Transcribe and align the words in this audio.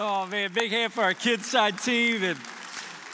Oh 0.00 0.26
man, 0.26 0.52
big 0.52 0.70
hand 0.70 0.92
for 0.92 1.02
our 1.02 1.12
Kidside 1.12 1.82
team. 1.84 2.22
And 2.22 2.38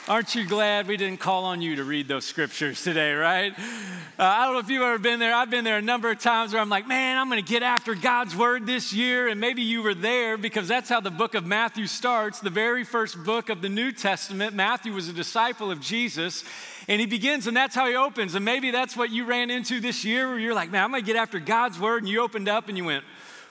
aren't 0.07 0.35
you 0.35 0.45
glad 0.45 0.85
we 0.85 0.97
didn't 0.97 1.19
call 1.19 1.45
on 1.45 1.59
you 1.59 1.77
to 1.77 1.83
read 1.83 2.07
those 2.07 2.25
scriptures 2.25 2.83
today, 2.83 3.13
right? 3.13 3.57
Uh, 3.57 4.23
I 4.23 4.45
don't 4.45 4.53
know 4.53 4.59
if 4.59 4.69
you've 4.69 4.83
ever 4.83 4.99
been 4.99 5.17
there. 5.17 5.33
I've 5.33 5.49
been 5.49 5.63
there 5.63 5.79
a 5.79 5.81
number 5.81 6.11
of 6.11 6.19
times 6.19 6.53
where 6.53 6.61
I'm 6.61 6.69
like, 6.69 6.87
man, 6.87 7.17
I'm 7.17 7.27
going 7.27 7.43
to 7.43 7.49
get 7.51 7.63
after 7.63 7.95
God's 7.95 8.35
word 8.35 8.67
this 8.67 8.93
year. 8.93 9.27
And 9.27 9.41
maybe 9.41 9.63
you 9.63 9.81
were 9.81 9.95
there 9.95 10.37
because 10.37 10.67
that's 10.67 10.87
how 10.87 10.99
the 10.99 11.09
book 11.09 11.33
of 11.33 11.43
Matthew 11.43 11.87
starts, 11.87 12.39
the 12.39 12.51
very 12.51 12.83
first 12.83 13.23
book 13.23 13.49
of 13.49 13.63
the 13.63 13.69
New 13.69 13.91
Testament. 13.91 14.53
Matthew 14.53 14.93
was 14.93 15.09
a 15.09 15.13
disciple 15.13 15.71
of 15.71 15.81
Jesus. 15.81 16.43
And 16.87 17.01
he 17.01 17.07
begins, 17.07 17.47
and 17.47 17.57
that's 17.57 17.73
how 17.73 17.87
he 17.87 17.95
opens. 17.95 18.35
And 18.35 18.45
maybe 18.45 18.69
that's 18.69 18.95
what 18.95 19.09
you 19.09 19.25
ran 19.25 19.49
into 19.49 19.79
this 19.79 20.05
year 20.05 20.27
where 20.27 20.37
you're 20.37 20.53
like, 20.53 20.69
man, 20.69 20.83
I'm 20.83 20.91
going 20.91 21.01
to 21.01 21.07
get 21.07 21.15
after 21.15 21.39
God's 21.39 21.79
word. 21.79 22.03
And 22.03 22.09
you 22.09 22.21
opened 22.21 22.47
up 22.47 22.69
and 22.69 22.77
you 22.77 22.85
went, 22.85 23.03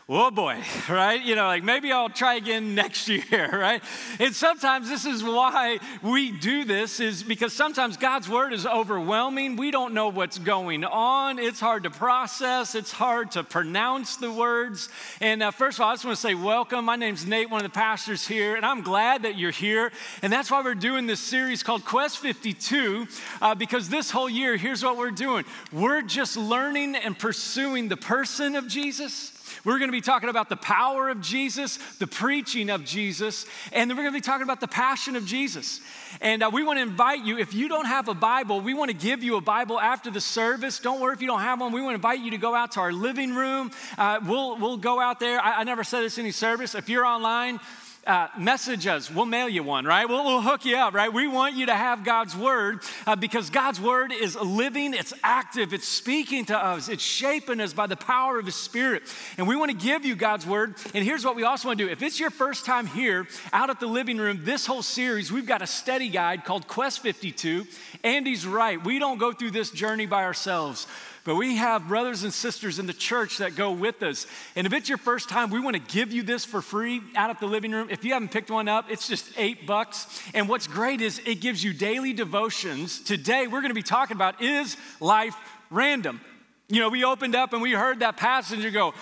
oh 0.08 0.30
boy, 0.30 0.62
right? 0.88 1.22
You 1.22 1.34
know, 1.34 1.46
like 1.46 1.64
maybe 1.64 1.90
I'll 1.92 2.08
try 2.08 2.34
again 2.34 2.74
next 2.74 3.08
year, 3.08 3.48
right? 3.52 3.82
And 4.18 4.34
sometimes 4.34 4.88
this 4.88 5.04
is 5.04 5.22
why 5.22 5.78
we 6.02 6.30
do 6.30 6.64
this, 6.64 7.00
is 7.00 7.22
because 7.22 7.52
sometimes 7.52 7.96
God's 7.96 8.28
word 8.28 8.52
is 8.52 8.66
overwhelming. 8.66 9.56
We 9.56 9.70
don't 9.70 9.94
know 9.94 10.08
what's 10.08 10.38
going 10.38 10.84
on. 10.84 11.38
It's 11.38 11.60
hard 11.60 11.84
to 11.84 11.90
process, 11.90 12.74
it's 12.74 12.92
hard 12.92 13.30
to 13.32 13.44
pronounce 13.44 14.16
the 14.16 14.30
words. 14.30 14.88
And 15.20 15.42
uh, 15.42 15.50
first 15.50 15.78
of 15.78 15.82
all, 15.82 15.90
I 15.90 15.94
just 15.94 16.04
want 16.04 16.16
to 16.16 16.20
say 16.20 16.34
welcome. 16.34 16.84
My 16.84 16.96
name's 16.96 17.26
Nate, 17.26 17.50
one 17.50 17.64
of 17.64 17.70
the 17.70 17.74
pastors 17.74 18.26
here, 18.26 18.56
and 18.56 18.66
I'm 18.66 18.82
glad 18.82 19.22
that 19.22 19.38
you're 19.38 19.50
here. 19.50 19.90
And 20.22 20.32
that's 20.32 20.50
why 20.50 20.62
we're 20.62 20.74
doing 20.74 21.06
this 21.06 21.20
series 21.20 21.62
called 21.62 21.84
Quest 21.84 22.18
52, 22.18 23.06
uh, 23.40 23.54
because 23.54 23.88
this 23.88 24.10
whole 24.10 24.28
year, 24.28 24.56
here's 24.56 24.82
what 24.82 24.96
we're 24.96 25.10
doing 25.10 25.44
we're 25.72 26.02
just 26.02 26.36
learning 26.36 26.94
and 26.96 27.18
pursuing 27.18 27.88
the 27.88 27.96
person 27.96 28.54
of 28.54 28.68
Jesus 28.68 29.33
we're 29.64 29.78
going 29.78 29.88
to 29.88 29.92
be 29.92 30.00
talking 30.00 30.28
about 30.28 30.48
the 30.48 30.56
power 30.56 31.08
of 31.08 31.20
Jesus, 31.20 31.78
the 31.98 32.06
preaching 32.06 32.70
of 32.70 32.84
Jesus, 32.84 33.46
and 33.72 33.90
then 33.90 33.96
we're 33.96 34.04
going 34.04 34.14
to 34.14 34.18
be 34.18 34.24
talking 34.24 34.42
about 34.42 34.60
the 34.60 34.68
passion 34.68 35.16
of 35.16 35.24
Jesus. 35.24 35.80
And 36.20 36.42
uh, 36.42 36.50
we 36.52 36.62
want 36.62 36.78
to 36.78 36.82
invite 36.82 37.24
you, 37.24 37.38
if 37.38 37.54
you 37.54 37.68
don't 37.68 37.86
have 37.86 38.08
a 38.08 38.14
Bible, 38.14 38.60
we 38.60 38.74
want 38.74 38.90
to 38.90 38.96
give 38.96 39.22
you 39.22 39.36
a 39.36 39.40
Bible 39.40 39.80
after 39.80 40.10
the 40.10 40.20
service. 40.20 40.78
Don't 40.78 41.00
worry 41.00 41.14
if 41.14 41.20
you 41.20 41.26
don't 41.26 41.40
have 41.40 41.60
one. 41.60 41.72
We 41.72 41.82
want 41.82 41.92
to 41.92 41.96
invite 41.96 42.20
you 42.20 42.30
to 42.32 42.38
go 42.38 42.54
out 42.54 42.72
to 42.72 42.80
our 42.80 42.92
living 42.92 43.34
room. 43.34 43.70
Uh, 43.98 44.20
we'll, 44.26 44.56
we'll 44.56 44.76
go 44.76 45.00
out 45.00 45.20
there. 45.20 45.40
I, 45.40 45.60
I 45.60 45.64
never 45.64 45.84
said 45.84 46.02
this 46.02 46.18
in 46.18 46.24
any 46.24 46.32
service. 46.32 46.74
If 46.74 46.88
you're 46.88 47.04
online, 47.04 47.60
uh, 48.06 48.28
message 48.38 48.86
us. 48.86 49.10
We'll 49.10 49.26
mail 49.26 49.48
you 49.48 49.62
one, 49.62 49.84
right? 49.84 50.08
We'll, 50.08 50.24
we'll, 50.24 50.42
hook 50.42 50.64
you 50.64 50.76
up, 50.76 50.94
right? 50.94 51.12
We 51.12 51.26
want 51.26 51.54
you 51.54 51.66
to 51.66 51.74
have 51.74 52.04
God's 52.04 52.36
word 52.36 52.80
uh, 53.06 53.16
because 53.16 53.50
God's 53.50 53.80
word 53.80 54.12
is 54.12 54.36
living, 54.36 54.94
it's 54.94 55.14
active, 55.22 55.72
it's 55.72 55.88
speaking 55.88 56.44
to 56.46 56.58
us, 56.58 56.88
it's 56.88 57.02
shaping 57.02 57.60
us 57.60 57.72
by 57.72 57.86
the 57.86 57.96
power 57.96 58.38
of 58.38 58.46
His 58.46 58.54
Spirit. 58.54 59.02
And 59.38 59.48
we 59.48 59.56
want 59.56 59.70
to 59.70 59.76
give 59.76 60.04
you 60.04 60.16
God's 60.16 60.46
word. 60.46 60.74
And 60.92 61.04
here's 61.04 61.24
what 61.24 61.36
we 61.36 61.44
also 61.44 61.68
want 61.68 61.78
to 61.78 61.86
do 61.86 61.90
if 61.90 62.02
it's 62.02 62.20
your 62.20 62.30
first 62.30 62.66
time 62.66 62.86
here 62.86 63.26
out 63.52 63.70
at 63.70 63.80
the 63.80 63.86
living 63.86 64.18
room, 64.18 64.40
this 64.44 64.66
whole 64.66 64.82
series, 64.82 65.32
we've 65.32 65.46
got 65.46 65.62
a 65.62 65.66
study 65.66 66.08
guide 66.08 66.44
called 66.44 66.68
Quest 66.68 67.00
52. 67.00 67.66
Andy's 68.02 68.46
right. 68.46 68.82
We 68.82 68.98
don't 68.98 69.18
go 69.18 69.32
through 69.32 69.52
this 69.52 69.70
journey 69.70 70.06
by 70.06 70.24
ourselves. 70.24 70.86
But 71.24 71.36
we 71.36 71.56
have 71.56 71.88
brothers 71.88 72.22
and 72.22 72.32
sisters 72.32 72.78
in 72.78 72.86
the 72.86 72.92
church 72.92 73.38
that 73.38 73.56
go 73.56 73.72
with 73.72 74.02
us. 74.02 74.26
And 74.56 74.66
if 74.66 74.74
it's 74.74 74.90
your 74.90 74.98
first 74.98 75.30
time, 75.30 75.50
we 75.50 75.58
want 75.58 75.74
to 75.74 75.82
give 75.92 76.12
you 76.12 76.22
this 76.22 76.44
for 76.44 76.60
free 76.60 77.00
out 77.16 77.30
of 77.30 77.40
the 77.40 77.46
living 77.46 77.72
room. 77.72 77.88
If 77.90 78.04
you 78.04 78.12
haven't 78.12 78.30
picked 78.30 78.50
one 78.50 78.68
up, 78.68 78.90
it's 78.90 79.08
just 79.08 79.32
eight 79.38 79.66
bucks. 79.66 80.06
And 80.34 80.50
what's 80.50 80.66
great 80.66 81.00
is 81.00 81.22
it 81.24 81.36
gives 81.36 81.64
you 81.64 81.72
daily 81.72 82.12
devotions. 82.12 83.00
Today, 83.00 83.46
we're 83.46 83.62
going 83.62 83.70
to 83.70 83.74
be 83.74 83.82
talking 83.82 84.16
about 84.16 84.42
is 84.42 84.76
life 85.00 85.34
random? 85.70 86.20
You 86.68 86.80
know, 86.80 86.90
we 86.90 87.04
opened 87.04 87.34
up 87.34 87.54
and 87.54 87.62
we 87.62 87.72
heard 87.72 88.00
that 88.00 88.18
passage 88.18 88.62
and 88.62 88.74
go, 88.74 88.92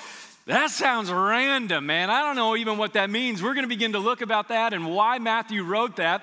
that 0.47 0.71
sounds 0.71 1.11
random, 1.11 1.87
man. 1.87 2.09
I 2.09 2.23
don't 2.23 2.37
know 2.37 2.57
even 2.57 2.79
what 2.79 2.93
that 2.93 3.11
means. 3.11 3.43
We're 3.43 3.55
going 3.55 3.65
to 3.65 3.69
begin 3.69 3.93
to 3.93 4.01
look 4.01 4.23
about 4.23 4.49
that 4.49 4.73
and 4.73 4.87
why 4.87 5.19
Matthew 5.19 5.65
wrote 5.65 5.97
that 5.97 6.23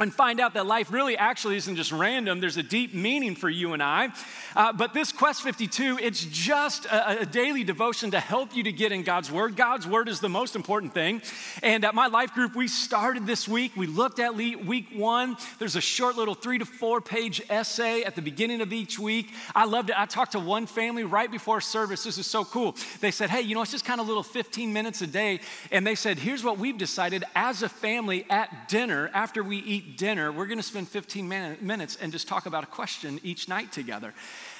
and 0.00 0.14
find 0.14 0.40
out 0.40 0.54
that 0.54 0.64
life 0.64 0.90
really 0.90 1.16
actually 1.16 1.56
isn't 1.56 1.76
just 1.76 1.92
random. 1.92 2.40
There's 2.40 2.56
a 2.56 2.62
deep 2.62 2.94
meaning 2.94 3.34
for 3.34 3.50
you 3.50 3.74
and 3.74 3.82
I. 3.82 4.08
Uh, 4.56 4.72
but 4.72 4.94
this 4.94 5.12
Quest 5.12 5.42
52, 5.42 5.98
it's 6.00 6.24
just 6.24 6.86
a, 6.86 7.20
a, 7.20 7.26
daily 7.26 7.64
devotion 7.64 8.10
to 8.12 8.18
help 8.18 8.56
you 8.56 8.62
to 8.62 8.72
get 8.72 8.92
in 8.92 9.02
God's 9.02 9.30
Word. 9.30 9.56
God's 9.56 9.86
Word 9.86 10.08
is 10.08 10.20
the 10.20 10.28
most 10.28 10.56
important 10.56 10.94
thing. 10.94 11.20
And 11.62 11.84
at 11.84 11.94
my 11.94 12.06
life 12.06 12.32
group, 12.32 12.56
we 12.56 12.66
started 12.66 13.26
this 13.26 13.46
week. 13.46 13.76
We 13.76 13.86
looked 13.86 14.18
at 14.18 14.34
week 14.34 14.88
one. 14.94 15.36
There's 15.58 15.76
a 15.76 15.80
short 15.82 16.16
little 16.16 16.34
three 16.34 16.58
to 16.58 16.64
four 16.64 17.02
page 17.02 17.42
essay 17.50 18.02
at 18.02 18.16
the 18.16 18.22
beginning 18.22 18.62
of 18.62 18.72
each 18.72 18.98
week. 18.98 19.30
I 19.54 19.66
loved 19.66 19.90
it. 19.90 20.00
I 20.00 20.06
talked 20.06 20.32
to 20.32 20.40
one 20.40 20.66
family 20.66 21.04
right 21.04 21.30
before 21.30 21.60
service. 21.60 22.02
This 22.04 22.16
is 22.16 22.26
so 22.26 22.44
cool. 22.44 22.74
They 23.00 23.10
said, 23.10 23.28
hey, 23.28 23.42
you 23.42 23.54
know, 23.54 23.62
it's 23.62 23.70
just 23.70 23.84
kind 23.84 24.00
of 24.00 24.08
little 24.08 24.22
15 24.22 24.72
minutes 24.72 25.02
a 25.02 25.06
day. 25.06 25.40
And 25.70 25.86
they 25.86 25.94
said, 25.94 26.18
here's 26.18 26.42
what 26.42 26.58
we've 26.58 26.78
decided 26.78 27.24
as 27.36 27.62
a 27.62 27.68
family 27.68 28.24
at 28.30 28.68
dinner 28.68 29.10
after 29.12 29.44
we 29.44 29.58
eat 29.58 29.89
dinner, 29.96 30.32
we're 30.32 30.46
going 30.46 30.58
to 30.58 30.64
spend 30.64 30.88
15 30.88 31.28
minutes 31.28 31.96
and 32.00 32.12
just 32.12 32.28
talk 32.28 32.46
about 32.46 32.64
a 32.64 32.66
question 32.66 33.20
each 33.22 33.48
night 33.48 33.72
together. 33.72 34.14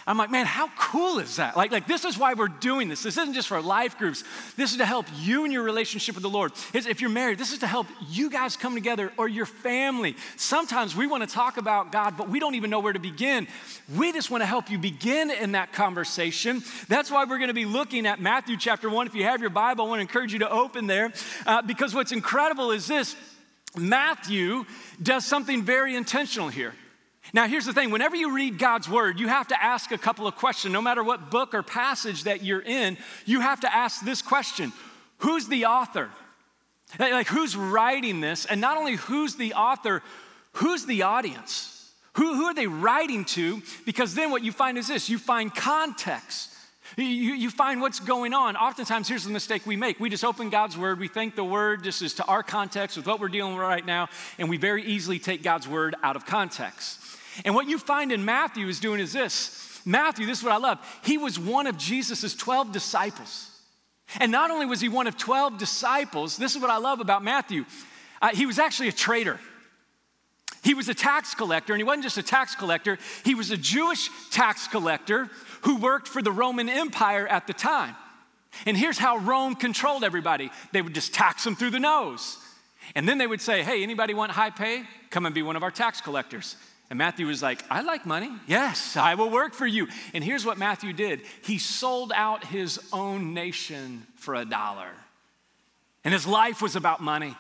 I'm 0.07 0.19
like, 0.19 0.31
man, 0.31 0.47
how 0.47 0.69
cool 0.79 1.19
is 1.19 1.37
that? 1.37 1.57
Like, 1.57 1.73
like 1.73 1.87
this 1.87 2.05
is 2.05 2.19
why 2.19 2.35
we're 2.35 2.49
doing 2.49 2.89
this. 2.89 3.03
This 3.03 3.17
isn't 3.17 3.35
just 3.35 3.49
for 3.49 3.61
life 3.61 3.99
groups. 3.99 4.25
This 4.57 4.73
is 4.73 4.79
to 4.79 4.85
help 4.85 5.07
you 5.15 5.45
in 5.45 5.53
your 5.53 5.63
relationship 5.63 6.15
with 6.15 6.23
the 6.23 6.31
Lord. 6.31 6.53
If 6.75 7.01
you're 7.01 7.11
married, 7.11 7.39
this 7.39 7.53
is 7.53 7.59
to 7.61 7.67
help 7.67 7.87
you 8.09 8.31
guys 8.31 8.57
come 8.57 8.75
together 8.75 9.13
or 9.17 9.29
your 9.29 9.47
family. 9.47 10.17
Sometimes 10.37 10.97
we 10.97 11.07
want 11.07 11.29
to 11.29 11.33
talk 11.33 11.59
about 11.59 11.93
God, 11.93 12.17
but 12.17 12.29
we 12.29 12.41
don't 12.41 12.55
even 12.55 12.71
know 12.71 12.81
where 12.81 12.93
to 12.93 12.99
begin. 12.99 13.47
We 13.97 14.13
just 14.13 14.31
want 14.31 14.43
to 14.43 14.47
help 14.47 14.71
you 14.71 14.79
begin 14.79 15.31
in 15.31 15.53
that 15.53 15.73
conversation. 15.73 16.63
That's 16.89 17.11
why 17.11 17.25
we're 17.25 17.39
going 17.39 17.49
to 17.49 17.55
be 17.55 17.67
looking 17.67 18.07
at 18.07 18.21
Matthew 18.21 18.57
chapter 18.57 18.89
1. 18.89 19.07
If 19.07 19.15
you 19.15 19.25
have 19.25 19.41
your 19.41 19.51
Bible, 19.51 19.85
I 19.85 19.89
want 19.89 19.99
to 19.99 20.03
encourage 20.03 20.33
you 20.33 20.41
to 20.41 20.51
open 20.51 20.87
there 20.87 21.13
uh, 21.47 21.63
because 21.63 21.95
what's 21.95 22.13
incredible 22.13 22.71
is 22.71 22.87
this 22.87 23.15
Matthew 23.77 24.65
does 25.03 25.25
something 25.25 25.63
very 25.63 25.95
intentional 25.95 26.49
here. 26.49 26.75
Now, 27.33 27.47
here's 27.47 27.67
the 27.67 27.73
thing 27.73 27.91
whenever 27.91 28.17
you 28.17 28.35
read 28.35 28.59
God's 28.59 28.89
word, 28.89 29.21
you 29.21 29.29
have 29.29 29.49
to 29.49 29.63
ask 29.63 29.93
a 29.93 29.99
couple 29.99 30.27
of 30.27 30.37
questions. 30.37 30.73
No 30.73 30.83
matter 30.83 31.05
what 31.05 31.31
book 31.31 31.55
or 31.55 31.63
passage 31.63 32.25
that 32.25 32.43
you're 32.43 32.63
in, 32.63 32.97
you 33.25 33.41
have 33.41 33.61
to 33.61 33.75
ask 33.75 34.01
this 34.05 34.23
question 34.23 34.73
Who's 35.19 35.47
the 35.47 35.67
author? 35.67 36.11
Like, 36.99 37.29
who's 37.29 37.57
writing 37.57 38.21
this? 38.21 38.47
And 38.47 38.61
not 38.61 38.77
only 38.77 38.97
who's 38.97 39.37
the 39.37 39.55
author, 39.55 40.03
who's 40.55 40.87
the 40.87 41.03
audience? 41.03 41.93
Who, 42.15 42.35
who 42.35 42.47
are 42.47 42.55
they 42.55 42.67
writing 42.67 43.25
to? 43.27 43.63
Because 43.87 44.15
then 44.15 44.33
what 44.33 44.43
you 44.43 44.51
find 44.51 44.77
is 44.77 44.89
this 44.89 45.09
you 45.09 45.19
find 45.19 45.55
context. 45.55 46.51
You, 46.97 47.05
you 47.05 47.51
find 47.51 47.81
what's 47.81 48.01
going 48.01 48.35
on. 48.35 48.57
Oftentimes, 48.57 49.09
here's 49.09 49.25
the 49.25 49.31
mistake 49.31 49.67
we 49.67 49.77
make. 49.77 50.01
We 50.01 50.11
just 50.11 50.25
open 50.25 50.51
God's 50.51 50.77
word. 50.77 50.99
We 50.99 51.09
think 51.09 51.37
the 51.37 51.45
word 51.45 51.85
just 51.85 52.03
is 52.03 52.15
to 52.15 52.25
our 52.25 52.43
context 52.43 52.97
with 52.97 53.07
what 53.07 53.21
we're 53.21 53.29
dealing 53.29 53.55
with 53.55 53.63
right 53.63 53.85
now, 53.85 54.09
and 54.39 54.49
we 54.49 54.57
very 54.57 54.85
easily 54.85 55.19
take 55.19 55.43
God's 55.43 55.69
word 55.69 55.95
out 56.03 56.17
of 56.17 56.27
context. 56.27 57.01
And 57.45 57.55
what 57.55 57.69
you 57.69 57.79
find 57.79 58.13
in 58.13 58.25
Matthew 58.25 58.67
is 58.67 58.81
doing 58.81 59.01
is 59.01 59.13
this 59.13 59.81
Matthew, 59.85 60.27
this 60.27 60.39
is 60.39 60.45
what 60.45 60.53
I 60.53 60.59
love. 60.59 60.79
He 61.05 61.19
was 61.19 61.39
one 61.39 61.67
of 61.67 61.79
Jesus' 61.79 62.35
12 62.35 62.73
disciples. 62.73 63.47
And 64.19 64.33
not 64.33 64.51
only 64.51 64.67
was 64.67 64.81
he 64.81 64.89
one 64.89 65.07
of 65.07 65.17
12 65.17 65.59
disciples, 65.59 66.37
this 66.37 66.57
is 66.57 66.61
what 66.61 66.71
I 66.71 66.79
love 66.79 67.01
about 67.01 67.23
Matthew, 67.23 67.65
uh, 68.21 68.31
he 68.35 68.47
was 68.47 68.59
actually 68.59 68.89
a 68.89 68.93
traitor. 68.93 69.39
He 70.63 70.75
was 70.75 70.89
a 70.89 70.95
tax 70.95 71.35
collector, 71.35 71.73
and 71.73 71.81
he 71.81 71.85
wasn't 71.85 72.05
just 72.05 72.19
a 72.19 72.23
tax 72.23 72.55
collector, 72.55 72.99
he 73.25 73.35
was 73.35 73.51
a 73.51 73.57
Jewish 73.57 74.11
tax 74.31 74.69
collector 74.69 75.29
who 75.63 75.77
worked 75.77 76.09
for 76.09 76.23
the 76.23 76.33
Roman 76.33 76.69
Empire 76.69 77.27
at 77.27 77.47
the 77.47 77.53
time. 77.53 77.97
And 78.67 78.77
here's 78.77 78.99
how 78.99 79.19
Rome 79.19 79.55
controlled 79.55 80.05
everybody 80.05 80.51
they 80.73 80.83
would 80.83 80.95
just 80.95 81.15
tax 81.15 81.45
them 81.45 81.55
through 81.55 81.71
the 81.71 81.81
nose. 81.81 82.37
And 82.95 83.09
then 83.09 83.19
they 83.19 83.27
would 83.27 83.41
say, 83.41 83.63
Hey, 83.63 83.83
anybody 83.83 84.15
want 84.15 84.33
high 84.33 84.51
pay? 84.51 84.83
Come 85.11 85.27
and 85.27 85.35
be 85.35 85.43
one 85.43 85.57
of 85.57 85.63
our 85.63 85.71
tax 85.71 86.01
collectors. 86.01 86.57
And 86.91 86.99
Matthew 86.99 87.27
was 87.29 87.41
like, 87.41 87.63
I 87.71 87.83
like 87.83 88.05
money. 88.05 88.31
Yes, 88.49 88.97
I 88.97 89.15
will 89.15 89.31
work 89.31 89.55
for 89.55 89.67
you. 89.67 89.87
And 90.13 90.25
here's 90.25 90.45
what 90.45 90.59
Matthew 90.59 90.93
did 90.93 91.23
he 91.43 91.59
sold 91.59 92.13
out 92.15 92.45
his 92.45 92.81
own 92.93 93.33
nation 93.33 94.07
for 94.17 94.35
a 94.35 94.45
dollar. 94.45 94.91
And 96.03 96.13
his 96.13 96.27
life 96.27 96.61
was 96.61 96.77
about 96.77 97.01
money. 97.01 97.37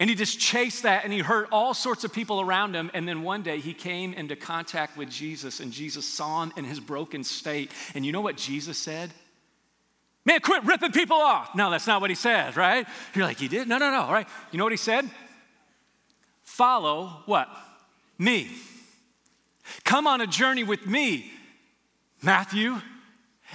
And 0.00 0.08
he 0.08 0.14
just 0.14 0.38
chased 0.38 0.84
that 0.84 1.04
and 1.04 1.12
he 1.12 1.18
hurt 1.18 1.48
all 1.50 1.74
sorts 1.74 2.04
of 2.04 2.12
people 2.12 2.40
around 2.40 2.74
him. 2.74 2.90
And 2.94 3.08
then 3.08 3.22
one 3.22 3.42
day 3.42 3.58
he 3.58 3.74
came 3.74 4.14
into 4.14 4.36
contact 4.36 4.96
with 4.96 5.10
Jesus 5.10 5.58
and 5.58 5.72
Jesus 5.72 6.06
saw 6.06 6.44
him 6.44 6.52
in 6.56 6.64
his 6.64 6.78
broken 6.78 7.24
state. 7.24 7.72
And 7.94 8.06
you 8.06 8.12
know 8.12 8.20
what 8.20 8.36
Jesus 8.36 8.78
said? 8.78 9.10
Man, 10.24 10.40
quit 10.40 10.64
ripping 10.64 10.92
people 10.92 11.16
off. 11.16 11.54
No, 11.54 11.70
that's 11.70 11.86
not 11.86 12.00
what 12.00 12.10
he 12.10 12.16
said, 12.16 12.56
right? 12.56 12.86
You're 13.14 13.24
like, 13.24 13.38
he 13.38 13.48
did? 13.48 13.66
No, 13.66 13.78
no, 13.78 13.90
no. 13.90 14.02
All 14.02 14.12
right. 14.12 14.28
You 14.52 14.58
know 14.58 14.64
what 14.64 14.72
he 14.72 14.76
said? 14.76 15.08
Follow 16.42 17.22
what? 17.26 17.48
Me. 18.18 18.50
Come 19.84 20.06
on 20.06 20.20
a 20.20 20.26
journey 20.26 20.64
with 20.64 20.86
me, 20.86 21.30
Matthew. 22.22 22.80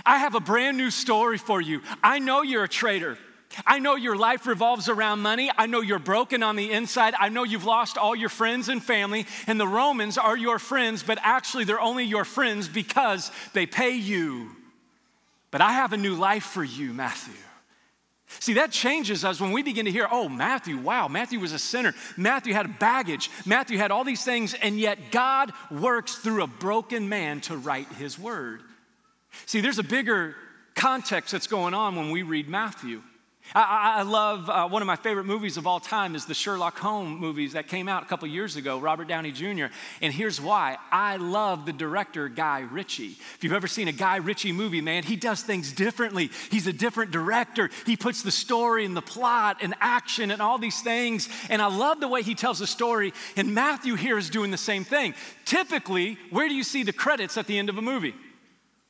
I 0.06 0.18
have 0.18 0.36
a 0.36 0.39
brand 0.39 0.78
new 0.78 0.89
story 0.89 1.38
for 1.38 1.62
you. 1.62 1.81
I 2.04 2.19
know 2.19 2.42
you're 2.42 2.63
a 2.63 2.69
traitor. 2.69 3.18
I 3.66 3.80
know 3.80 3.96
your 3.96 4.16
life 4.16 4.48
revolves 4.48 4.90
around 4.90 5.22
money. 5.22 5.52
I 5.58 5.68
know 5.68 5.82
you're 5.82 6.00
broken 6.00 6.44
on 6.44 6.56
the 6.56 6.72
inside. 6.72 7.14
I 7.20 7.30
know 7.30 7.44
you've 7.44 7.66
lost 7.66 7.98
all 7.98 8.16
your 8.16 8.30
friends 8.30 8.70
and 8.70 8.84
family, 8.84 9.26
and 9.48 9.60
the 9.60 9.68
Romans 9.68 10.18
are 10.18 10.38
your 10.38 10.60
friends, 10.60 11.04
but 11.04 11.20
actually 11.22 11.64
they're 11.64 11.82
only 11.82 12.04
your 12.04 12.26
friends 12.26 12.68
because 12.68 13.32
they 13.54 13.66
pay 13.66 13.96
you. 13.96 14.50
But 15.52 15.62
I 15.62 15.74
have 15.74 15.94
a 15.94 15.98
new 15.98 16.16
life 16.16 16.44
for 16.44 16.64
you, 16.64 16.94
Matthew. 16.94 17.36
See, 18.40 18.54
that 18.54 18.72
changes 18.72 19.24
us 19.24 19.40
when 19.40 19.52
we 19.52 19.62
begin 19.62 19.86
to 19.86 19.92
hear, 19.92 20.08
oh, 20.10 20.28
Matthew, 20.28 20.78
wow, 20.78 21.08
Matthew 21.08 21.40
was 21.40 21.54
a 21.54 21.60
sinner. 21.60 21.94
Matthew 22.18 22.54
had 22.54 22.80
baggage. 22.80 23.30
Matthew 23.46 23.78
had 23.78 23.92
all 23.92 24.04
these 24.04 24.24
things, 24.24 24.56
and 24.56 24.80
yet 24.80 25.12
God 25.12 25.52
works 25.70 26.16
through 26.16 26.42
a 26.42 26.48
broken 26.48 27.08
man 27.08 27.42
to 27.42 27.58
write 27.58 27.92
his 27.94 28.18
word. 28.18 28.64
See, 29.46 29.62
there's 29.62 29.80
a 29.80 29.84
bigger 29.84 30.36
context 30.76 31.32
that's 31.32 31.48
going 31.48 31.76
on 31.76 31.96
when 31.96 32.10
we 32.10 32.24
read 32.24 32.50
Matthew. 32.50 33.04
I, 33.54 33.95
I 33.98 34.01
love 34.04 34.50
uh, 34.50 34.68
one 34.68 34.81
of 34.81 34.86
my 34.88 34.95
favorite 34.95 35.25
movies 35.25 35.57
of 35.57 35.68
all 35.68 35.80
time 35.80 36.16
is 36.16 36.25
the 36.25 36.34
Sherlock 36.34 36.78
Holmes 36.80 37.19
movies 37.19 37.54
that 37.54 37.68
came 37.68 37.88
out 37.88 38.04
a 38.04 38.06
couple 38.06 38.28
years 38.28 38.56
ago, 38.56 38.80
Robert 38.80 39.07
Downey 39.07 39.31
Jr. 39.31 39.66
And 40.01 40.13
here's 40.13 40.40
why 40.40 40.78
I 40.92 41.18
love 41.18 41.66
the 41.66 41.74
director 41.74 42.30
Guy 42.30 42.62
Ritchie. 42.62 43.18
If 43.36 43.40
you've 43.42 43.54
ever 43.54 43.68
seen 43.68 43.88
a 43.88 43.92
Guy 43.92 44.18
Ritchie 44.18 44.54
movie, 44.54 44.81
man, 44.81 45.04
he 45.04 45.16
does 45.16 45.42
things 45.42 45.72
differently. 45.72 46.31
He's 46.50 46.68
a 46.68 46.74
different 46.74 47.12
director. 47.12 47.69
He 47.86 47.98
puts 47.98 48.24
the 48.24 48.31
story 48.31 48.86
and 48.86 48.95
the 48.95 49.01
plot 49.01 49.57
and 49.62 49.75
action 49.80 50.31
and 50.31 50.42
all 50.42 50.57
these 50.57 50.81
things. 50.81 51.30
And 51.50 51.62
I 51.62 51.68
love 51.68 52.00
the 52.00 52.07
way 52.07 52.24
he 52.24 52.36
tells 52.36 52.60
the 52.60 52.68
story. 52.68 53.13
And 53.36 53.54
Matthew 53.54 53.96
here 53.96 54.18
is 54.18 54.30
doing 54.30 54.51
the 54.51 54.57
same 54.57 54.84
thing. 54.84 55.13
Typically, 55.46 56.18
where 56.30 56.48
do 56.48 56.56
you 56.56 56.63
see 56.63 56.84
the 56.84 56.94
credits 56.94 57.38
at 57.38 57.48
the 57.48 57.57
end 57.57 57.69
of 57.69 57.78
a 57.78 57.81
movie? 57.81 58.16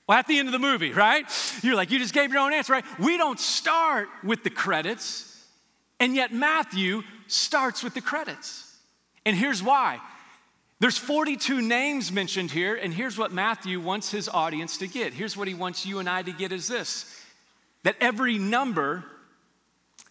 Well, 0.07 0.17
at 0.17 0.27
the 0.27 0.38
end 0.38 0.50
of 0.50 0.51
the 0.51 0.59
movie, 0.59 0.91
right? 0.91 1.25
You're 1.61 1.75
like, 1.75 1.91
you 1.91 2.00
just 2.00 2.13
gave 2.13 2.31
your 2.31 2.41
own 2.41 2.53
answer, 2.53 2.73
right? 2.73 2.85
We 3.00 3.17
don't 3.17 3.39
start 3.39 4.09
with 4.23 4.44
the 4.44 4.50
credits, 4.50 5.45
and 6.00 6.15
yet 6.15 6.33
Matthew 6.33 7.03
starts 7.27 7.83
with 7.83 7.94
the 7.94 8.01
credits. 8.01 8.69
And 9.25 9.35
here's 9.35 9.63
why. 9.63 10.00
There's 10.79 10.97
42 10.97 11.61
names 11.61 12.11
mentioned 12.11 12.51
here, 12.51 12.75
and 12.75 12.94
here's 12.94 13.17
what 13.17 13.31
Matthew 13.31 13.79
wants 13.79 14.11
his 14.11 14.27
audience 14.27 14.77
to 14.79 14.88
get. 14.88 15.13
Here's 15.13 15.38
what 15.38 15.47
he 15.47 15.53
wants 15.53 15.85
you 15.85 16.00
and 16.00 16.09
I 16.09 16.21
to 16.21 16.33
get 16.33 16.51
is 16.51 16.67
this 16.67 17.21
that 17.83 17.95
every 17.99 18.38
number 18.38 19.03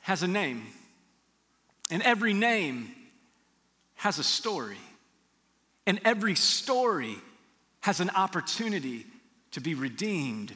has 0.01 0.23
a 0.23 0.29
name, 0.29 0.63
and 1.91 2.03
every 2.03 2.33
name 2.33 2.91
has 3.97 4.19
a 4.19 4.25
story, 4.25 4.79
and 5.87 6.01
every 6.05 6.35
story 6.35 7.17
has 7.81 8.01
an 8.01 8.09
opportunity 8.11 9.05
to 9.53 9.61
be 9.61 9.75
redeemed 9.75 10.55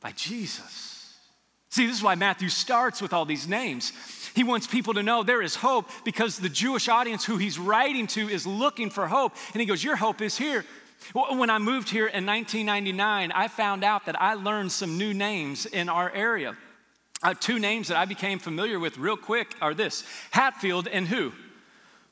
by 0.00 0.12
Jesus. 0.12 1.16
See, 1.70 1.86
this 1.86 1.96
is 1.96 2.02
why 2.02 2.14
Matthew 2.14 2.48
starts 2.48 3.02
with 3.02 3.12
all 3.12 3.24
these 3.24 3.46
names. 3.46 3.92
He 4.34 4.42
wants 4.42 4.66
people 4.66 4.94
to 4.94 5.02
know 5.02 5.22
there 5.22 5.42
is 5.42 5.54
hope 5.54 5.88
because 6.04 6.38
the 6.38 6.48
Jewish 6.48 6.88
audience 6.88 7.24
who 7.24 7.36
he's 7.36 7.58
writing 7.58 8.06
to 8.08 8.28
is 8.28 8.46
looking 8.46 8.90
for 8.90 9.06
hope. 9.06 9.34
And 9.52 9.60
he 9.60 9.66
goes, 9.66 9.84
Your 9.84 9.96
hope 9.96 10.22
is 10.22 10.38
here. 10.38 10.64
When 11.12 11.50
I 11.50 11.58
moved 11.58 11.90
here 11.90 12.06
in 12.06 12.26
1999, 12.26 13.32
I 13.32 13.48
found 13.48 13.84
out 13.84 14.06
that 14.06 14.20
I 14.20 14.34
learned 14.34 14.72
some 14.72 14.98
new 14.98 15.14
names 15.14 15.66
in 15.66 15.88
our 15.88 16.10
area. 16.12 16.56
Uh, 17.22 17.34
two 17.34 17.58
names 17.58 17.88
that 17.88 17.96
I 17.96 18.04
became 18.04 18.38
familiar 18.38 18.78
with 18.78 18.98
real 18.98 19.16
quick 19.16 19.54
are 19.60 19.74
this 19.74 20.04
Hatfield 20.30 20.88
and 20.88 21.06
who? 21.06 21.32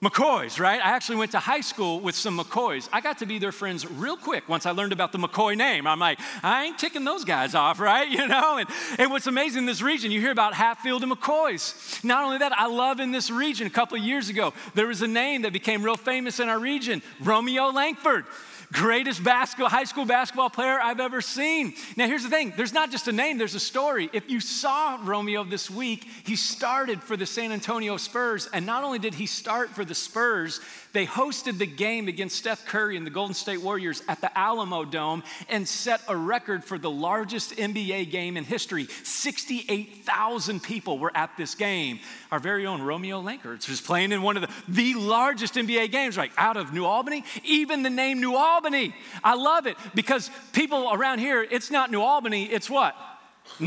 McCoys, 0.03 0.61
right? 0.61 0.79
I 0.79 0.91
actually 0.91 1.17
went 1.17 1.33
to 1.33 1.39
high 1.39 1.63
school 1.63 2.01
with 2.01 2.15
some 2.15 2.39
McCoys. 2.39 2.87
I 2.93 3.01
got 3.01 3.19
to 3.19 3.27
be 3.27 3.39
their 3.39 3.51
friends 3.51 3.91
real 3.91 4.17
quick 4.17 4.47
once 4.47 4.67
I 4.67 4.73
learned 4.73 4.93
about 4.93 5.11
the 5.11 5.19
McCoy 5.19 5.57
name. 5.57 5.87
I'm 5.87 5.99
like, 5.99 6.19
I 6.43 6.65
ain't 6.67 6.79
ticking 6.79 7.03
those 7.05 7.25
guys 7.25 7.55
off, 7.55 7.81
right? 7.81 8.07
You 8.17 8.29
know? 8.29 8.57
And, 8.57 8.69
and 8.99 9.11
what's 9.11 9.27
amazing 9.27 9.61
in 9.61 9.67
this 9.67 9.83
region, 9.83 10.11
you 10.11 10.21
hear 10.21 10.31
about 10.31 10.55
Hatfield 10.55 11.03
and 11.03 11.13
McCoys. 11.13 12.03
Not 12.03 12.25
only 12.25 12.39
that, 12.39 12.53
I 12.53 12.67
love 12.67 12.99
in 12.99 13.11
this 13.11 13.31
region, 13.31 13.67
a 13.67 13.71
couple 13.71 13.99
of 13.99 14.05
years 14.05 14.31
ago, 14.31 14.55
there 14.75 14.87
was 14.87 15.03
a 15.03 15.07
name 15.07 15.43
that 15.43 15.53
became 15.53 15.83
real 15.83 15.97
famous 15.97 16.41
in 16.41 16.49
our 16.49 16.59
region 16.59 17.03
Romeo 17.21 17.67
Langford 17.71 18.25
greatest 18.73 19.23
basketball, 19.23 19.69
high 19.69 19.85
school 19.85 20.05
basketball 20.05 20.51
player 20.51 20.79
I've 20.81 21.01
ever 21.01 21.21
seen. 21.21 21.75
Now, 21.97 22.07
here's 22.07 22.23
the 22.23 22.29
thing 22.29 22.53
there's 22.57 22.73
not 22.73 22.91
just 22.91 23.09
a 23.09 23.13
name, 23.13 23.39
there's 23.39 23.55
a 23.55 23.61
story. 23.61 24.11
If 24.13 24.31
you 24.31 24.41
saw 24.41 24.99
Romeo 25.03 25.45
this 25.45 25.71
week, 25.71 26.07
he 26.25 26.37
started 26.37 27.03
for 27.03 27.17
the 27.17 27.27
San 27.27 27.53
Antonio 27.53 27.97
Spurs. 27.97 28.49
And 28.53 28.67
not 28.67 28.85
only 28.85 28.99
did 28.99 29.15
he 29.15 29.27
start 29.27 29.71
for 29.71 29.85
the 29.87 29.95
Spurs, 29.95 30.61
they 30.93 31.07
hosted 31.07 31.59
the 31.59 31.67
game 31.67 32.09
against 32.09 32.37
Steph 32.37 32.65
Curry 32.67 32.97
and 32.97 33.07
the 33.07 33.11
Golden 33.11 33.35
State 33.35 33.61
Warriors 33.61 34.03
at 34.09 34.21
the 34.21 34.29
Alamodome 34.29 35.23
and 35.49 35.67
set 35.67 36.01
a 36.09 36.17
record 36.17 36.65
for 36.65 36.79
the 36.79 36.91
largest 36.91 37.57
NBA 37.57 38.11
game 38.11 38.37
in 38.37 38.45
history. 38.45 38.87
68,000 39.05 40.63
people 40.63 40.99
were 40.99 41.13
at 41.15 41.37
this 41.37 41.55
game. 41.55 42.01
Our 42.31 42.39
very 42.39 42.67
own 42.67 42.83
Romeo 42.83 43.21
Langford 43.21 43.67
was 43.69 43.81
playing 43.81 44.13
in 44.13 44.23
one 44.23 44.37
of 44.37 44.43
the, 44.43 44.49
the 44.69 44.95
largest 44.95 45.55
NBA 45.55 45.91
games, 45.93 46.17
right 46.17 46.33
out 46.37 46.57
of 46.57 46.73
New 46.73 46.85
Albany. 46.85 47.25
Even 47.45 47.83
the 47.83 47.91
name 47.91 48.21
New 48.21 48.35
Albany, 48.35 48.95
I 49.23 49.35
love 49.35 49.67
it 49.67 49.77
because 49.95 50.31
people 50.53 50.93
around 50.93 51.19
here, 51.19 51.43
it's 51.43 51.71
not 51.71 51.91
New 51.91 52.01
Albany, 52.01 52.45
it's 52.45 52.71
what? 52.71 52.97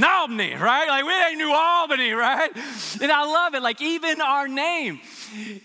Albany, 0.04 0.54
right? 0.54 0.88
Like 0.88 1.06
we 1.06 1.14
ain't 1.14 1.38
New 1.38 1.54
Albany, 1.54 2.12
right? 2.12 2.52
And 3.02 3.12
I 3.12 3.26
love 3.26 3.56
it. 3.56 3.62
Like 3.62 3.82
even 3.82 4.22
our 4.22 4.48
name. 4.48 5.00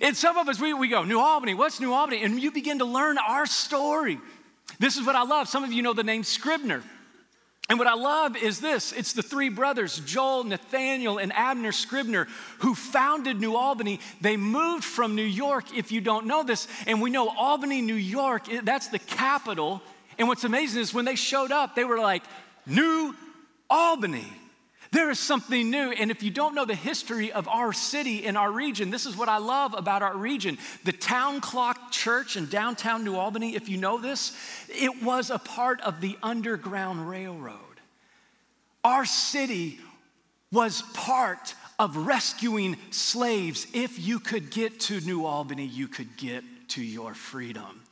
And 0.01 0.17
some 0.17 0.37
of 0.37 0.49
us, 0.49 0.61
we, 0.61 0.75
we 0.75 0.89
go, 0.89 1.05
New 1.05 1.21
Albany, 1.21 1.55
what's 1.55 1.81
New 1.81 1.93
Albany? 1.93 2.23
And 2.23 2.41
you 2.41 2.51
begin 2.51 2.79
to 2.79 2.85
learn 2.85 3.19
our 3.19 3.47
story. 3.47 4.19
This 4.79 4.97
is 4.97 5.07
what 5.07 5.17
I 5.17 5.23
love. 5.23 5.49
Some 5.49 5.65
of 5.65 5.73
you 5.73 5.83
know 5.83 5.93
the 5.93 6.03
name 6.03 6.25
Scribner. 6.25 6.83
And 7.71 7.79
what 7.79 7.89
I 7.89 7.95
love 7.95 8.37
is 8.37 8.61
this 8.61 8.93
it's 8.93 9.15
the 9.15 9.23
three 9.23 9.49
brothers, 9.49 10.01
Joel, 10.01 10.45
Nathaniel, 10.45 11.19
and 11.19 11.33
Abner 11.33 11.73
Scribner, 11.73 12.29
who 12.59 12.75
founded 12.75 13.41
New 13.41 13.57
Albany. 13.57 14.01
They 14.21 14.37
moved 14.37 14.85
from 14.85 15.15
New 15.15 15.23
York, 15.23 15.75
if 15.77 15.91
you 15.91 16.01
don't 16.01 16.27
know 16.27 16.43
this. 16.43 16.69
And 16.87 17.01
we 17.01 17.11
know 17.11 17.29
Albany, 17.29 17.81
New 17.81 17.95
York, 17.95 18.45
that's 18.63 18.89
the 18.89 18.99
capital. 18.99 19.81
And 20.19 20.29
what's 20.29 20.45
amazing 20.45 20.83
is 20.83 20.93
when 20.93 21.07
they 21.07 21.17
showed 21.17 21.53
up, 21.53 21.75
they 21.75 21.85
were 21.85 21.99
like, 21.99 22.23
New 22.67 23.15
Albany. 23.71 24.33
There 24.95 25.11
is 25.11 25.19
something 25.19 25.71
new. 25.71 25.91
And 25.91 26.13
if 26.13 26.23
you 26.23 26.31
don't 26.31 26.55
know 26.55 26.65
the 26.65 26.75
history 26.77 27.33
of 27.33 27.49
our 27.49 27.73
city 27.73 28.27
and 28.27 28.39
our 28.39 28.51
region, 28.51 28.91
this 28.91 29.07
is 29.07 29.17
what 29.17 29.29
I 29.29 29.39
love 29.39 29.75
about 29.77 30.03
our 30.03 30.17
region. 30.17 30.57
The 30.85 30.93
Town 30.93 31.41
Clock 31.41 31.91
Church 31.91 32.37
in 32.37 32.47
downtown 32.47 33.03
New 33.03 33.17
Albany, 33.17 33.57
if 33.57 33.69
you 33.69 33.77
know 33.77 33.99
this, 33.99 34.37
it 34.69 35.03
was 35.03 35.31
a 35.31 35.39
part 35.39 35.81
of 35.81 36.01
the 36.01 36.17
Underground 36.23 37.09
Railroad. 37.09 37.59
Our 38.85 39.05
city 39.05 39.81
was 40.53 40.83
part 40.95 41.57
of 41.79 41.97
rescuing 41.97 42.77
slaves. 42.91 43.67
If 43.75 43.99
you 43.99 44.21
could 44.21 44.51
get 44.51 44.79
to 44.81 45.01
New 45.01 45.25
Albany, 45.25 45.67
you 45.67 45.89
could 45.89 46.17
get 46.17 46.45
to 46.69 46.83
your 46.83 47.15
freedom. 47.15 47.83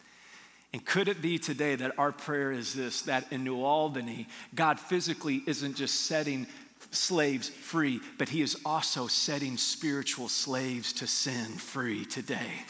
And 0.73 0.85
could 0.85 1.09
it 1.09 1.21
be 1.21 1.39
today 1.39 1.75
that 1.75 1.99
our 1.99 2.13
prayer 2.13 2.51
is 2.51 2.75
this 2.75 3.03
that 3.03 3.31
in 3.31 3.45
New 3.45 3.63
Albany, 3.63 4.27
God 4.55 4.81
physically 4.81 5.43
isn't 5.47 5.77
just 5.77 6.07
setting 6.07 6.47
slaves 6.91 7.49
free, 7.49 8.01
but 8.19 8.29
He 8.29 8.41
is 8.43 8.57
also 8.65 9.07
setting 9.07 9.57
spiritual 9.57 10.29
slaves 10.29 10.93
to 10.95 11.07
sin 11.07 11.47
free 11.53 12.05
today? 12.05 12.65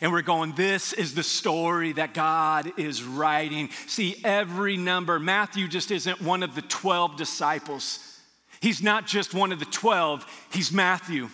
And 0.00 0.12
we're 0.12 0.22
going, 0.22 0.52
this 0.52 0.92
is 0.92 1.14
the 1.14 1.22
story 1.24 1.92
that 1.94 2.14
God 2.14 2.72
is 2.78 3.02
writing. 3.02 3.70
See, 3.86 4.20
every 4.22 4.76
number, 4.76 5.18
Matthew 5.18 5.66
just 5.66 5.90
isn't 5.90 6.20
one 6.20 6.44
of 6.44 6.54
the 6.54 6.62
12 6.62 7.16
disciples. 7.16 7.98
He's 8.60 8.82
not 8.82 9.06
just 9.06 9.34
one 9.34 9.52
of 9.52 9.58
the 9.58 9.64
12, 9.64 10.24
he's 10.52 10.70
Matthew. 10.70 11.28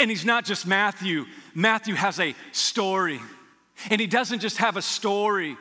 And 0.00 0.10
he's 0.10 0.24
not 0.24 0.44
just 0.44 0.66
Matthew, 0.66 1.26
Matthew 1.54 1.94
has 1.94 2.18
a 2.18 2.34
story. 2.50 3.20
And 3.90 4.00
he 4.00 4.06
doesn't 4.06 4.40
just 4.40 4.58
have 4.58 4.76
a 4.76 4.82
story. 4.82 5.56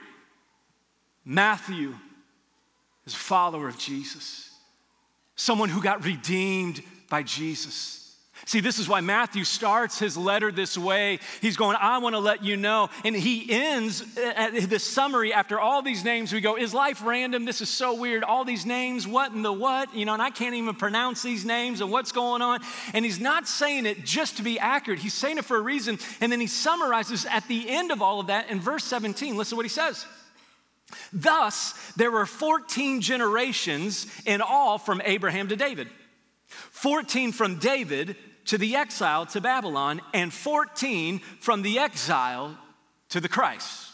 Matthew 1.25 1.95
is 3.05 3.13
a 3.13 3.17
follower 3.17 3.67
of 3.67 3.77
Jesus, 3.77 4.51
someone 5.35 5.69
who 5.69 5.81
got 5.81 6.05
redeemed 6.05 6.81
by 7.09 7.23
Jesus. 7.23 8.02
See, 8.45 8.59
this 8.59 8.77
is 8.77 8.89
why 8.89 8.99
Matthew 8.99 9.45
starts 9.45 9.99
his 9.99 10.17
letter 10.17 10.51
this 10.51 10.77
way. 10.77 11.19
He's 11.39 11.55
going, 11.55 11.77
I 11.79 11.99
want 11.99 12.13
to 12.13 12.19
let 12.19 12.43
you 12.43 12.57
know. 12.57 12.89
And 13.05 13.15
he 13.15 13.49
ends 13.49 14.03
at 14.17 14.69
the 14.69 14.79
summary 14.79 15.33
after 15.33 15.59
all 15.59 15.81
these 15.81 16.03
names. 16.03 16.33
We 16.33 16.41
go, 16.41 16.57
Is 16.57 16.73
life 16.73 17.01
random? 17.05 17.45
This 17.45 17.61
is 17.61 17.69
so 17.69 17.93
weird. 17.93 18.23
All 18.23 18.43
these 18.43 18.65
names, 18.65 19.07
what 19.07 19.31
and 19.31 19.45
the 19.45 19.53
what? 19.53 19.95
You 19.95 20.05
know, 20.05 20.13
and 20.13 20.21
I 20.21 20.29
can't 20.29 20.55
even 20.55 20.75
pronounce 20.75 21.21
these 21.21 21.45
names 21.45 21.79
and 21.79 21.89
what's 21.89 22.11
going 22.11 22.41
on. 22.41 22.59
And 22.93 23.05
he's 23.05 23.19
not 23.19 23.47
saying 23.47 23.85
it 23.85 24.03
just 24.03 24.37
to 24.37 24.43
be 24.43 24.59
accurate, 24.59 24.99
he's 24.99 25.13
saying 25.13 25.37
it 25.37 25.45
for 25.45 25.57
a 25.57 25.61
reason. 25.61 25.97
And 26.19 26.31
then 26.31 26.41
he 26.41 26.47
summarizes 26.47 27.25
at 27.25 27.47
the 27.47 27.69
end 27.69 27.91
of 27.91 28.01
all 28.01 28.19
of 28.19 28.27
that 28.27 28.49
in 28.49 28.59
verse 28.59 28.83
17. 28.83 29.37
Listen 29.37 29.51
to 29.51 29.55
what 29.55 29.65
he 29.65 29.69
says. 29.69 30.05
Thus, 31.13 31.73
there 31.95 32.11
were 32.11 32.25
14 32.25 33.01
generations 33.01 34.05
in 34.25 34.41
all 34.41 34.77
from 34.77 35.01
Abraham 35.05 35.47
to 35.47 35.55
David. 35.55 35.87
14 36.47 37.31
from 37.31 37.57
David 37.57 38.15
to 38.45 38.57
the 38.57 38.75
exile 38.75 39.25
to 39.27 39.41
Babylon, 39.41 40.01
and 40.13 40.33
14 40.33 41.19
from 41.39 41.61
the 41.61 41.79
exile 41.79 42.57
to 43.09 43.19
the 43.19 43.29
Christ. 43.29 43.91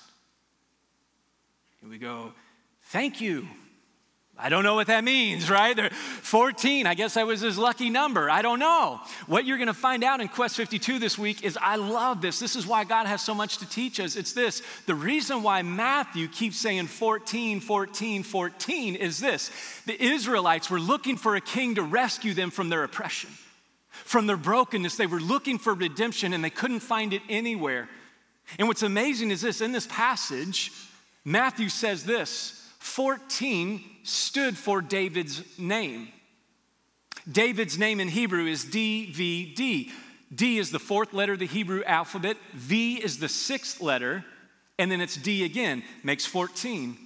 Here 1.82 1.90
we 1.90 1.98
go, 1.98 2.34
thank 2.84 3.22
you. 3.22 3.48
I 4.42 4.48
don't 4.48 4.64
know 4.64 4.76
what 4.76 4.88
that 4.88 5.04
means, 5.04 5.50
right? 5.50 5.76
They're 5.76 5.90
14, 5.90 6.88
I 6.88 6.94
guess 6.94 7.16
that 7.16 7.28
was 7.28 7.42
his 7.42 7.58
lucky 7.58 7.90
number. 7.90 8.30
I 8.30 8.42
don't 8.42 8.60
know. 8.60 9.02
What 9.28 9.46
you're 9.46 9.58
gonna 9.58 9.74
find 9.74 10.02
out 10.02 10.22
in 10.22 10.30
Quest 10.30 10.56
52 10.56 10.98
this 10.98 11.18
week 11.18 11.44
is 11.44 11.58
I 11.62 11.76
love 11.76 12.22
this. 12.22 12.40
This 12.40 12.56
is 12.56 12.66
why 12.66 12.86
God 12.86 13.06
has 13.06 13.22
so 13.22 13.36
much 13.36 13.58
to 13.58 13.70
teach 13.70 14.00
us. 14.00 14.16
It's 14.16 14.32
this 14.32 14.62
the 14.86 14.96
reason 14.96 15.44
why 15.44 15.62
Matthew 15.62 16.30
keeps 16.30 16.56
saying 16.56 16.88
14, 16.88 17.60
14, 17.60 18.24
14 18.24 18.96
is 18.96 19.20
this 19.20 19.52
the 19.86 20.02
Israelites 20.02 20.70
were 20.70 20.80
looking 20.80 21.18
for 21.18 21.36
a 21.36 21.42
king 21.42 21.76
to 21.76 21.84
rescue 21.84 22.34
them 22.34 22.50
from 22.50 22.70
their 22.70 22.84
oppression. 22.86 23.32
From 24.10 24.26
their 24.26 24.38
brokenness. 24.38 24.96
They 24.96 25.06
were 25.06 25.20
looking 25.20 25.60
for 25.60 25.76
redemption 25.76 26.34
and 26.34 26.44
they 26.44 26.50
couldn't 26.50 26.80
find 26.80 27.14
it 27.14 27.22
anywhere. 27.30 27.88
And 28.58 28.68
what's 28.68 28.82
amazing 28.82 29.30
is 29.30 29.42
this 29.42 29.62
in 29.62 29.72
this 29.72 29.86
passage, 29.86 30.72
Matthew 31.24 31.70
says 31.70 32.04
this 32.04 32.68
14 32.80 33.84
stood 34.02 34.58
for 34.58 34.82
David's 34.82 35.44
name. 35.60 36.08
David's 37.32 37.78
name 37.78 38.00
in 38.00 38.08
Hebrew 38.08 38.48
is 38.48 38.66
DVD. 38.66 39.92
D 40.34 40.58
is 40.58 40.72
the 40.72 40.80
fourth 40.80 41.14
letter 41.14 41.34
of 41.34 41.40
the 41.40 41.46
Hebrew 41.46 41.84
alphabet, 41.84 42.38
V 42.54 42.96
is 42.96 43.20
the 43.20 43.30
sixth 43.30 43.80
letter, 43.80 44.26
and 44.80 44.92
then 44.92 45.02
it's 45.02 45.18
D 45.18 45.46
again, 45.46 45.84
makes 46.04 46.26
14. 46.26 46.98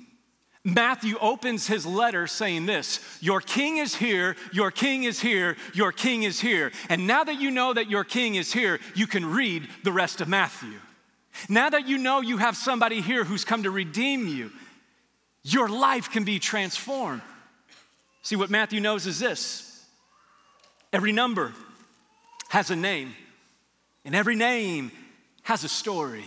Matthew 0.66 1.18
opens 1.20 1.68
his 1.68 1.86
letter 1.86 2.26
saying 2.26 2.66
this 2.66 3.00
Your 3.20 3.42
king 3.42 3.78
is 3.78 3.96
here, 3.96 4.36
your 4.54 4.72
king 4.72 5.04
is 5.04 5.20
here, 5.20 5.58
your 5.74 5.92
king 5.92 6.24
is 6.24 6.40
here. 6.40 6.72
And 6.90 7.06
now 7.06 7.24
that 7.24 7.40
you 7.40 7.52
know 7.52 7.74
that 7.74 7.90
your 7.90 8.04
king 8.04 8.36
is 8.36 8.54
here, 8.54 8.80
you 8.96 9.06
can 9.06 9.26
read 9.26 9.68
the 9.84 9.92
rest 9.92 10.22
of 10.22 10.28
Matthew. 10.28 10.80
Now 11.50 11.70
that 11.70 11.88
you 11.88 11.98
know 11.98 12.22
you 12.22 12.38
have 12.38 12.56
somebody 12.56 13.02
here 13.02 13.24
who's 13.24 13.44
come 13.44 13.64
to 13.64 13.72
redeem 13.72 14.28
you, 14.28 14.52
your 15.44 15.68
life 15.68 16.10
can 16.10 16.24
be 16.24 16.40
transformed. 16.40 17.22
See, 18.22 18.38
what 18.38 18.50
Matthew 18.50 18.80
knows 18.80 19.06
is 19.06 19.20
this 19.20 19.86
every 20.94 21.12
number 21.12 21.52
has 22.50 22.72
a 22.72 22.76
name, 22.76 23.14
and 24.06 24.16
every 24.16 24.36
name 24.36 24.92
has 25.42 25.66
a 25.66 25.70
story. 25.70 26.24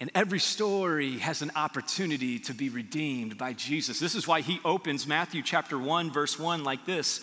And 0.00 0.10
every 0.14 0.38
story 0.38 1.18
has 1.18 1.42
an 1.42 1.50
opportunity 1.56 2.38
to 2.40 2.54
be 2.54 2.68
redeemed 2.68 3.36
by 3.36 3.52
Jesus. 3.52 3.98
This 3.98 4.14
is 4.14 4.28
why 4.28 4.42
he 4.42 4.60
opens 4.64 5.06
Matthew 5.06 5.42
chapter 5.42 5.78
1, 5.78 6.12
verse 6.12 6.38
1 6.38 6.62
like 6.62 6.86
this. 6.86 7.20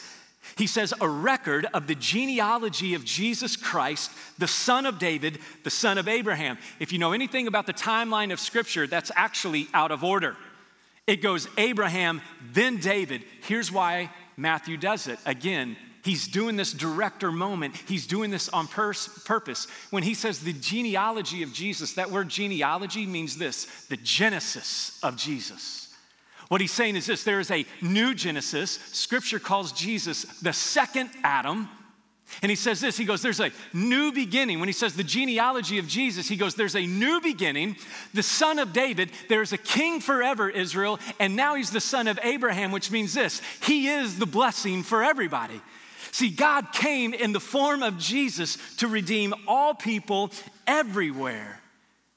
He 0.58 0.68
says, 0.68 0.94
A 1.00 1.08
record 1.08 1.68
of 1.74 1.88
the 1.88 1.96
genealogy 1.96 2.94
of 2.94 3.06
Jesus 3.06 3.56
Christ, 3.56 4.12
the 4.38 4.48
son 4.48 4.86
of 4.86 5.00
David, 5.00 5.40
the 5.64 5.70
son 5.70 5.98
of 5.98 6.08
Abraham. 6.08 6.58
If 6.80 6.92
you 6.92 7.00
know 7.00 7.14
anything 7.14 7.48
about 7.48 7.66
the 7.66 7.74
timeline 7.74 8.32
of 8.32 8.40
Scripture, 8.40 8.88
that's 8.88 9.12
actually 9.16 9.68
out 9.74 9.92
of 9.92 10.04
order. 10.04 10.36
It 11.08 11.22
goes 11.22 11.48
Abraham, 11.58 12.22
then 12.52 12.78
David. 12.78 13.24
Here's 13.44 13.72
why 13.72 14.12
Matthew 14.38 14.76
does 14.76 15.08
it. 15.08 15.20
Again, 15.26 15.78
he's 16.06 16.28
doing 16.28 16.56
this 16.56 16.72
director 16.72 17.32
moment. 17.32 17.76
He's 17.88 18.08
doing 18.08 18.32
this 18.32 18.48
on 18.50 18.68
purpose. 18.68 19.68
When 19.90 20.04
he 20.04 20.14
says 20.14 20.40
the 20.40 20.54
genealogy 20.54 21.44
of 21.44 21.52
Jesus, 21.52 21.94
that 21.94 22.12
word 22.12 22.30
genealogy 22.30 23.06
means 23.06 23.38
this 23.38 23.66
the 23.88 23.98
genesis 23.98 24.98
of 25.04 25.18
Jesus. 25.18 25.94
What 26.48 26.62
he's 26.62 26.72
saying 26.72 26.96
is 26.96 27.08
this 27.08 27.24
there 27.24 27.40
is 27.40 27.52
a 27.52 27.66
new 27.82 28.14
Genesis. 28.14 28.80
Scripture 28.92 29.40
calls 29.40 29.72
Jesus 29.72 30.24
the 30.42 30.54
second 30.54 31.10
Adam. 31.24 31.68
And 32.42 32.50
he 32.50 32.56
says 32.56 32.82
this, 32.82 32.98
he 32.98 33.06
goes, 33.06 33.22
There's 33.22 33.40
a 33.40 33.52
new 33.72 34.12
beginning. 34.12 34.60
When 34.60 34.68
he 34.68 34.74
says 34.74 34.96
the 34.96 35.04
genealogy 35.04 35.78
of 35.78 35.88
Jesus, 35.88 36.28
he 36.28 36.36
goes, 36.36 36.56
There's 36.56 36.76
a 36.76 36.86
new 36.86 37.22
beginning, 37.22 37.78
the 38.14 38.24
son 38.24 38.60
of 38.60 38.74
David. 38.74 39.12
There's 39.30 39.54
a 39.54 39.58
king 39.58 40.02
forever, 40.02 40.50
Israel, 40.50 41.00
and 41.20 41.36
now 41.36 41.56
he's 41.56 41.72
the 41.72 41.80
son 41.80 42.08
of 42.08 42.20
Abraham, 42.24 42.72
which 42.72 42.92
means 42.92 43.14
this 43.14 43.42
he 43.62 43.88
is 43.88 44.18
the 44.18 44.26
blessing 44.26 44.84
for 44.84 45.04
everybody. 45.04 45.62
See, 46.16 46.30
God 46.30 46.72
came 46.72 47.14
in 47.14 47.34
the 47.34 47.42
form 47.42 47.84
of 47.84 47.98
Jesus 47.98 48.58
to 48.78 48.88
redeem 48.88 49.34
all 49.50 49.74
people 49.74 50.32
everywhere. 50.66 51.60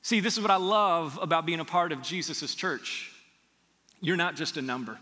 See, 0.02 0.21
this 0.21 0.37
is 0.37 0.40
what 0.40 0.52
I 0.52 0.57
love 0.57 1.19
about 1.21 1.45
being 1.47 1.59
a 1.59 1.64
part 1.64 1.90
of 1.90 2.00
Jesus' 2.00 2.55
church. 2.55 3.11
You're 4.00 4.17
not 4.17 4.37
just 4.37 4.57
a 4.57 4.62
number. 4.62 5.00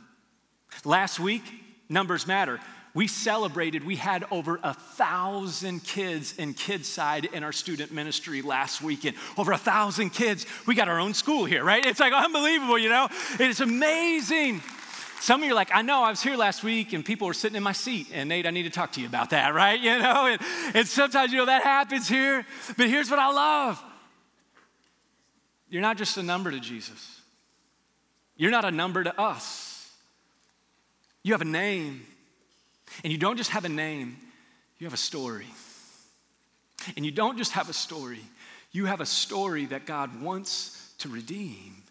Last 0.83 1.21
week, 1.21 1.43
numbers 1.91 2.27
matter 2.27 2.59
we 2.97 3.09
celebrated, 3.09 3.85
we 3.85 3.97
had 3.97 4.25
over 4.31 4.59
a 4.63 4.73
thousand 4.73 5.85
kids 5.85 6.35
in 6.39 6.55
Kidside 6.55 7.31
in 7.31 7.45
our 7.45 7.53
student 7.53 7.93
ministry 7.93 8.41
last 8.41 8.81
weekend. 8.81 9.17
Over 9.37 9.53
a 9.53 9.59
thousand 9.59 10.15
kids. 10.15 10.47
We 10.65 10.75
got 10.75 10.89
our 10.89 10.99
own 10.99 11.13
school 11.13 11.45
here, 11.45 11.63
right? 11.63 11.85
It's 11.85 12.01
like 12.01 12.15
unbelievable, 12.15 12.79
you 12.79 12.89
know? 12.89 13.09
It's 13.39 13.61
amazing. 13.61 14.63
Some 15.21 15.41
of 15.41 15.47
you 15.47 15.53
are 15.53 15.57
like, 15.57 15.71
I 15.73 15.83
know, 15.83 16.03
I 16.03 16.11
was 16.11 16.23
here 16.23 16.37
last 16.37 16.63
week 16.63 16.93
and 16.93 17.05
people 17.05 17.27
were 17.27 17.35
sitting 17.35 17.57
in 17.57 17.63
my 17.63 17.73
seat. 17.73 18.09
And 18.13 18.29
Nate, 18.29 18.47
I 18.47 18.51
need 18.51 18.65
to 18.65 18.71
talk 18.71 18.93
to 18.93 19.01
you 19.01 19.07
about 19.07 19.31
that, 19.31 19.55
right? 19.55 19.81
You 19.81 19.99
know, 19.99 20.27
and, 20.27 20.41
and 20.75 20.87
sometimes, 20.87 21.33
you 21.33 21.39
know, 21.39 21.47
that 21.47 21.63
happens 21.63 22.09
here. 22.09 22.47
But 22.77 22.89
here's 22.89 23.11
what 23.11 23.19
I 23.19 23.31
love 23.31 23.83
you're 25.69 25.83
not 25.83 25.99
just 25.99 26.17
a 26.17 26.23
number 26.23 26.51
to 26.51 26.61
Jesus, 26.61 27.21
you're 28.37 28.51
not 28.51 28.65
a 28.65 28.71
number 28.71 29.03
to 29.05 29.21
us. 29.21 29.73
You 31.23 31.33
have 31.33 31.43
a 31.43 31.45
name. 31.45 32.07
And 33.03 33.13
you 33.13 33.19
don't 33.19 33.37
just 33.37 33.51
have 33.51 33.65
a 33.65 33.69
name, 33.69 34.17
you 34.79 34.87
have 34.87 34.95
a 34.95 34.99
story. 34.99 35.47
And 36.97 37.05
you 37.05 37.11
don't 37.11 37.37
just 37.37 37.53
have 37.53 37.69
a 37.69 37.73
story, 37.73 38.21
you 38.71 38.85
have 38.85 39.01
a 39.01 39.07
story 39.07 39.67
that 39.67 39.87
God 39.87 40.21
wants 40.21 40.95
to 40.99 41.09
redeem, 41.09 41.83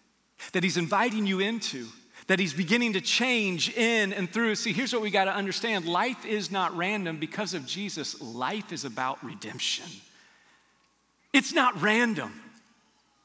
that 0.54 0.64
He's 0.64 0.78
inviting 0.78 1.28
you 1.28 1.42
into, 1.42 1.88
that 2.28 2.40
He's 2.40 2.54
beginning 2.54 2.94
to 2.94 3.02
change 3.02 3.70
in 3.76 4.14
and 4.14 4.30
through. 4.30 4.56
See, 4.56 4.74
here's 4.74 4.94
what 4.94 5.02
we 5.02 5.12
got 5.12 5.26
to 5.26 5.34
understand 5.36 5.86
life 5.86 6.26
is 6.26 6.52
not 6.52 6.76
random 6.76 7.18
because 7.20 7.54
of 7.54 7.66
Jesus, 7.66 8.22
life 8.22 8.72
is 8.72 8.86
about 8.86 9.24
redemption. 9.24 9.86
It's 11.34 11.54
not 11.54 11.82
random. 11.82 12.42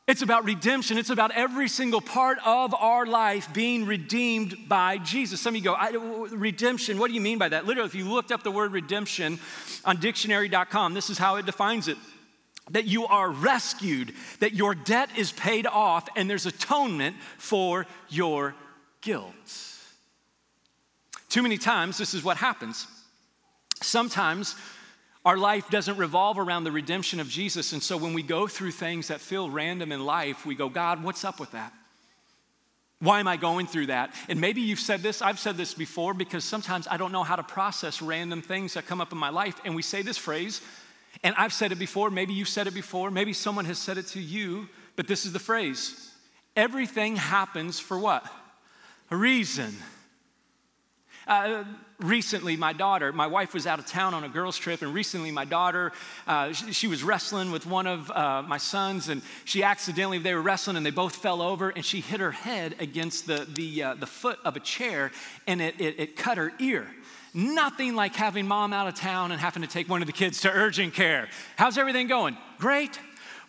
It's 0.09 0.23
about 0.23 0.45
redemption. 0.45 0.99
It's 0.99 1.11
about 1.11 1.30
every 1.30 1.69
single 1.69 2.00
part 2.00 2.38
of 2.45 2.75
our 2.75 3.07
life 3.07 3.54
being 3.54 3.87
redeemed 3.87 4.69
by 4.69 4.99
Jesus. 4.99 5.40
Some 5.40 5.54
of 5.54 5.59
you 5.59 5.62
go, 5.62 6.26
redemption, 6.33 6.99
what 6.99 7.09
do 7.09 7.14
you 7.14 7.21
mean 7.21 7.38
by 7.38 7.49
that? 7.49 7.64
Literally, 7.64 7.87
if 7.87 7.95
you 7.95 8.09
looked 8.11 8.33
up 8.33 8.42
the 8.42 8.50
word 8.50 8.73
redemption 8.73 9.38
on 9.85 9.99
dictionary.com, 9.99 10.95
this 10.95 11.11
is 11.11 11.19
how 11.19 11.37
it 11.37 11.47
defines 11.47 11.87
it 11.87 11.97
that 12.71 12.87
you 12.87 13.07
are 13.07 13.30
rescued, 13.30 14.12
that 14.40 14.54
your 14.54 14.75
debt 14.75 15.11
is 15.16 15.33
paid 15.33 15.66
off, 15.66 16.09
and 16.16 16.30
there's 16.30 16.47
atonement 16.47 17.16
for 17.38 17.87
your 18.09 18.54
guilt. 19.00 19.35
Too 21.28 21.42
many 21.42 21.59
times, 21.59 21.99
this 21.99 22.14
is 22.14 22.25
what 22.25 22.37
happens. 22.37 22.87
Sometimes 23.83 24.57
our 25.25 25.37
life 25.37 25.69
doesn't 25.71 25.97
revolve 25.97 26.38
around 26.38 26.64
the 26.64 26.73
redemption 26.73 27.21
of 27.21 27.28
Jesus. 27.28 27.73
And 27.73 27.83
so 27.83 27.97
when 27.97 28.14
we 28.14 28.23
go 28.23 28.47
through 28.47 28.73
things 28.73 29.09
that 29.09 29.21
feel 29.21 29.50
random 29.50 29.92
in 29.92 30.04
life, 30.04 30.47
we 30.47 30.54
go, 30.54 30.69
God, 30.69 31.04
what's 31.04 31.25
up 31.25 31.38
with 31.38 31.52
that? 31.52 31.73
Why 33.00 33.21
am 33.21 33.28
I 33.28 33.37
going 33.37 33.66
through 33.66 33.87
that? 33.87 34.14
And 34.28 34.40
maybe 34.40 34.61
you've 34.61 34.80
said 34.80 35.00
this, 35.00 35.23
I've 35.23 35.38
said 35.38 35.57
this 35.57 35.73
before, 35.73 36.12
because 36.12 36.45
sometimes 36.45 36.87
I 36.90 36.99
don't 36.99 37.12
know 37.12 37.23
how 37.23 37.37
to 37.37 37.42
process 37.42 38.02
random 38.02 38.42
things 38.42 38.75
that 38.75 38.87
come 38.87 39.00
up 39.00 39.12
in 39.12 39.19
my 39.19 39.30
life. 39.30 39.59
And 39.64 39.75
we 39.75 39.83
say 39.83 40.02
this 40.02 40.19
phrase, 40.19 40.61
and 41.23 41.35
I've 41.38 41.52
said 41.52 41.73
it 41.73 41.78
before, 41.78 42.11
maybe 42.11 42.35
you've 42.35 42.49
said 42.49 42.66
it 42.66 42.75
before, 42.75 43.11
maybe 43.11 43.33
someone 43.33 43.64
has 43.64 43.78
said 43.78 43.97
it 43.97 44.07
to 44.09 44.21
you, 44.21 44.69
but 44.97 45.07
this 45.07 45.25
is 45.25 45.33
the 45.33 45.38
phrase 45.38 46.09
everything 46.57 47.16
happens 47.16 47.78
for 47.78 47.99
what? 47.99 48.26
A 49.12 49.17
reason. 49.17 49.75
Uh, 51.26 51.64
recently, 51.99 52.57
my 52.57 52.73
daughter, 52.73 53.12
my 53.12 53.26
wife 53.26 53.52
was 53.52 53.67
out 53.67 53.81
of 53.81 53.87
town 53.87 54.14
on 54.14 54.23
a 54.23 54.29
girls' 54.29 54.57
trip, 54.57 54.83
and 54.83 54.95
recently, 54.95 55.33
my 55.33 55.45
daughter, 55.45 55.90
uh, 56.29 56.52
she, 56.52 56.73
she, 56.73 56.87
was 56.87 57.02
wrestling 57.02 57.50
with 57.50 57.67
one 57.67 57.88
of 57.88 58.09
uh, 58.12 58.43
my 58.43 58.57
sons, 58.57 59.09
and 59.09 59.21
she 59.45 59.64
accidentally, 59.64 60.19
they 60.19 60.33
were 60.33 60.43
wrestling, 60.43 60.76
and 60.76 60.87
they 60.87 60.93
both 60.93 61.17
fell 61.17 61.43
over, 61.43 61.71
and 61.71 61.85
she 61.85 62.00
hit 62.00 62.21
her 62.21 62.31
head 62.31 62.76
against 62.79 63.26
the, 63.26 63.49
the, 63.55 63.83
uh, 63.83 63.95
the 63.95 64.07
foot 64.07 64.38
of 64.45 64.57
a 64.57 64.61
chair, 64.61 65.11
and 65.49 65.61
it, 65.61 65.81
it, 65.81 65.99
it 65.99 66.17
cut 66.17 66.38
her 66.38 66.52
ear. 66.61 66.87
Nothing 67.35 67.97
like 67.97 68.14
having 68.14 68.47
mom 68.47 68.73
out 68.73 68.87
of 68.87 68.95
town 68.95 69.33
and 69.33 69.40
having 69.40 69.62
to 69.62 69.69
take 69.69 69.88
one 69.88 70.02
of 70.02 70.07
the 70.07 70.12
kids 70.12 70.40
to 70.43 70.50
urgent 70.50 70.95
care. 70.95 71.29
How's 71.57 71.79
everything 71.79 72.07
going? 72.07 72.37
Great 72.59 72.99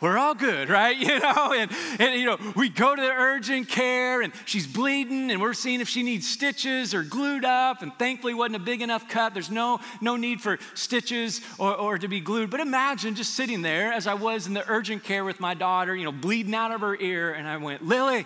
we're 0.02 0.18
all 0.18 0.36
good, 0.36 0.70
right? 0.70 0.98
You 1.12 1.20
know, 1.20 1.54
and, 1.54 1.72
and 2.00 2.20
you 2.20 2.26
know, 2.26 2.38
we 2.56 2.70
go 2.70 2.96
to 2.96 3.02
the 3.02 3.12
urgent 3.12 3.68
care 3.68 4.22
and 4.22 4.32
she's 4.46 4.66
bleeding 4.66 5.30
and 5.32 5.42
we're 5.42 5.54
seeing 5.54 5.82
if 5.82 5.90
she 5.90 6.04
needs 6.04 6.28
stitches 6.28 6.94
or 6.94 7.04
glued 7.04 7.44
up. 7.44 7.82
And 7.82 7.94
thankfully 7.98 8.34
wasn't 8.34 8.58
a 8.58 8.60
big 8.60 8.82
enough 8.82 9.10
cut. 9.10 9.34
There's 9.34 9.50
no, 9.52 9.80
no 10.00 10.16
need 10.16 10.40
for 10.40 10.58
stitches 10.74 11.42
or, 11.58 11.76
or 11.76 11.98
to 11.98 12.08
be 12.08 12.22
glued. 12.22 12.50
But 12.50 12.60
imagine 12.62 13.16
just 13.16 13.34
sitting 13.34 13.62
there 13.62 13.92
as 13.92 14.08
I 14.08 14.14
was 14.14 14.48
in 14.48 14.54
the 14.54 14.64
urgent 14.70 15.04
care 15.04 15.26
with 15.26 15.40
my 15.40 15.54
daughter, 15.54 15.96
you 15.96 16.06
know, 16.06 16.12
bleeding 16.12 16.56
out 16.56 16.72
of 16.72 16.82
her 16.82 16.96
ear. 16.96 17.34
And 17.34 17.48
I 17.48 17.58
went, 17.58 17.86
Lily, 17.86 18.26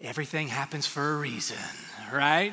everything 0.00 0.48
happens 0.48 0.86
for 0.86 1.14
a 1.14 1.16
reason, 1.16 1.58
right? 2.12 2.52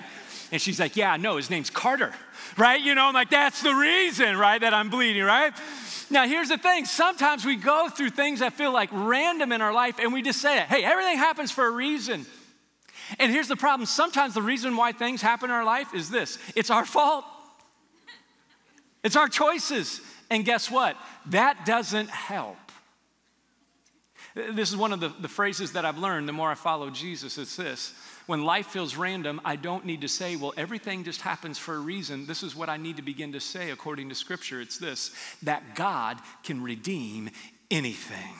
And 0.51 0.61
she's 0.61 0.79
like, 0.79 0.95
Yeah, 0.95 1.17
no, 1.17 1.37
his 1.37 1.49
name's 1.49 1.69
Carter, 1.69 2.13
right? 2.57 2.81
You 2.81 2.95
know, 2.95 3.05
I'm 3.05 3.13
like, 3.13 3.29
That's 3.29 3.61
the 3.61 3.73
reason, 3.73 4.37
right, 4.37 4.59
that 4.59 4.73
I'm 4.73 4.89
bleeding, 4.89 5.23
right? 5.23 5.53
Now, 6.09 6.25
here's 6.27 6.49
the 6.49 6.57
thing 6.57 6.85
sometimes 6.85 7.43
we 7.43 7.55
go 7.55 7.89
through 7.89 8.11
things 8.11 8.39
that 8.39 8.53
feel 8.53 8.71
like 8.71 8.89
random 8.91 9.51
in 9.51 9.61
our 9.61 9.73
life 9.73 9.99
and 9.99 10.13
we 10.13 10.21
just 10.21 10.41
say, 10.41 10.59
Hey, 10.59 10.83
everything 10.83 11.17
happens 11.17 11.51
for 11.51 11.65
a 11.65 11.71
reason. 11.71 12.25
And 13.19 13.31
here's 13.31 13.47
the 13.47 13.55
problem 13.55 13.85
sometimes 13.85 14.33
the 14.33 14.41
reason 14.41 14.75
why 14.75 14.91
things 14.91 15.21
happen 15.21 15.49
in 15.49 15.55
our 15.55 15.65
life 15.65 15.93
is 15.93 16.09
this 16.09 16.37
it's 16.55 16.69
our 16.69 16.85
fault, 16.85 17.25
it's 19.03 19.15
our 19.15 19.27
choices. 19.27 20.01
And 20.29 20.43
guess 20.43 20.69
what? 20.69 20.97
That 21.27 21.65
doesn't 21.65 22.09
help. 22.09 22.57
This 24.35 24.69
is 24.69 24.75
one 24.75 24.91
of 24.91 24.99
the, 24.99 25.07
the 25.07 25.29
phrases 25.29 25.71
that 25.71 25.85
I've 25.85 25.97
learned 25.97 26.27
the 26.27 26.33
more 26.33 26.51
I 26.51 26.55
follow 26.55 26.89
Jesus. 26.89 27.37
It's 27.37 27.55
this 27.55 27.93
when 28.27 28.43
life 28.43 28.67
feels 28.67 28.95
random, 28.95 29.41
I 29.43 29.55
don't 29.55 29.85
need 29.85 30.01
to 30.01 30.07
say, 30.07 30.35
well, 30.35 30.53
everything 30.57 31.03
just 31.03 31.21
happens 31.21 31.57
for 31.57 31.75
a 31.75 31.79
reason. 31.79 32.25
This 32.25 32.43
is 32.43 32.55
what 32.55 32.69
I 32.69 32.77
need 32.77 32.97
to 32.97 33.01
begin 33.01 33.31
to 33.31 33.39
say 33.39 33.71
according 33.71 34.09
to 34.09 34.15
Scripture. 34.15 34.61
It's 34.61 34.77
this 34.77 35.11
that 35.43 35.75
God 35.75 36.17
can 36.43 36.61
redeem 36.61 37.29
anything. 37.71 38.35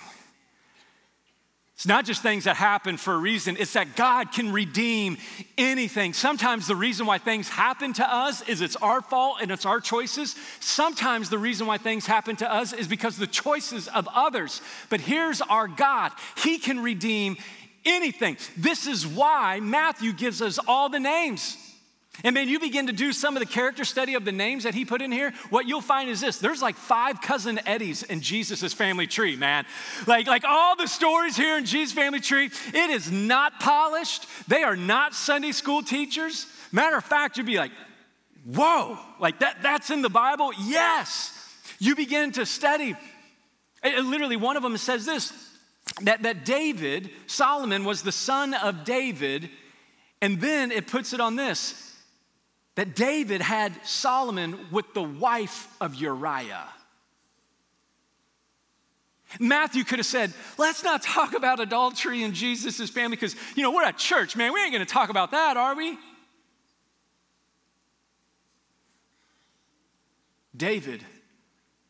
It's 1.77 1.86
not 1.86 2.06
just 2.06 2.24
things 2.24 2.46
that 2.46 2.56
happen 2.56 2.98
for 2.98 3.13
a 3.13 3.17
reason, 3.17 3.56
it's 3.60 3.74
that 3.74 3.96
God 3.96 4.32
can 4.32 4.51
redeem 4.51 5.17
anything. 5.60 6.12
Sometimes 6.13 6.65
the 6.65 6.75
reason 6.75 7.06
why 7.06 7.20
things 7.20 7.50
happen 7.50 7.94
to 7.94 8.13
us 8.13 8.41
is 8.50 8.62
it's 8.62 8.75
our 8.77 9.00
fault 9.00 9.38
and 9.44 9.51
it's 9.51 9.65
our 9.65 9.79
choices. 9.79 10.36
Sometimes 10.60 11.29
the 11.29 11.38
reason 11.38 11.67
why 11.67 11.77
things 11.77 12.08
happen 12.08 12.36
to 12.38 12.51
us 12.51 12.74
is 12.74 12.88
because 12.88 13.17
the 13.17 13.27
choices 13.27 13.88
of 13.89 14.08
others. 14.12 14.60
But 14.89 15.01
here's 15.01 15.39
our 15.39 15.67
God 15.67 16.13
He 16.36 16.58
can 16.58 16.79
redeem 16.79 17.38
anything. 17.86 18.38
This 18.55 18.88
is 18.88 19.05
why 19.05 19.60
Matthew 19.60 20.13
gives 20.13 20.41
us 20.41 20.60
all 20.67 20.89
the 20.89 21.00
names. 21.00 21.57
And 22.24 22.34
man, 22.34 22.48
you 22.48 22.60
begin 22.60 22.88
to 22.88 22.93
do 22.93 23.13
some 23.13 23.36
of 23.36 23.41
the 23.41 23.46
character 23.46 23.86
study 23.86 24.15
of 24.15 24.25
the 24.25 24.31
names 24.31 24.63
that 24.63 24.74
he 24.74 24.86
put 24.86 25.01
in 25.01 25.12
here, 25.12 25.34
what 25.51 25.67
you'll 25.67 25.81
find 25.81 26.10
is 26.10 26.19
this 26.19 26.39
there's 26.39 26.62
like 26.62 26.75
five 26.75 27.22
cousin 27.22 27.60
Eddies 27.65 28.01
in 28.03 28.22
Jesus' 28.22 28.74
family 28.74 29.05
tree, 29.05 29.36
man. 29.36 29.65
Like, 30.07 30.25
like 30.25 30.43
all 30.43 30.75
the 30.75 30.88
stories 30.88 31.36
here 31.36 31.57
in 31.57 31.65
Jesus' 31.65 31.93
family 31.93 32.19
tree, 32.19 32.50
it 32.74 32.89
is 32.89 33.12
not 33.12 33.60
polished. 33.60 34.25
They 34.48 34.63
are 34.63 34.75
not 34.75 35.13
Sunday 35.13 35.51
school 35.51 35.84
teachers. 35.84 36.48
Matter 36.72 36.98
of 36.98 37.03
fact, 37.03 37.38
you'd 37.38 37.46
be 37.46 37.57
like, 37.57 37.72
whoa, 38.46 38.98
like 39.19 39.39
that, 39.39 39.62
that's 39.62 39.91
in 39.91 40.01
the 40.01 40.10
Bible? 40.10 40.51
Yes. 40.60 41.34
You 41.79 41.96
begin 41.96 42.31
to 42.34 42.46
study. 42.46 42.96
It, 43.84 44.03
literally, 44.03 44.38
one 44.38 44.57
of 44.57 44.63
them 44.63 44.75
says 44.77 45.05
this 45.05 45.31
that, 46.01 46.23
that 46.23 46.45
David, 46.45 47.09
Solomon, 47.25 47.83
was 47.83 48.03
the 48.03 48.11
son 48.11 48.53
of 48.53 48.83
David. 48.83 49.49
And 50.21 50.39
then 50.39 50.71
it 50.71 50.87
puts 50.87 51.13
it 51.13 51.19
on 51.19 51.35
this 51.35 51.83
that 52.75 52.95
David 52.95 53.41
had 53.41 53.73
Solomon 53.83 54.55
with 54.71 54.93
the 54.93 55.01
wife 55.01 55.67
of 55.81 55.95
Uriah. 55.95 56.67
Matthew 59.39 59.83
could 59.83 59.97
have 59.97 60.05
said, 60.05 60.31
let's 60.59 60.83
not 60.83 61.01
talk 61.01 61.33
about 61.33 61.59
adultery 61.59 62.21
in 62.21 62.33
Jesus' 62.33 62.89
family 62.91 63.17
because, 63.17 63.35
you 63.55 63.63
know, 63.63 63.71
we're 63.71 63.83
at 63.83 63.97
church, 63.97 64.35
man. 64.35 64.53
We 64.53 64.61
ain't 64.61 64.71
going 64.71 64.85
to 64.85 64.91
talk 64.91 65.09
about 65.09 65.31
that, 65.31 65.57
are 65.57 65.75
we? 65.75 65.97
David 70.55 71.03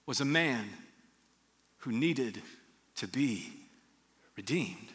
was 0.06 0.22
a 0.22 0.26
man 0.26 0.66
who 1.80 1.92
needed 1.92 2.42
to 2.96 3.08
be 3.08 3.57
redeemed. 4.38 4.94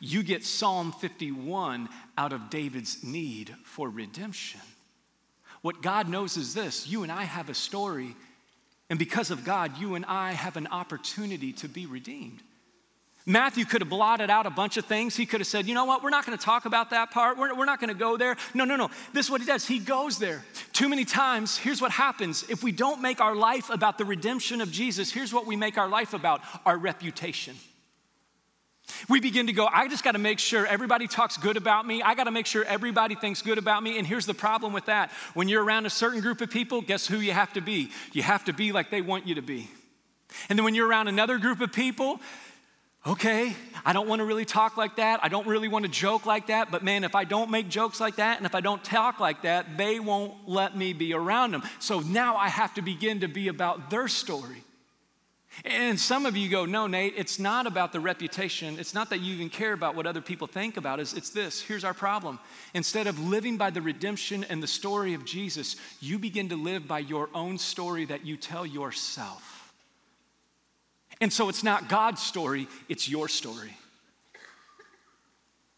You 0.00 0.22
get 0.22 0.44
Psalm 0.44 0.92
51 0.92 1.88
out 2.16 2.32
of 2.32 2.50
David's 2.50 3.02
need 3.02 3.54
for 3.64 3.90
redemption. 3.90 4.60
What 5.60 5.82
God 5.82 6.08
knows 6.08 6.36
is 6.36 6.54
this 6.54 6.86
you 6.86 7.02
and 7.02 7.10
I 7.10 7.24
have 7.24 7.50
a 7.50 7.54
story, 7.54 8.14
and 8.88 8.98
because 8.98 9.30
of 9.30 9.44
God, 9.44 9.76
you 9.78 9.96
and 9.96 10.04
I 10.06 10.32
have 10.32 10.56
an 10.56 10.68
opportunity 10.68 11.52
to 11.54 11.68
be 11.68 11.86
redeemed. 11.86 12.42
Matthew 13.26 13.66
could 13.66 13.82
have 13.82 13.90
blotted 13.90 14.30
out 14.30 14.46
a 14.46 14.50
bunch 14.50 14.78
of 14.78 14.86
things. 14.86 15.14
He 15.14 15.26
could 15.26 15.40
have 15.40 15.46
said, 15.46 15.66
you 15.66 15.74
know 15.74 15.84
what, 15.84 16.02
we're 16.02 16.08
not 16.08 16.24
going 16.24 16.38
to 16.38 16.42
talk 16.42 16.64
about 16.64 16.90
that 16.90 17.10
part. 17.10 17.36
We're, 17.36 17.54
we're 17.54 17.66
not 17.66 17.78
going 17.78 17.92
to 17.92 17.98
go 17.98 18.16
there. 18.16 18.36
No, 18.54 18.64
no, 18.64 18.74
no. 18.74 18.88
This 19.12 19.26
is 19.26 19.30
what 19.30 19.42
he 19.42 19.46
does. 19.46 19.66
He 19.66 19.80
goes 19.80 20.18
there. 20.18 20.42
Too 20.72 20.88
many 20.88 21.04
times, 21.04 21.58
here's 21.58 21.82
what 21.82 21.90
happens. 21.90 22.46
If 22.48 22.62
we 22.62 22.72
don't 22.72 23.02
make 23.02 23.20
our 23.20 23.36
life 23.36 23.68
about 23.68 23.98
the 23.98 24.06
redemption 24.06 24.62
of 24.62 24.70
Jesus, 24.72 25.12
here's 25.12 25.34
what 25.34 25.44
we 25.44 25.56
make 25.56 25.76
our 25.76 25.88
life 25.88 26.14
about 26.14 26.40
our 26.64 26.78
reputation. 26.78 27.54
We 29.08 29.20
begin 29.20 29.46
to 29.46 29.52
go, 29.52 29.66
I 29.66 29.88
just 29.88 30.04
got 30.04 30.12
to 30.12 30.18
make 30.18 30.38
sure 30.38 30.66
everybody 30.66 31.06
talks 31.06 31.36
good 31.36 31.56
about 31.56 31.86
me. 31.86 32.02
I 32.02 32.14
got 32.14 32.24
to 32.24 32.30
make 32.30 32.46
sure 32.46 32.64
everybody 32.64 33.14
thinks 33.14 33.42
good 33.42 33.58
about 33.58 33.82
me. 33.82 33.98
And 33.98 34.06
here's 34.06 34.26
the 34.26 34.34
problem 34.34 34.72
with 34.72 34.86
that 34.86 35.10
when 35.34 35.48
you're 35.48 35.62
around 35.62 35.86
a 35.86 35.90
certain 35.90 36.20
group 36.20 36.40
of 36.40 36.50
people, 36.50 36.80
guess 36.80 37.06
who 37.06 37.18
you 37.18 37.32
have 37.32 37.52
to 37.54 37.60
be? 37.60 37.90
You 38.12 38.22
have 38.22 38.44
to 38.46 38.52
be 38.52 38.72
like 38.72 38.90
they 38.90 39.02
want 39.02 39.26
you 39.26 39.36
to 39.36 39.42
be. 39.42 39.70
And 40.48 40.58
then 40.58 40.64
when 40.64 40.74
you're 40.74 40.86
around 40.86 41.08
another 41.08 41.38
group 41.38 41.60
of 41.60 41.72
people, 41.72 42.20
okay, 43.06 43.54
I 43.84 43.92
don't 43.92 44.08
want 44.08 44.20
to 44.20 44.24
really 44.24 44.44
talk 44.44 44.76
like 44.76 44.96
that. 44.96 45.20
I 45.22 45.28
don't 45.28 45.46
really 45.46 45.68
want 45.68 45.84
to 45.84 45.90
joke 45.90 46.26
like 46.26 46.48
that. 46.48 46.70
But 46.70 46.82
man, 46.82 47.04
if 47.04 47.14
I 47.14 47.24
don't 47.24 47.50
make 47.50 47.68
jokes 47.68 48.00
like 48.00 48.16
that 48.16 48.36
and 48.36 48.46
if 48.46 48.54
I 48.54 48.60
don't 48.60 48.82
talk 48.84 49.20
like 49.20 49.42
that, 49.42 49.78
they 49.78 50.00
won't 50.00 50.34
let 50.46 50.76
me 50.76 50.92
be 50.92 51.14
around 51.14 51.52
them. 51.52 51.62
So 51.78 52.00
now 52.00 52.36
I 52.36 52.48
have 52.48 52.74
to 52.74 52.82
begin 52.82 53.20
to 53.20 53.28
be 53.28 53.48
about 53.48 53.90
their 53.90 54.08
story. 54.08 54.62
And 55.64 55.98
some 55.98 56.26
of 56.26 56.36
you 56.36 56.48
go, 56.48 56.66
no, 56.66 56.86
Nate, 56.86 57.14
it's 57.16 57.38
not 57.38 57.66
about 57.66 57.92
the 57.92 58.00
reputation. 58.00 58.78
It's 58.78 58.94
not 58.94 59.10
that 59.10 59.20
you 59.20 59.34
even 59.34 59.48
care 59.48 59.72
about 59.72 59.96
what 59.96 60.06
other 60.06 60.20
people 60.20 60.46
think 60.46 60.76
about 60.76 61.00
us. 61.00 61.14
It's 61.14 61.30
this. 61.30 61.60
Here's 61.60 61.84
our 61.84 61.94
problem. 61.94 62.38
Instead 62.74 63.06
of 63.06 63.18
living 63.18 63.56
by 63.56 63.70
the 63.70 63.82
redemption 63.82 64.44
and 64.44 64.62
the 64.62 64.68
story 64.68 65.14
of 65.14 65.24
Jesus, 65.24 65.76
you 66.00 66.18
begin 66.18 66.50
to 66.50 66.56
live 66.56 66.86
by 66.86 67.00
your 67.00 67.28
own 67.34 67.58
story 67.58 68.04
that 68.04 68.24
you 68.24 68.36
tell 68.36 68.64
yourself. 68.64 69.72
And 71.20 71.32
so 71.32 71.48
it's 71.48 71.64
not 71.64 71.88
God's 71.88 72.22
story, 72.22 72.68
it's 72.88 73.08
your 73.08 73.28
story. 73.28 73.76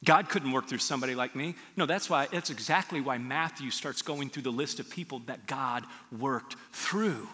God 0.04 0.28
couldn't 0.28 0.52
work 0.52 0.66
through 0.66 0.78
somebody 0.78 1.14
like 1.14 1.36
me. 1.36 1.54
No, 1.76 1.86
that's 1.86 2.08
why, 2.08 2.26
that's 2.32 2.50
exactly 2.50 3.00
why 3.00 3.18
Matthew 3.18 3.70
starts 3.70 4.02
going 4.02 4.30
through 4.30 4.44
the 4.44 4.50
list 4.50 4.80
of 4.80 4.88
people 4.88 5.20
that 5.26 5.46
God 5.46 5.84
worked 6.18 6.56
through. 6.72 7.28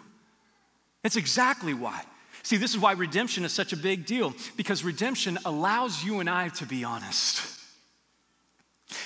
That's 1.03 1.17
exactly 1.17 1.75
why. 1.75 2.03
See, 2.47 2.59
this 2.59 2.71
is 2.71 2.79
why 2.79 2.93
redemption 2.93 3.45
is 3.45 3.51
such 3.51 3.73
a 3.73 3.77
big 3.77 4.07
deal, 4.07 4.33
because 4.57 4.85
redemption 4.85 5.37
allows 5.45 6.05
you 6.05 6.21
and 6.21 6.31
I 6.31 6.51
to 6.51 6.65
be 6.65 6.85
honest. 6.85 7.43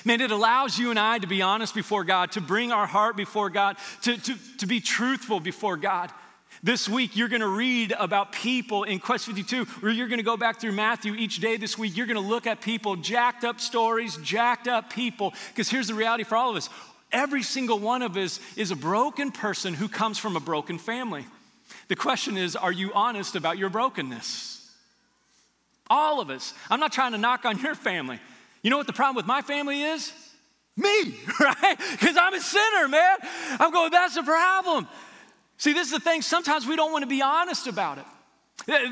Man, 0.05 0.21
it 0.21 0.31
allows 0.31 0.79
you 0.79 0.91
and 0.91 0.99
I 0.99 1.19
to 1.19 1.27
be 1.27 1.41
honest 1.41 1.75
before 1.75 2.05
God, 2.05 2.33
to 2.33 2.43
bring 2.43 2.71
our 2.71 2.87
heart 2.87 3.17
before 3.17 3.49
God, 3.49 3.79
to, 4.03 4.19
to, 4.19 4.35
to 4.59 4.67
be 4.67 4.79
truthful 4.79 5.41
before 5.41 5.79
God. 5.79 6.13
This 6.63 6.87
week, 6.87 7.17
you're 7.17 7.31
gonna 7.31 7.49
read 7.49 7.95
about 7.99 8.33
people 8.33 8.85
in 8.85 8.99
Quest 8.99 9.25
52, 9.25 9.65
where 9.65 9.91
you're 9.91 10.09
gonna 10.09 10.23
go 10.23 10.37
back 10.37 10.61
through 10.61 10.73
Matthew 10.73 11.15
each 11.15 11.41
day 11.41 11.57
this 11.57 11.79
week. 11.79 11.97
You're 11.97 12.07
gonna 12.07 12.21
look 12.21 12.47
at 12.47 12.61
people, 12.61 12.95
jacked 12.97 13.45
up 13.45 13.59
stories, 13.59 14.19
jacked 14.19 14.69
up 14.69 14.93
people. 14.93 15.33
Because 15.49 15.71
here's 15.71 15.89
the 15.89 15.95
reality 15.95 16.25
for 16.25 16.37
all 16.37 16.51
of 16.51 16.57
us 16.57 16.69
every 17.11 17.43
single 17.43 17.79
one 17.79 18.03
of 18.03 18.19
us 18.19 18.39
is 18.55 18.71
a 18.71 18.77
broken 18.77 19.33
person 19.33 19.73
who 19.73 19.89
comes 19.89 20.19
from 20.19 20.37
a 20.37 20.41
broken 20.41 20.77
family. 20.77 21.25
The 21.91 21.97
question 21.97 22.37
is 22.37 22.55
are 22.55 22.71
you 22.71 22.93
honest 22.95 23.35
about 23.35 23.59
your 23.59 23.69
brokenness? 23.69 24.71
All 25.91 26.21
of 26.21 26.31
us. 26.31 26.55
I'm 26.71 26.79
not 26.79 26.93
trying 26.93 27.13
to 27.13 27.19
knock 27.19 27.45
on 27.45 27.59
your 27.59 27.75
family. 27.75 28.21
You 28.63 28.71
know 28.71 28.77
what 28.77 28.87
the 28.87 28.93
problem 28.93 29.17
with 29.17 29.27
my 29.27 29.43
family 29.43 29.83
is? 29.83 30.13
Me, 30.77 30.87
right? 31.41 31.77
Because 31.91 32.17
I'm 32.17 32.33
a 32.33 32.41
sinner, 32.41 32.87
man. 32.87 33.19
I'm 33.59 33.73
going, 33.73 33.91
that's 33.91 34.15
the 34.15 34.23
problem. 34.23 34.87
See, 35.59 35.73
this 35.73 35.89
is 35.89 35.93
the 35.93 35.99
thing. 35.99 36.23
Sometimes 36.23 36.65
we 36.65 36.77
don't 36.77 36.93
want 36.93 37.03
to 37.03 37.09
be 37.09 37.23
honest 37.23 37.67
about 37.67 37.99
it. 37.99 38.05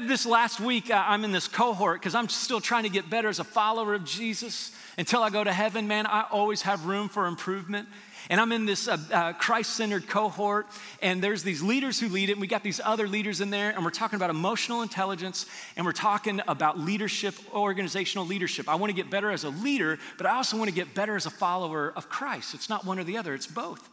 This 0.09 0.27
last 0.27 0.59
week, 0.59 0.91
uh, 0.91 1.05
I'm 1.07 1.25
in 1.25 1.31
this 1.31 1.47
cohort 1.47 2.01
because 2.01 2.17
I'm 2.17 2.29
still 2.29 2.61
trying 2.61 2.83
to 2.83 2.89
get 2.89 3.09
better 3.09 3.29
as 3.29 3.39
a 3.39 3.45
follower 3.45 3.95
of 3.95 4.05
Jesus. 4.05 4.73
Until 4.97 5.23
I 5.23 5.31
go 5.31 5.45
to 5.45 5.53
heaven, 5.53 5.87
man, 5.87 6.05
I 6.07 6.25
always 6.33 6.63
have 6.63 6.87
room 6.87 7.09
for 7.09 7.27
improvement. 7.27 7.89
And 8.31 8.41
I'm 8.41 8.53
in 8.53 8.67
this 8.67 8.89
uh, 8.89 8.99
uh, 9.13 9.33
Christ 9.33 9.75
centered 9.75 10.07
cohort, 10.07 10.67
and 11.01 11.23
there's 11.23 11.43
these 11.43 11.63
leaders 11.63 11.99
who 11.99 12.09
lead 12.09 12.29
it, 12.29 12.33
and 12.33 12.41
we 12.41 12.47
got 12.47 12.63
these 12.63 12.81
other 12.85 13.09
leaders 13.09 13.41
in 13.41 13.51
there, 13.51 13.71
and 13.71 13.83
we're 13.85 13.91
talking 13.91 14.17
about 14.17 14.29
emotional 14.29 14.83
intelligence, 14.83 15.47
and 15.77 15.87
we're 15.87 15.93
talking 15.93 16.41
about 16.47 16.79
leadership, 16.79 17.35
organizational 17.55 18.27
leadership. 18.27 18.69
I 18.69 18.75
want 18.75 18.91
to 18.91 18.97
get 18.97 19.11
better 19.11 19.31
as 19.31 19.45
a 19.45 19.51
leader, 19.51 19.99
but 20.19 20.27
I 20.27 20.35
also 20.35 20.59
want 20.59 20.69
to 20.69 20.75
get 20.75 20.95
better 20.95 21.17
as 21.17 21.25
a 21.25 21.31
follower 21.31 21.93
of 21.97 22.11
Christ. 22.11 22.55
It's 22.55 22.69
not 22.69 22.85
one 22.85 22.99
or 22.99 23.05
the 23.05 23.17
other, 23.17 23.35
it's 23.35 23.47
both. 23.47 23.89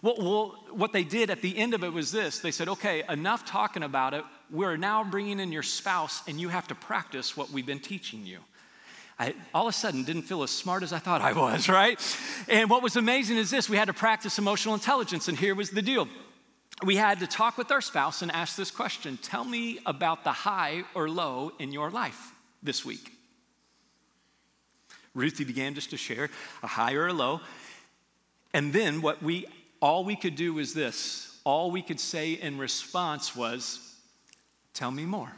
Well, 0.00 0.16
well, 0.18 0.64
what 0.70 0.92
they 0.92 1.04
did 1.04 1.30
at 1.30 1.42
the 1.42 1.56
end 1.56 1.74
of 1.74 1.84
it 1.84 1.92
was 1.92 2.10
this 2.10 2.40
they 2.40 2.50
said, 2.50 2.68
okay, 2.68 3.04
enough 3.08 3.44
talking 3.44 3.84
about 3.84 4.14
it. 4.14 4.24
We're 4.50 4.76
now 4.76 5.04
bringing 5.04 5.38
in 5.38 5.52
your 5.52 5.62
spouse, 5.62 6.22
and 6.26 6.40
you 6.40 6.48
have 6.48 6.66
to 6.68 6.74
practice 6.74 7.36
what 7.36 7.50
we've 7.50 7.66
been 7.66 7.80
teaching 7.80 8.26
you. 8.26 8.38
I 9.22 9.34
all 9.54 9.68
of 9.68 9.74
a 9.74 9.76
sudden 9.76 10.02
didn't 10.02 10.22
feel 10.22 10.42
as 10.42 10.50
smart 10.50 10.82
as 10.82 10.92
I 10.92 10.98
thought 10.98 11.20
I 11.20 11.32
was, 11.32 11.68
right? 11.80 12.00
And 12.48 12.68
what 12.68 12.82
was 12.82 12.96
amazing 12.96 13.36
is 13.36 13.50
this 13.50 13.68
we 13.68 13.76
had 13.76 13.86
to 13.86 13.92
practice 13.92 14.38
emotional 14.38 14.74
intelligence, 14.74 15.28
and 15.28 15.38
here 15.38 15.54
was 15.54 15.70
the 15.70 15.82
deal. 15.82 16.08
We 16.84 16.96
had 16.96 17.20
to 17.20 17.28
talk 17.28 17.56
with 17.56 17.70
our 17.70 17.80
spouse 17.80 18.22
and 18.22 18.32
ask 18.32 18.56
this 18.56 18.70
question 18.70 19.18
Tell 19.22 19.44
me 19.44 19.78
about 19.86 20.24
the 20.24 20.32
high 20.32 20.82
or 20.94 21.08
low 21.08 21.52
in 21.58 21.72
your 21.72 21.90
life 21.90 22.32
this 22.62 22.84
week. 22.84 23.12
Ruthie 25.14 25.44
began 25.44 25.74
just 25.74 25.90
to 25.90 25.96
share 25.96 26.30
a 26.62 26.66
high 26.66 26.94
or 26.94 27.06
a 27.06 27.12
low. 27.12 27.40
And 28.54 28.72
then 28.72 29.02
what 29.02 29.22
we 29.22 29.46
all 29.80 30.04
we 30.04 30.16
could 30.16 30.36
do 30.36 30.54
was 30.54 30.74
this. 30.74 31.38
All 31.44 31.70
we 31.70 31.82
could 31.82 32.00
say 32.00 32.32
in 32.32 32.58
response 32.58 33.36
was, 33.36 33.96
Tell 34.74 34.90
me 34.90 35.04
more. 35.04 35.32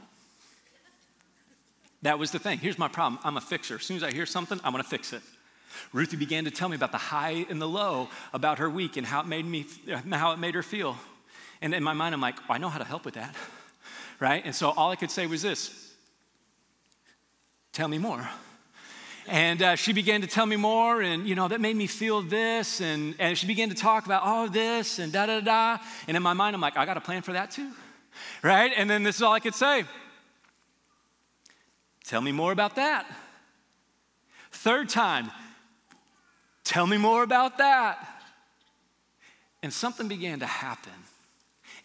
That 2.05 2.19
was 2.19 2.31
the 2.31 2.39
thing. 2.39 2.59
Here's 2.59 2.79
my 2.79 2.89
problem 2.89 3.19
I'm 3.25 3.39
a 3.39 3.41
fixer. 3.41 3.77
As 3.77 3.83
soon 3.83 3.97
as 3.97 4.03
I 4.03 4.13
hear 4.13 4.27
something, 4.27 4.61
I'm 4.63 4.73
gonna 4.73 4.85
fix 4.85 5.15
it. 5.15 5.23
Ruthie 5.95 6.19
began 6.19 6.45
to 6.45 6.51
tell 6.51 6.69
me 6.69 6.77
about 6.77 6.93
the 6.93 6.99
high 6.99 7.47
and 7.49 7.61
the 7.61 7.67
low 7.67 8.11
about 8.35 8.59
her 8.59 8.69
week 8.69 8.99
and 8.99 9.07
how 9.07 9.21
it 9.21 9.27
made 9.27 9.47
me 9.47 9.65
how 10.11 10.33
it 10.33 10.39
made 10.39 10.55
her 10.55 10.63
feel. 10.63 10.99
And 11.63 11.75
in 11.75 11.83
my 11.83 11.95
mind, 11.95 12.15
I'm 12.15 12.21
like, 12.21 12.37
I 12.49 12.59
know 12.59 12.69
how 12.69 12.79
to 12.79 12.85
help 12.85 13.05
with 13.05 13.15
that. 13.15 13.35
Right? 14.21 14.43
And 14.45 14.55
so 14.55 14.71
all 14.71 14.93
I 14.93 14.97
could 14.97 15.11
say 15.11 15.27
was 15.27 15.43
this 15.43 15.93
tell 17.73 17.89
me 17.89 17.99
more. 17.99 18.27
And 19.27 19.61
uh, 19.61 19.75
she 19.75 19.93
began 19.93 20.21
to 20.21 20.29
tell 20.29 20.47
me 20.47 20.55
more, 20.55 21.03
and 21.03 21.27
you 21.27 21.35
know, 21.35 21.49
that 21.49 21.61
made 21.61 21.75
me 21.75 21.89
feel 21.89 22.23
this. 22.23 22.81
And, 22.81 23.17
and 23.19 23.37
she 23.37 23.49
began 23.49 23.71
to 23.71 23.75
talk 23.75 24.07
about 24.07 24.23
all 24.23 24.49
this 24.49 25.01
and 25.01 25.13
da 25.13 25.27
da 25.27 25.41
da. 25.41 25.79
And 26.07 26.17
in 26.17 26.23
my 26.23 26.33
mind, 26.33 26.55
I'm 26.55 26.63
like, 26.63 26.77
I 26.77 26.87
got 26.87 26.97
a 26.97 27.01
plan 27.01 27.23
for 27.23 27.33
that 27.33 27.51
too, 27.51 27.73
right? 28.43 28.73
And 28.77 28.89
then 28.89 29.03
this 29.03 29.17
is 29.17 29.23
all 29.23 29.33
I 29.33 29.41
could 29.41 29.57
say 29.57 29.85
Tell 32.05 32.21
me 32.21 32.33
more 32.33 32.53
about 32.53 32.77
that. 32.77 33.07
Third 34.51 34.89
time, 34.89 35.31
tell 36.63 36.87
me 36.87 36.97
more 36.97 37.23
about 37.23 37.59
that. 37.59 38.09
And 39.63 39.73
something 39.73 40.09
began 40.09 40.41
to 40.41 40.47
happen. 40.47 40.93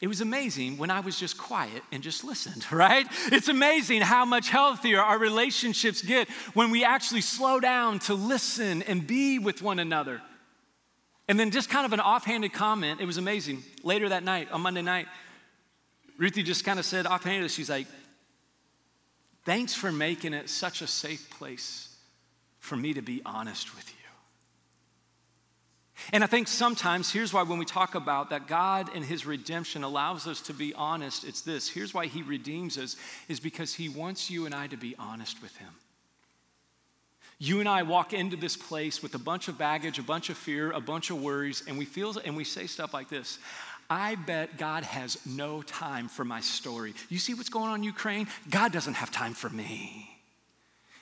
It 0.02 0.08
was 0.08 0.22
amazing 0.22 0.78
when 0.78 0.90
I 0.90 1.02
was 1.02 1.20
just 1.20 1.38
quiet 1.38 1.84
and 1.92 2.02
just 2.02 2.24
listened, 2.24 2.66
right? 2.72 3.06
It's 3.32 3.48
amazing 3.50 4.02
how 4.02 4.26
much 4.26 4.50
healthier 4.50 5.02
our 5.02 5.18
relationships 5.18 6.02
get 6.02 6.30
when 6.54 6.72
we 6.72 6.84
actually 6.84 7.22
slow 7.22 7.60
down 7.60 8.00
to 8.00 8.14
listen 8.14 8.82
and 8.84 9.06
be 9.06 9.40
with 9.40 9.62
one 9.62 9.80
another. 9.80 10.22
And 11.28 11.40
then, 11.40 11.52
just 11.52 11.70
kind 11.70 11.86
of 11.86 11.94
an 11.94 12.00
offhanded 12.00 12.54
comment, 12.54 13.02
it 13.02 13.06
was 13.06 13.18
amazing. 13.18 13.64
Later 13.84 14.10
that 14.10 14.24
night, 14.24 14.52
on 14.52 14.62
Monday 14.62 14.82
night, 14.82 15.06
Ruthie 16.18 16.42
just 16.42 16.66
kind 16.66 16.80
of 16.80 16.86
said 16.86 17.06
offhanded, 17.06 17.52
she's 17.52 17.70
like, 17.70 17.86
Thanks 19.46 19.74
for 19.74 19.92
making 19.92 20.34
it 20.34 20.50
such 20.50 20.82
a 20.82 20.88
safe 20.88 21.30
place 21.30 21.96
for 22.60 22.76
me 22.76 22.94
to 22.94 23.02
be 23.02 23.22
honest 23.26 23.76
with 23.76 23.88
you. 23.90 23.96
And 26.14 26.24
I 26.24 26.28
think 26.28 26.48
sometimes, 26.48 27.12
here's 27.12 27.34
why 27.34 27.44
when 27.44 27.60
we 27.60 27.66
talk 27.66 27.96
about 27.96 28.30
that 28.30 28.48
God 28.48 28.90
and 28.96 29.04
His 29.04 29.26
redemption 29.26 29.84
allows 29.84 30.28
us 30.28 30.42
to 30.42 30.54
be 30.54 30.74
honest, 30.74 31.24
it's 31.24 31.42
this. 31.42 31.70
Here's 31.70 31.94
why 31.94 32.06
He 32.06 32.22
redeems 32.22 32.78
us, 32.78 32.96
is 33.28 33.40
because 33.40 33.74
He 33.74 33.90
wants 33.90 34.30
you 34.30 34.46
and 34.46 34.56
I 34.56 34.68
to 34.68 34.78
be 34.78 34.96
honest 34.98 35.42
with 35.42 35.56
Him. 35.58 35.70
You 37.38 37.62
and 37.62 37.70
I 37.70 37.84
walk 37.84 38.12
into 38.12 38.36
this 38.36 38.58
place 38.58 39.02
with 39.02 39.16
a 39.16 39.20
bunch 39.20 39.48
of 39.48 39.58
baggage, 39.58 39.98
a 39.98 40.04
bunch 40.04 40.30
of 40.30 40.38
fear, 40.38 40.72
a 40.72 40.82
bunch 40.82 41.10
of 41.10 41.22
worries, 41.22 41.64
and 41.68 41.78
we 41.78 41.86
feel 41.86 42.18
and 42.18 42.36
we 42.36 42.44
say 42.44 42.68
stuff 42.68 42.94
like 42.94 43.08
this. 43.08 43.40
I 43.90 44.16
bet 44.16 44.58
God 44.58 44.84
has 44.84 45.18
no 45.26 45.64
time 45.64 46.10
for 46.10 46.24
my 46.24 46.42
story. 46.42 46.94
You 47.10 47.18
see 47.18 47.34
what's 47.34 47.50
going 47.50 47.70
on 47.70 47.80
in 47.80 47.84
Ukraine? 47.84 48.28
God 48.50 48.72
doesn't 48.72 48.94
have 48.96 49.10
time 49.10 49.34
for 49.34 49.50
me. 49.50 50.10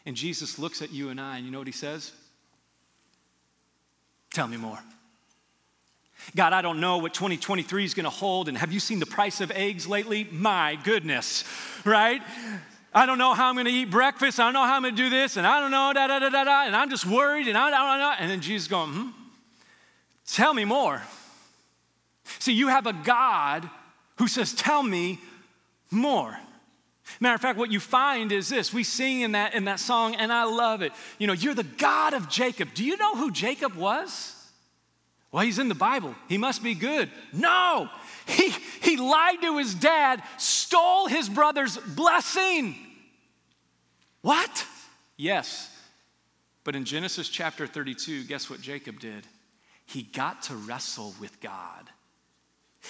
And 0.06 0.16
Jesus 0.16 0.58
looks 0.58 0.82
at 0.82 0.94
you 0.94 1.10
and 1.10 1.20
I, 1.20 1.38
and 1.38 1.46
you 1.46 1.52
know 1.52 1.58
what 1.58 1.68
he 1.68 1.74
says? 1.74 2.14
Tell 4.32 4.48
me 4.48 4.56
more. 4.56 4.80
God, 6.36 6.54
I 6.54 6.62
don't 6.62 6.80
know 6.80 6.98
what 6.98 7.14
2023 7.14 7.84
is 7.84 7.94
going 7.94 8.06
to 8.06 8.10
hold. 8.10 8.48
And 8.48 8.58
have 8.58 8.72
you 8.72 8.80
seen 8.80 9.00
the 9.00 9.06
price 9.06 9.42
of 9.42 9.52
eggs 9.52 9.86
lately? 9.86 10.28
My 10.32 10.78
goodness, 10.84 11.44
right? 11.86 12.22
I 12.94 13.06
don't 13.06 13.18
know 13.18 13.34
how 13.34 13.50
I'm 13.50 13.56
going 13.56 13.66
to 13.66 13.72
eat 13.72 13.92
breakfast. 13.92 14.40
I 14.40 14.46
don't 14.46 14.54
know 14.54 14.64
how 14.64 14.76
I'm 14.76 14.82
going 14.82 14.96
to 14.96 15.02
do 15.02 15.10
this. 15.10 15.38
And 15.38 15.46
I 15.46 15.60
don't 15.60 15.72
know, 15.72 15.92
da 15.94 16.08
da 16.08 16.20
da 16.20 16.30
da 16.30 16.44
da. 16.44 16.66
And 16.66 16.76
I'm 16.76 16.90
just 16.90 17.06
worried. 17.06 17.48
And 17.48 17.58
I 17.58 17.70
don't 17.70 18.00
know. 18.00 18.14
And 18.18 18.32
then 18.32 18.42
Jesus 18.42 18.68
going, 18.68 18.92
hmm, 18.92 19.10
tell 20.26 20.54
me 20.54 20.66
more. 20.66 21.02
See, 22.40 22.54
you 22.54 22.68
have 22.68 22.88
a 22.88 22.94
God 22.94 23.70
who 24.18 24.28
says, 24.28 24.54
Tell 24.54 24.84
me 24.84 25.20
more. 25.92 26.38
Matter 27.20 27.36
of 27.36 27.42
fact, 27.42 27.58
what 27.58 27.72
you 27.72 27.80
find 27.80 28.32
is 28.32 28.50
this. 28.50 28.74
We 28.74 28.84
sing 28.84 29.22
in 29.22 29.32
that, 29.32 29.54
in 29.54 29.66
that 29.66 29.80
song, 29.80 30.16
and 30.16 30.32
I 30.32 30.44
love 30.44 30.82
it. 30.82 30.92
You 31.18 31.28
know, 31.28 31.34
you're 31.34 31.54
the 31.54 31.64
God 31.64 32.14
of 32.14 32.30
Jacob. 32.30 32.74
Do 32.74 32.84
you 32.84 32.98
know 32.98 33.16
who 33.16 33.32
Jacob 33.32 33.76
was? 33.76 34.34
Well, 35.32 35.44
he's 35.44 35.60
in 35.60 35.70
the 35.70 35.76
Bible. 35.76 36.16
He 36.30 36.38
must 36.38 36.64
be 36.64 36.74
good. 36.74 37.10
No, 37.34 37.90
he, 38.26 38.50
he 38.82 38.98
lied 38.98 39.42
to 39.42 39.58
his 39.58 39.74
dad, 39.74 40.22
stole 40.38 41.08
his 41.08 41.30
brother's 41.30 41.78
blessing. 41.78 42.76
What? 44.22 44.66
Yes. 45.18 45.74
But 46.64 46.76
in 46.76 46.86
Genesis 46.86 47.30
chapter 47.30 47.68
32, 47.68 48.26
guess 48.26 48.50
what 48.50 48.62
Jacob 48.62 49.00
did? 49.00 49.26
He 49.86 50.04
got 50.04 50.44
to 50.44 50.56
wrestle 50.56 51.14
with 51.20 51.40
God. 51.40 51.90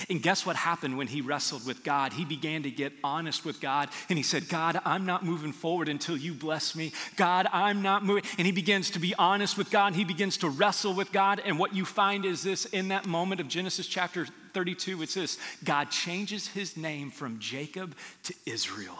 And 0.10 0.22
guess 0.22 0.46
what 0.46 0.56
happened 0.56 0.98
when 0.98 1.08
he 1.08 1.22
wrestled 1.22 1.66
with 1.66 1.84
God? 1.84 2.14
He 2.14 2.26
began 2.26 2.64
to 2.64 2.72
get 2.72 2.94
honest 3.04 3.46
with 3.46 3.60
God 3.62 3.90
and 4.10 4.18
he 4.18 4.24
said, 4.24 4.50
God, 4.50 4.80
I'm 4.86 5.06
not 5.06 5.26
moving 5.26 5.52
forward 5.52 5.90
until 5.90 6.18
you 6.18 6.34
bless 6.34 6.76
me. 6.76 6.92
God, 7.16 7.48
I'm 7.52 7.82
not 7.82 8.04
moving. 8.04 8.24
And 8.38 8.46
he 8.46 8.52
begins 8.52 8.92
to 8.92 9.00
be 9.00 9.16
honest 9.16 9.58
with 9.58 9.72
God. 9.72 9.96
He 9.96 10.04
begins 10.04 10.38
to 10.38 10.50
wrestle 10.50 10.94
with 10.94 11.12
God. 11.12 11.42
And 11.44 11.60
what 11.60 11.76
you 11.76 11.86
find 11.86 12.26
is 12.26 12.44
this 12.44 12.66
in 12.66 12.90
that 12.90 13.06
moment 13.06 13.42
of 13.42 13.48
Genesis 13.48 13.88
chapter 13.88 14.28
32, 14.54 15.02
it's 15.04 15.14
this 15.14 15.38
God 15.64 15.92
changes 15.92 16.48
his 16.48 16.78
name 16.78 17.12
from 17.12 17.40
Jacob 17.40 17.96
to 18.24 18.34
Israel. 18.46 18.98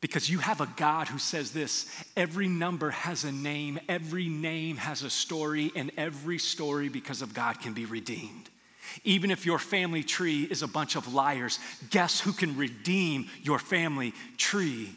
Because 0.00 0.30
you 0.30 0.38
have 0.38 0.60
a 0.60 0.68
God 0.76 1.08
who 1.08 1.18
says 1.18 1.50
this 1.50 1.86
every 2.16 2.48
number 2.48 2.90
has 2.90 3.24
a 3.24 3.32
name, 3.32 3.80
every 3.88 4.28
name 4.28 4.76
has 4.76 5.02
a 5.02 5.10
story, 5.10 5.72
and 5.74 5.90
every 5.96 6.38
story, 6.38 6.88
because 6.88 7.20
of 7.20 7.34
God, 7.34 7.60
can 7.60 7.72
be 7.72 7.84
redeemed. 7.84 8.48
Even 9.04 9.30
if 9.30 9.46
your 9.46 9.58
family 9.58 10.02
tree 10.02 10.44
is 10.44 10.62
a 10.62 10.68
bunch 10.68 10.96
of 10.96 11.12
liars, 11.12 11.58
guess 11.90 12.20
who 12.20 12.32
can 12.32 12.56
redeem 12.56 13.26
your 13.42 13.58
family 13.58 14.12
tree? 14.36 14.94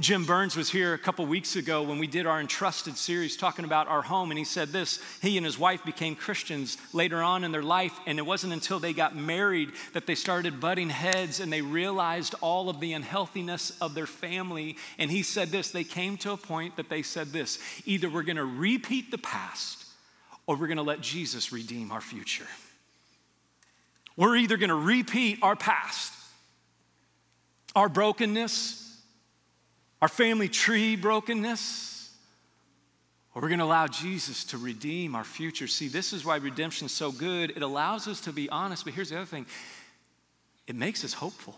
Jim 0.00 0.24
Burns 0.24 0.56
was 0.56 0.68
here 0.68 0.94
a 0.94 0.98
couple 0.98 1.24
weeks 1.26 1.54
ago 1.54 1.84
when 1.84 2.00
we 2.00 2.08
did 2.08 2.26
our 2.26 2.40
Entrusted 2.40 2.96
series 2.96 3.36
talking 3.36 3.64
about 3.64 3.86
our 3.86 4.02
home, 4.02 4.32
and 4.32 4.38
he 4.38 4.44
said 4.44 4.70
this 4.70 5.00
he 5.22 5.36
and 5.36 5.46
his 5.46 5.60
wife 5.60 5.84
became 5.84 6.16
Christians 6.16 6.76
later 6.92 7.22
on 7.22 7.44
in 7.44 7.52
their 7.52 7.62
life, 7.62 7.96
and 8.04 8.18
it 8.18 8.26
wasn't 8.26 8.52
until 8.52 8.80
they 8.80 8.92
got 8.92 9.14
married 9.14 9.70
that 9.92 10.06
they 10.06 10.16
started 10.16 10.60
butting 10.60 10.90
heads 10.90 11.38
and 11.38 11.52
they 11.52 11.62
realized 11.62 12.34
all 12.40 12.68
of 12.68 12.80
the 12.80 12.94
unhealthiness 12.94 13.78
of 13.80 13.94
their 13.94 14.08
family. 14.08 14.76
And 14.98 15.08
he 15.08 15.22
said 15.22 15.50
this 15.50 15.70
they 15.70 15.84
came 15.84 16.16
to 16.18 16.32
a 16.32 16.36
point 16.36 16.76
that 16.76 16.88
they 16.88 17.02
said 17.02 17.28
this 17.28 17.60
either 17.84 18.10
we're 18.10 18.24
gonna 18.24 18.44
repeat 18.44 19.12
the 19.12 19.18
past 19.18 19.84
or 20.48 20.56
we're 20.56 20.66
gonna 20.66 20.82
let 20.82 21.00
Jesus 21.00 21.52
redeem 21.52 21.92
our 21.92 22.00
future. 22.00 22.46
We're 24.16 24.36
either 24.36 24.56
going 24.56 24.70
to 24.70 24.74
repeat 24.74 25.38
our 25.42 25.56
past, 25.56 26.12
our 27.74 27.88
brokenness, 27.88 28.98
our 30.00 30.08
family 30.08 30.48
tree 30.48 30.96
brokenness, 30.96 32.10
or 33.34 33.42
we're 33.42 33.48
going 33.48 33.58
to 33.58 33.66
allow 33.66 33.86
Jesus 33.86 34.44
to 34.44 34.58
redeem 34.58 35.14
our 35.14 35.24
future. 35.24 35.66
See, 35.66 35.88
this 35.88 36.14
is 36.14 36.24
why 36.24 36.36
redemption 36.36 36.86
is 36.86 36.92
so 36.92 37.12
good. 37.12 37.50
It 37.50 37.62
allows 37.62 38.08
us 38.08 38.22
to 38.22 38.32
be 38.32 38.48
honest, 38.48 38.84
but 38.84 38.94
here's 38.94 39.10
the 39.10 39.16
other 39.16 39.26
thing 39.26 39.44
it 40.66 40.74
makes 40.74 41.04
us 41.04 41.12
hopeful. 41.12 41.56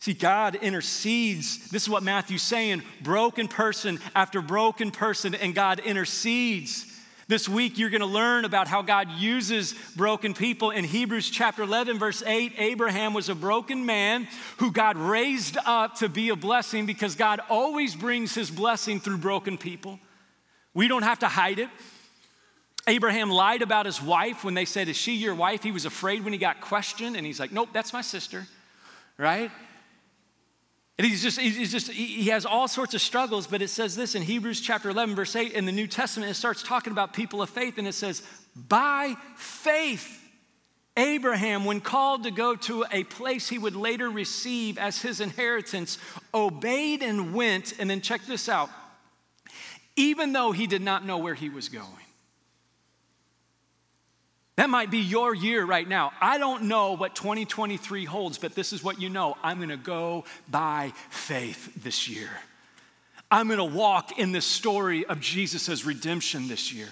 See, 0.00 0.14
God 0.14 0.56
intercedes. 0.56 1.70
This 1.70 1.84
is 1.84 1.88
what 1.88 2.02
Matthew's 2.02 2.42
saying 2.42 2.82
broken 3.02 3.46
person 3.46 4.00
after 4.16 4.42
broken 4.42 4.90
person, 4.90 5.36
and 5.36 5.54
God 5.54 5.78
intercedes. 5.78 6.91
This 7.28 7.48
week, 7.48 7.78
you're 7.78 7.90
going 7.90 8.00
to 8.00 8.06
learn 8.06 8.44
about 8.44 8.68
how 8.68 8.82
God 8.82 9.10
uses 9.12 9.74
broken 9.96 10.34
people. 10.34 10.70
In 10.70 10.84
Hebrews 10.84 11.30
chapter 11.30 11.62
11, 11.62 11.98
verse 11.98 12.22
8, 12.24 12.54
Abraham 12.58 13.14
was 13.14 13.28
a 13.28 13.34
broken 13.34 13.86
man 13.86 14.26
who 14.58 14.72
God 14.72 14.96
raised 14.96 15.56
up 15.64 15.96
to 15.96 16.08
be 16.08 16.30
a 16.30 16.36
blessing 16.36 16.84
because 16.84 17.14
God 17.14 17.40
always 17.48 17.94
brings 17.94 18.34
his 18.34 18.50
blessing 18.50 18.98
through 18.98 19.18
broken 19.18 19.56
people. 19.56 20.00
We 20.74 20.88
don't 20.88 21.04
have 21.04 21.20
to 21.20 21.28
hide 21.28 21.58
it. 21.58 21.68
Abraham 22.88 23.30
lied 23.30 23.62
about 23.62 23.86
his 23.86 24.02
wife 24.02 24.42
when 24.42 24.54
they 24.54 24.64
said, 24.64 24.88
Is 24.88 24.96
she 24.96 25.14
your 25.14 25.34
wife? 25.34 25.62
He 25.62 25.70
was 25.70 25.84
afraid 25.84 26.24
when 26.24 26.32
he 26.32 26.38
got 26.38 26.60
questioned, 26.60 27.16
and 27.16 27.24
he's 27.24 27.38
like, 27.38 27.52
Nope, 27.52 27.68
that's 27.72 27.92
my 27.92 28.00
sister, 28.00 28.46
right? 29.16 29.50
And 30.98 31.06
he's 31.06 31.22
just, 31.22 31.40
he's 31.40 31.72
just, 31.72 31.90
he 31.90 32.28
has 32.28 32.44
all 32.44 32.68
sorts 32.68 32.94
of 32.94 33.00
struggles, 33.00 33.46
but 33.46 33.62
it 33.62 33.68
says 33.68 33.96
this 33.96 34.14
in 34.14 34.22
Hebrews 34.22 34.60
chapter 34.60 34.90
11, 34.90 35.14
verse 35.14 35.34
8, 35.34 35.52
in 35.52 35.64
the 35.64 35.72
New 35.72 35.86
Testament, 35.86 36.30
it 36.30 36.34
starts 36.34 36.62
talking 36.62 36.92
about 36.92 37.14
people 37.14 37.40
of 37.40 37.48
faith, 37.48 37.78
and 37.78 37.88
it 37.88 37.94
says, 37.94 38.22
by 38.54 39.16
faith, 39.36 40.20
Abraham, 40.96 41.64
when 41.64 41.80
called 41.80 42.24
to 42.24 42.30
go 42.30 42.54
to 42.54 42.84
a 42.92 43.04
place 43.04 43.48
he 43.48 43.58
would 43.58 43.74
later 43.74 44.10
receive 44.10 44.76
as 44.76 45.00
his 45.00 45.20
inheritance, 45.20 45.96
obeyed 46.34 47.02
and 47.02 47.32
went, 47.34 47.72
and 47.78 47.88
then 47.88 48.02
check 48.02 48.26
this 48.26 48.48
out, 48.48 48.68
even 49.96 50.34
though 50.34 50.52
he 50.52 50.66
did 50.66 50.82
not 50.82 51.06
know 51.06 51.16
where 51.16 51.34
he 51.34 51.48
was 51.48 51.70
going. 51.70 51.88
That 54.56 54.68
might 54.68 54.90
be 54.90 54.98
your 54.98 55.34
year 55.34 55.64
right 55.64 55.88
now. 55.88 56.12
I 56.20 56.36
don't 56.38 56.64
know 56.64 56.92
what 56.92 57.14
2023 57.14 58.04
holds, 58.04 58.36
but 58.36 58.54
this 58.54 58.72
is 58.72 58.84
what 58.84 59.00
you 59.00 59.08
know. 59.08 59.36
I'm 59.42 59.58
gonna 59.60 59.76
go 59.78 60.24
by 60.50 60.92
faith 61.10 61.82
this 61.82 62.08
year. 62.08 62.28
I'm 63.30 63.48
gonna 63.48 63.64
walk 63.64 64.18
in 64.18 64.32
the 64.32 64.42
story 64.42 65.06
of 65.06 65.20
Jesus' 65.20 65.86
redemption 65.86 66.48
this 66.48 66.72
year. 66.72 66.88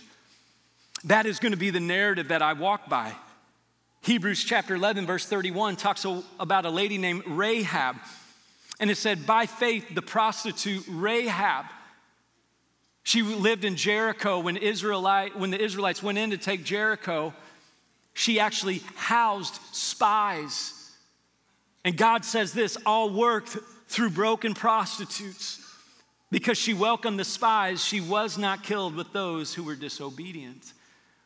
That 1.04 1.26
is 1.26 1.38
gonna 1.38 1.58
be 1.58 1.70
the 1.70 1.80
narrative 1.80 2.28
that 2.28 2.40
I 2.40 2.54
walk 2.54 2.88
by. 2.88 3.12
Hebrews 4.02 4.44
chapter 4.44 4.74
11, 4.74 5.06
verse 5.06 5.26
31 5.26 5.76
talks 5.76 6.06
about 6.38 6.64
a 6.64 6.70
lady 6.70 6.96
named 6.96 7.24
Rahab. 7.26 7.96
And 8.78 8.90
it 8.90 8.96
said, 8.96 9.26
by 9.26 9.44
faith, 9.44 9.94
the 9.94 10.00
prostitute 10.00 10.84
Rahab, 10.88 11.66
she 13.02 13.20
lived 13.20 13.66
in 13.66 13.76
Jericho 13.76 14.40
when, 14.40 14.56
Israelite, 14.56 15.38
when 15.38 15.50
the 15.50 15.62
Israelites 15.62 16.02
went 16.02 16.16
in 16.16 16.30
to 16.30 16.38
take 16.38 16.64
Jericho 16.64 17.34
she 18.14 18.40
actually 18.40 18.82
housed 18.96 19.58
spies. 19.72 20.74
And 21.84 21.96
God 21.96 22.24
says 22.24 22.52
this 22.52 22.76
all 22.84 23.10
worked 23.10 23.56
through 23.88 24.10
broken 24.10 24.54
prostitutes. 24.54 25.66
Because 26.30 26.56
she 26.56 26.74
welcomed 26.74 27.18
the 27.18 27.24
spies, 27.24 27.84
she 27.84 28.00
was 28.00 28.38
not 28.38 28.62
killed 28.62 28.94
with 28.94 29.12
those 29.12 29.52
who 29.52 29.64
were 29.64 29.74
disobedient. 29.74 30.72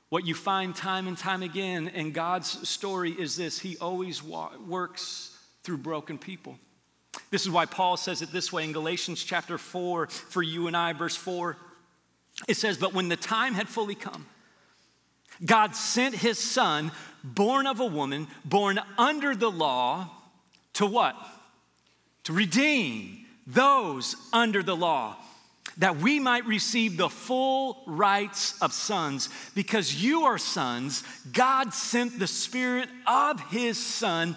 What 0.09 0.27
you 0.27 0.35
find 0.35 0.75
time 0.75 1.09
and 1.09 1.19
time 1.19 1.43
again 1.43 1.89
in 1.89 2.13
God's 2.13 2.69
story 2.69 3.11
is 3.11 3.37
this 3.37 3.59
He 3.59 3.77
always 3.79 4.23
wa- 4.23 4.53
works 4.67 5.37
through 5.63 5.79
broken 5.79 6.17
people. 6.17 6.59
This 7.31 7.43
is 7.43 7.51
why 7.51 7.67
Paul 7.67 7.97
says 7.97 8.23
it 8.23 8.33
this 8.33 8.53
way 8.53 8.65
in 8.65 8.73
Galatians 8.73 9.23
chapter 9.23 9.59
4 9.59 10.07
for 10.07 10.43
you 10.43 10.69
and 10.69 10.77
I, 10.77 10.93
verse 10.93 11.17
4. 11.17 11.57
It 12.49 12.57
says, 12.57 12.79
But 12.79 12.95
when 12.95 13.09
the 13.09 13.17
time 13.17 13.55
had 13.55 13.69
fully 13.69 13.95
come, 13.95 14.27
God 15.45 15.75
sent 15.77 16.15
his 16.15 16.39
son, 16.39 16.93
born 17.23 17.67
of 17.67 17.81
a 17.81 17.87
woman, 17.87 18.29
born 18.45 18.81
under 18.97 19.35
the 19.35 19.51
law, 19.51 20.11
to 20.75 20.87
what? 20.87 21.17
To 22.25 22.33
redeem 22.33 23.27
those 23.47 24.17
under 24.33 24.63
the 24.63 24.77
law, 24.77 25.17
that 25.79 25.97
we 25.97 26.21
might 26.21 26.47
receive 26.47 26.97
the 26.97 27.09
full 27.09 27.83
rights 27.87 28.61
of 28.63 28.73
sons. 28.73 29.29
Because 29.55 30.03
you 30.03 30.23
are 30.23 30.39
sons, 30.39 31.03
God 31.33 31.75
sent 31.75 32.19
the 32.19 32.27
Spirit 32.27 32.89
of 33.07 33.41
His 33.51 33.77
Son 33.77 34.37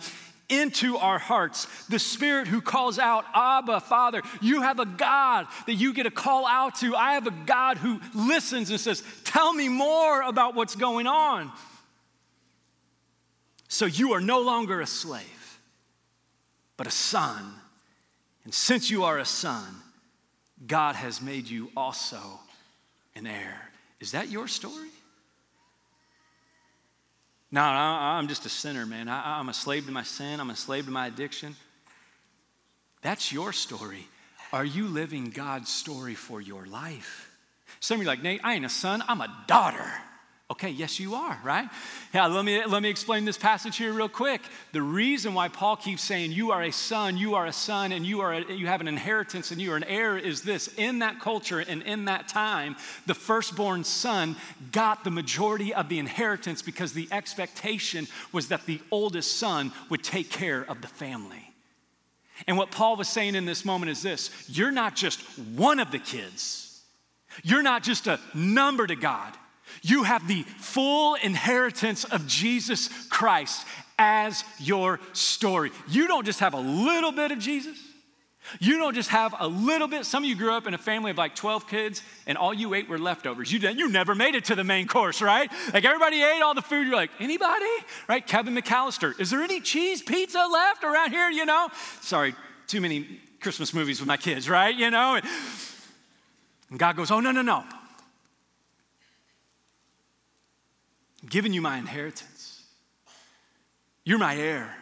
into 0.49 0.97
our 0.97 1.19
hearts. 1.19 1.67
The 1.87 1.99
Spirit 1.99 2.47
who 2.47 2.61
calls 2.61 2.99
out, 2.99 3.25
Abba, 3.33 3.81
Father. 3.81 4.21
You 4.41 4.61
have 4.61 4.79
a 4.79 4.85
God 4.85 5.47
that 5.65 5.73
you 5.73 5.93
get 5.93 6.03
to 6.03 6.11
call 6.11 6.45
out 6.45 6.75
to. 6.75 6.95
I 6.95 7.13
have 7.13 7.27
a 7.27 7.31
God 7.31 7.77
who 7.77 7.99
listens 8.13 8.69
and 8.69 8.79
says, 8.79 9.03
Tell 9.23 9.53
me 9.53 9.69
more 9.69 10.21
about 10.21 10.55
what's 10.55 10.75
going 10.75 11.07
on. 11.07 11.51
So 13.67 13.85
you 13.85 14.13
are 14.13 14.21
no 14.21 14.41
longer 14.41 14.79
a 14.79 14.87
slave, 14.87 15.59
but 16.77 16.87
a 16.87 16.91
son. 16.91 17.53
And 18.45 18.53
since 18.53 18.89
you 18.89 19.03
are 19.03 19.17
a 19.17 19.25
son, 19.25 19.65
God 20.65 20.95
has 20.95 21.21
made 21.21 21.47
you 21.47 21.69
also 21.75 22.17
an 23.15 23.27
heir. 23.27 23.69
Is 23.99 24.13
that 24.13 24.29
your 24.29 24.47
story? 24.47 24.89
No, 27.51 27.61
I'm 27.61 28.27
just 28.27 28.45
a 28.45 28.49
sinner, 28.49 28.85
man. 28.85 29.07
I'm 29.09 29.49
a 29.49 29.53
slave 29.53 29.85
to 29.85 29.91
my 29.91 30.03
sin. 30.03 30.39
I'm 30.39 30.49
a 30.49 30.55
slave 30.55 30.85
to 30.85 30.91
my 30.91 31.07
addiction. 31.07 31.55
That's 33.01 33.31
your 33.31 33.53
story. 33.53 34.07
Are 34.51 34.65
you 34.65 34.87
living 34.87 35.29
God's 35.29 35.69
story 35.69 36.15
for 36.15 36.41
your 36.41 36.65
life? 36.65 37.29
Some 37.79 37.95
of 37.95 38.01
you 38.01 38.07
like, 38.07 38.23
Nate, 38.23 38.41
I 38.43 38.55
ain't 38.55 38.65
a 38.65 38.69
son, 38.69 39.03
I'm 39.07 39.21
a 39.21 39.43
daughter. 39.47 39.91
Okay, 40.49 40.69
yes, 40.69 40.97
you 40.97 41.13
are, 41.13 41.37
right? 41.43 41.67
Yeah, 42.13 42.27
let 42.27 42.45
me, 42.45 42.65
let 42.65 42.81
me 42.81 42.89
explain 42.89 43.25
this 43.25 43.37
passage 43.37 43.75
here 43.75 43.91
real 43.91 44.07
quick. 44.07 44.41
The 44.71 44.81
reason 44.81 45.33
why 45.33 45.49
Paul 45.49 45.75
keeps 45.75 46.01
saying 46.01 46.31
you 46.31 46.51
are 46.51 46.63
a 46.63 46.71
son, 46.71 47.17
you 47.17 47.35
are 47.35 47.47
a 47.47 47.51
son, 47.51 47.91
and 47.91 48.05
you, 48.05 48.21
are 48.21 48.31
a, 48.31 48.53
you 48.53 48.65
have 48.65 48.79
an 48.79 48.87
inheritance 48.87 49.51
and 49.51 49.59
you 49.59 49.73
are 49.73 49.75
an 49.75 49.83
heir 49.83 50.17
is 50.17 50.43
this. 50.43 50.69
In 50.77 50.99
that 50.99 51.19
culture 51.19 51.59
and 51.59 51.81
in 51.83 52.05
that 52.05 52.29
time, 52.29 52.77
the 53.07 53.13
firstborn 53.13 53.83
son 53.83 54.37
got 54.71 55.03
the 55.03 55.11
majority 55.11 55.73
of 55.73 55.89
the 55.89 55.99
inheritance 55.99 56.61
because 56.61 56.93
the 56.93 57.09
expectation 57.11 58.07
was 58.31 58.47
that 58.47 58.65
the 58.65 58.79
oldest 58.89 59.35
son 59.35 59.73
would 59.89 60.01
take 60.01 60.31
care 60.31 60.61
of 60.61 60.81
the 60.81 60.87
family. 60.87 61.53
And 62.47 62.57
what 62.57 62.71
Paul 62.71 62.95
was 62.95 63.09
saying 63.09 63.35
in 63.35 63.43
this 63.45 63.65
moment 63.65 63.89
is 63.89 64.01
this 64.01 64.29
you're 64.47 64.71
not 64.71 64.95
just 64.95 65.19
one 65.55 65.79
of 65.79 65.91
the 65.91 65.99
kids, 65.99 66.83
you're 67.43 67.63
not 67.63 67.83
just 67.83 68.07
a 68.07 68.17
number 68.33 68.87
to 68.87 68.95
God. 68.95 69.37
You 69.81 70.03
have 70.03 70.27
the 70.27 70.43
full 70.59 71.15
inheritance 71.15 72.03
of 72.03 72.27
Jesus 72.27 72.89
Christ 73.09 73.65
as 73.99 74.43
your 74.59 74.99
story. 75.13 75.71
You 75.87 76.07
don't 76.07 76.25
just 76.25 76.39
have 76.39 76.53
a 76.53 76.59
little 76.59 77.11
bit 77.11 77.31
of 77.31 77.39
Jesus. 77.39 77.77
You 78.59 78.77
don't 78.77 78.93
just 78.93 79.09
have 79.09 79.35
a 79.39 79.47
little 79.47 79.87
bit. 79.87 80.05
Some 80.05 80.23
of 80.23 80.29
you 80.29 80.35
grew 80.35 80.53
up 80.53 80.67
in 80.67 80.73
a 80.73 80.77
family 80.77 81.11
of 81.11 81.17
like 81.17 81.35
12 81.35 81.67
kids, 81.67 82.01
and 82.25 82.37
all 82.37 82.53
you 82.53 82.73
ate 82.73 82.87
were 82.87 82.97
leftovers. 82.97 83.51
You, 83.51 83.59
you 83.59 83.89
never 83.89 84.15
made 84.15 84.35
it 84.35 84.45
to 84.45 84.55
the 84.55 84.63
main 84.63 84.87
course, 84.87 85.21
right? 85.21 85.51
Like 85.73 85.83
everybody 85.83 86.21
ate 86.21 86.41
all 86.41 86.53
the 86.53 86.61
food. 86.61 86.87
You're 86.87 86.95
like, 86.95 87.11
anybody? 87.19 87.65
Right? 88.07 88.25
Kevin 88.25 88.55
McAllister, 88.55 89.19
is 89.19 89.29
there 89.29 89.41
any 89.41 89.59
cheese 89.59 90.01
pizza 90.01 90.47
left 90.51 90.83
around 90.83 91.11
here? 91.11 91.29
You 91.29 91.45
know? 91.45 91.67
Sorry, 92.01 92.35
too 92.67 92.79
many 92.79 93.19
Christmas 93.41 93.73
movies 93.73 93.99
with 93.99 94.07
my 94.07 94.17
kids, 94.17 94.49
right? 94.49 94.73
You 94.73 94.91
know? 94.91 95.19
And 96.69 96.79
God 96.79 96.95
goes, 96.95 97.11
oh, 97.11 97.19
no, 97.19 97.31
no, 97.31 97.41
no. 97.41 97.63
I'm 101.27 101.31
giving 101.31 101.51
you 101.51 101.59
my 101.59 101.77
inheritance. 101.77 102.63
You're 104.05 104.17
my 104.17 104.37
heir. 104.37 104.73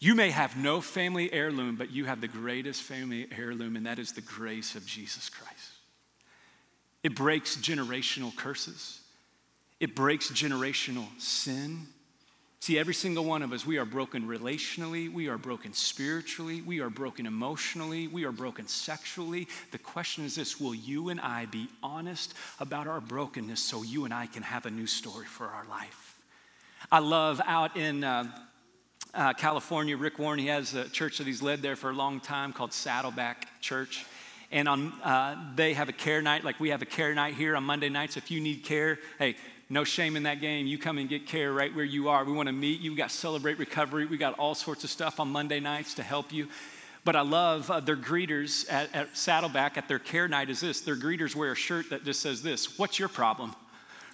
You 0.00 0.16
may 0.16 0.30
have 0.30 0.56
no 0.56 0.80
family 0.80 1.32
heirloom, 1.32 1.76
but 1.76 1.92
you 1.92 2.06
have 2.06 2.20
the 2.20 2.26
greatest 2.26 2.82
family 2.82 3.28
heirloom, 3.30 3.76
and 3.76 3.86
that 3.86 4.00
is 4.00 4.10
the 4.10 4.20
grace 4.20 4.74
of 4.74 4.84
Jesus 4.84 5.28
Christ. 5.28 5.70
It 7.04 7.14
breaks 7.14 7.56
generational 7.56 8.34
curses, 8.34 9.00
it 9.78 9.94
breaks 9.94 10.28
generational 10.32 11.06
sin. 11.20 11.86
See, 12.64 12.78
every 12.78 12.94
single 12.94 13.26
one 13.26 13.42
of 13.42 13.52
us, 13.52 13.66
we 13.66 13.76
are 13.76 13.84
broken 13.84 14.26
relationally, 14.26 15.12
we 15.12 15.28
are 15.28 15.36
broken 15.36 15.74
spiritually, 15.74 16.62
we 16.62 16.80
are 16.80 16.88
broken 16.88 17.26
emotionally, 17.26 18.08
we 18.08 18.24
are 18.24 18.32
broken 18.32 18.66
sexually. 18.66 19.48
The 19.70 19.76
question 19.76 20.24
is 20.24 20.34
this 20.34 20.58
will 20.58 20.74
you 20.74 21.10
and 21.10 21.20
I 21.20 21.44
be 21.44 21.68
honest 21.82 22.32
about 22.58 22.86
our 22.86 23.02
brokenness 23.02 23.60
so 23.60 23.82
you 23.82 24.06
and 24.06 24.14
I 24.14 24.24
can 24.24 24.42
have 24.42 24.64
a 24.64 24.70
new 24.70 24.86
story 24.86 25.26
for 25.26 25.44
our 25.48 25.66
life? 25.68 26.18
I 26.90 27.00
love 27.00 27.38
out 27.44 27.76
in 27.76 28.02
uh, 28.02 28.34
uh, 29.12 29.34
California, 29.34 29.98
Rick 29.98 30.18
Warren, 30.18 30.38
he 30.38 30.46
has 30.46 30.72
a 30.72 30.88
church 30.88 31.18
that 31.18 31.26
he's 31.26 31.42
led 31.42 31.60
there 31.60 31.76
for 31.76 31.90
a 31.90 31.94
long 31.94 32.18
time 32.18 32.54
called 32.54 32.72
Saddleback 32.72 33.60
Church. 33.60 34.06
And 34.50 34.68
on, 34.68 34.92
uh, 35.02 35.52
they 35.54 35.74
have 35.74 35.90
a 35.90 35.92
care 35.92 36.22
night, 36.22 36.44
like 36.44 36.58
we 36.60 36.70
have 36.70 36.80
a 36.80 36.86
care 36.86 37.14
night 37.14 37.34
here 37.34 37.56
on 37.56 37.64
Monday 37.64 37.90
nights. 37.90 38.16
If 38.16 38.30
you 38.30 38.40
need 38.40 38.64
care, 38.64 39.00
hey, 39.18 39.36
no 39.68 39.84
shame 39.84 40.16
in 40.16 40.24
that 40.24 40.40
game. 40.40 40.66
You 40.66 40.78
come 40.78 40.98
and 40.98 41.08
get 41.08 41.26
care 41.26 41.52
right 41.52 41.74
where 41.74 41.84
you 41.84 42.08
are. 42.08 42.24
We 42.24 42.32
want 42.32 42.48
to 42.48 42.52
meet 42.52 42.80
you. 42.80 42.90
We 42.90 42.96
got 42.96 43.10
Celebrate 43.10 43.58
Recovery. 43.58 44.06
We 44.06 44.18
got 44.18 44.38
all 44.38 44.54
sorts 44.54 44.84
of 44.84 44.90
stuff 44.90 45.20
on 45.20 45.28
Monday 45.28 45.60
nights 45.60 45.94
to 45.94 46.02
help 46.02 46.32
you. 46.32 46.48
But 47.04 47.16
I 47.16 47.20
love 47.20 47.70
uh, 47.70 47.80
their 47.80 47.96
greeters 47.96 48.70
at, 48.72 48.94
at 48.94 49.16
Saddleback 49.16 49.76
at 49.76 49.88
their 49.88 49.98
care 49.98 50.26
night 50.28 50.48
is 50.48 50.60
this. 50.60 50.80
Their 50.80 50.96
greeters 50.96 51.34
wear 51.34 51.52
a 51.52 51.56
shirt 51.56 51.90
that 51.90 52.04
just 52.04 52.20
says 52.20 52.42
this 52.42 52.78
What's 52.78 52.98
your 52.98 53.08
problem? 53.08 53.54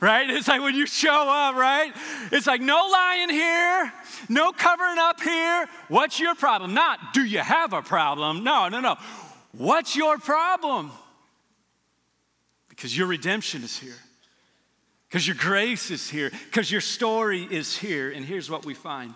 right? 0.00 0.28
It's 0.30 0.48
like 0.48 0.62
when 0.62 0.74
you 0.74 0.86
show 0.86 1.28
up, 1.28 1.54
right? 1.54 1.92
It's 2.32 2.46
like 2.46 2.60
no 2.60 2.88
lying 2.90 3.28
here, 3.28 3.92
no 4.28 4.50
covering 4.52 4.98
up 4.98 5.20
here. 5.20 5.66
What's 5.88 6.18
your 6.18 6.34
problem? 6.34 6.74
Not 6.74 7.12
do 7.12 7.22
you 7.22 7.38
have 7.38 7.72
a 7.72 7.82
problem? 7.82 8.42
No, 8.42 8.68
no, 8.68 8.80
no. 8.80 8.96
What's 9.52 9.94
your 9.94 10.18
problem? 10.18 10.90
Because 12.68 12.96
your 12.96 13.08
redemption 13.08 13.62
is 13.62 13.76
here 13.78 13.98
because 15.10 15.26
your 15.26 15.36
grace 15.36 15.90
is 15.90 16.08
here, 16.08 16.30
because 16.46 16.70
your 16.70 16.80
story 16.80 17.42
is 17.50 17.76
here. 17.76 18.12
And 18.12 18.24
here's 18.24 18.48
what 18.48 18.64
we 18.64 18.74
find 18.74 19.12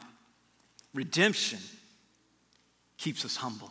redemption 0.92 1.60
keeps 2.98 3.24
us 3.24 3.36
humble. 3.36 3.70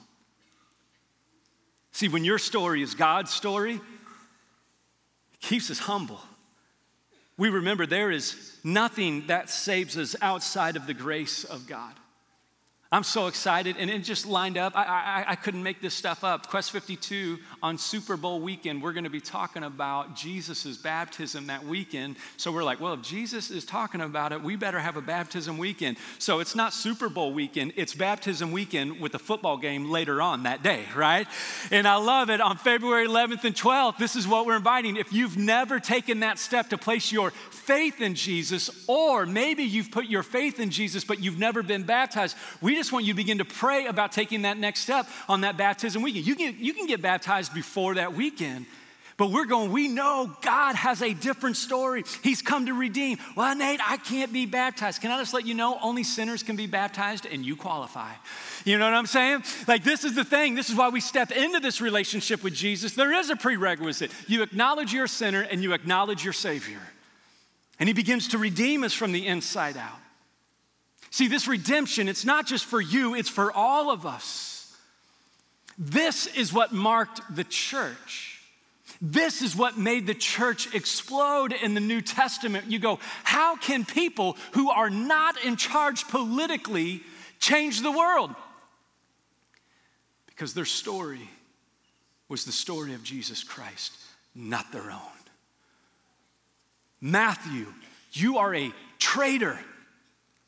See, 1.92 2.08
when 2.08 2.24
your 2.24 2.40
story 2.40 2.82
is 2.82 2.96
God's 2.96 3.34
story, 3.34 3.76
it 3.76 5.40
keeps 5.42 5.70
us 5.70 5.80
humble. 5.80 6.20
We 7.38 7.50
remember 7.50 7.86
there 7.86 8.12
is 8.12 8.58
nothing 8.64 9.28
that 9.28 9.50
saves 9.50 9.98
us 9.98 10.16
outside 10.22 10.78
of 10.78 10.88
the 10.88 10.94
grace 10.94 11.44
of 11.44 11.68
God. 11.68 11.94
I'm 12.93 13.03
so 13.03 13.25
excited, 13.25 13.75
and 13.79 13.89
it 13.89 14.03
just 14.03 14.27
lined 14.27 14.56
up. 14.56 14.77
I, 14.77 14.84
I, 14.84 15.25
I, 15.29 15.36
couldn't 15.36 15.63
make 15.63 15.82
this 15.82 15.95
stuff 15.95 16.23
up. 16.23 16.45
Quest 16.45 16.69
52 16.69 17.39
on 17.63 17.79
Super 17.79 18.15
Bowl 18.15 18.39
weekend, 18.39 18.84
we're 18.84 18.93
going 18.93 19.03
to 19.03 19.10
be 19.10 19.19
talking 19.19 19.63
about 19.63 20.15
Jesus' 20.15 20.77
baptism 20.77 21.47
that 21.47 21.65
weekend. 21.65 22.17
So 22.38 22.51
we're 22.51 22.63
like, 22.63 22.79
well, 22.79 22.93
if 22.93 23.01
Jesus 23.01 23.49
is 23.49 23.65
talking 23.65 23.99
about 23.99 24.32
it, 24.32 24.43
we 24.43 24.56
better 24.56 24.77
have 24.77 24.95
a 24.95 25.01
baptism 25.01 25.58
weekend. 25.58 25.97
So 26.19 26.39
it's 26.39 26.53
not 26.53 26.71
Super 26.71 27.10
Bowl 27.10 27.34
weekend, 27.34 27.73
it's 27.77 27.95
baptism 27.95 28.51
weekend 28.51 28.99
with 28.99 29.15
a 29.15 29.19
football 29.19 29.58
game 29.58 29.89
later 29.89 30.21
on 30.21 30.43
that 30.43 30.62
day, 30.62 30.86
right? 30.95 31.25
And 31.71 31.88
I 31.88 31.95
love 31.95 32.29
it. 32.29 32.41
On 32.41 32.58
February 32.58 33.08
11th 33.08 33.43
and 33.43 33.56
12th, 33.56 33.97
this 33.97 34.15
is 34.15 34.27
what 34.27 34.45
we're 34.45 34.58
inviting. 34.58 34.97
If 34.97 35.12
you've 35.12 35.36
never 35.36 35.79
taken 35.79 36.19
that 36.19 36.38
step 36.38 36.69
to 36.69 36.77
place 36.77 37.12
your 37.12 37.32
faith 37.32 38.01
in 38.01 38.13
Jesus, 38.13 38.86
or 38.88 39.25
maybe 39.25 39.63
you've 39.63 39.89
put 39.89 40.06
your 40.06 40.21
faith 40.21 40.60
in 40.60 40.69
Jesus, 40.69 41.03
but 41.03 41.19
you've 41.19 41.39
never 41.39 41.63
been 41.63 41.82
baptized, 41.82 42.38
we 42.62 42.75
just 42.75 42.83
want 42.91 43.06
you 43.06 43.13
to 43.13 43.17
begin 43.17 43.38
to 43.38 43.46
pray 43.46 43.86
about 43.86 44.12
taking 44.12 44.43
that 44.43 44.58
next 44.58 44.82
step 44.82 45.08
on 45.28 45.41
that 45.41 45.58
baptism 45.58 46.02
weekend. 46.02 46.26
You 46.26 46.36
can, 46.36 46.56
you 46.60 46.74
can 46.74 46.88
get 46.88 47.02
baptized 47.02 47.54
before 47.54 47.96
that 47.96 48.13
weekend. 48.13 48.65
But 49.15 49.30
we're 49.30 49.46
going, 49.46 49.72
we 49.72 49.88
know 49.88 50.36
God 50.41 50.76
has 50.76 51.02
a 51.04 51.13
different 51.13 51.56
story. 51.56 52.04
He's 52.24 52.41
come 52.41 52.65
to 52.65 52.74
redeem. 52.74 53.19
Well, 53.36 53.56
Nate, 53.56 53.80
I 53.88 53.98
can't 53.98 54.34
be 54.34 54.48
baptized. 54.48 55.02
Can 55.02 55.12
I 55.12 55.19
just 55.19 55.34
let 55.34 55.46
you 55.46 55.54
know 55.54 55.78
only 55.84 56.04
sinners 56.04 56.41
can 56.41 56.56
be 56.56 56.65
baptized 56.65 57.28
and 57.28 57.46
you 57.46 57.56
qualify? 57.56 58.12
You 58.65 58.78
know 58.80 58.86
what 58.86 58.96
I'm 58.96 59.06
saying? 59.06 59.43
Like, 59.67 59.84
this 59.84 60.04
is 60.04 60.15
the 60.15 60.24
thing. 60.24 60.56
This 60.56 60.69
is 60.69 60.76
why 60.76 60.89
we 60.89 61.00
step 61.00 61.32
into 61.32 61.60
this 61.60 61.80
relationship 61.80 62.43
with 62.43 62.56
Jesus. 62.56 62.93
There 62.93 63.13
is 63.13 63.30
a 63.30 63.36
prerequisite. 63.36 64.12
You 64.28 64.41
acknowledge 64.41 64.93
you're 64.93 65.06
a 65.06 65.10
sinner 65.10 65.41
and 65.41 65.62
you 65.62 65.74
acknowledge 65.74 66.24
your 66.24 66.34
Savior. 66.34 66.82
And 67.80 67.88
He 67.88 67.93
begins 67.93 68.30
to 68.30 68.39
redeem 68.39 68.84
us 68.84 68.93
from 68.93 69.12
the 69.12 69.28
inside 69.28 69.78
out. 69.78 70.00
See, 71.13 71.28
this 71.28 71.47
redemption, 71.47 72.10
it's 72.10 72.26
not 72.26 72.47
just 72.47 72.65
for 72.65 72.82
you, 72.82 73.13
it's 73.13 73.30
for 73.30 73.52
all 73.52 73.91
of 73.91 74.04
us. 74.04 74.76
This 75.78 76.26
is 76.26 76.52
what 76.52 76.71
marked 76.71 77.21
the 77.36 77.43
church. 77.43 78.41
This 78.99 79.43
is 79.43 79.56
what 79.56 79.78
made 79.78 80.08
the 80.08 80.15
church 80.15 80.73
explode 80.73 81.54
in 81.54 81.76
the 81.76 81.80
New 81.80 82.02
Testament. 82.02 82.65
You 82.71 82.80
go, 82.80 82.97
how 83.23 83.56
can 83.58 83.86
people 83.86 84.38
who 84.54 84.71
are 84.71 84.89
not 84.89 85.36
in 85.45 85.56
charge 85.56 86.08
politically 86.08 87.04
change 87.39 87.82
the 87.84 87.91
world? 87.91 88.34
Because 90.26 90.56
their 90.56 90.65
story 90.65 91.30
was 92.28 92.43
the 92.43 92.52
story 92.52 92.95
of 92.95 93.04
Jesus 93.04 93.43
Christ, 93.43 93.95
not 94.34 94.71
their 94.71 94.89
own. 94.89 95.19
Matthew, 96.99 97.67
you 98.13 98.39
are 98.39 98.56
a 98.56 98.73
traitor 98.97 99.60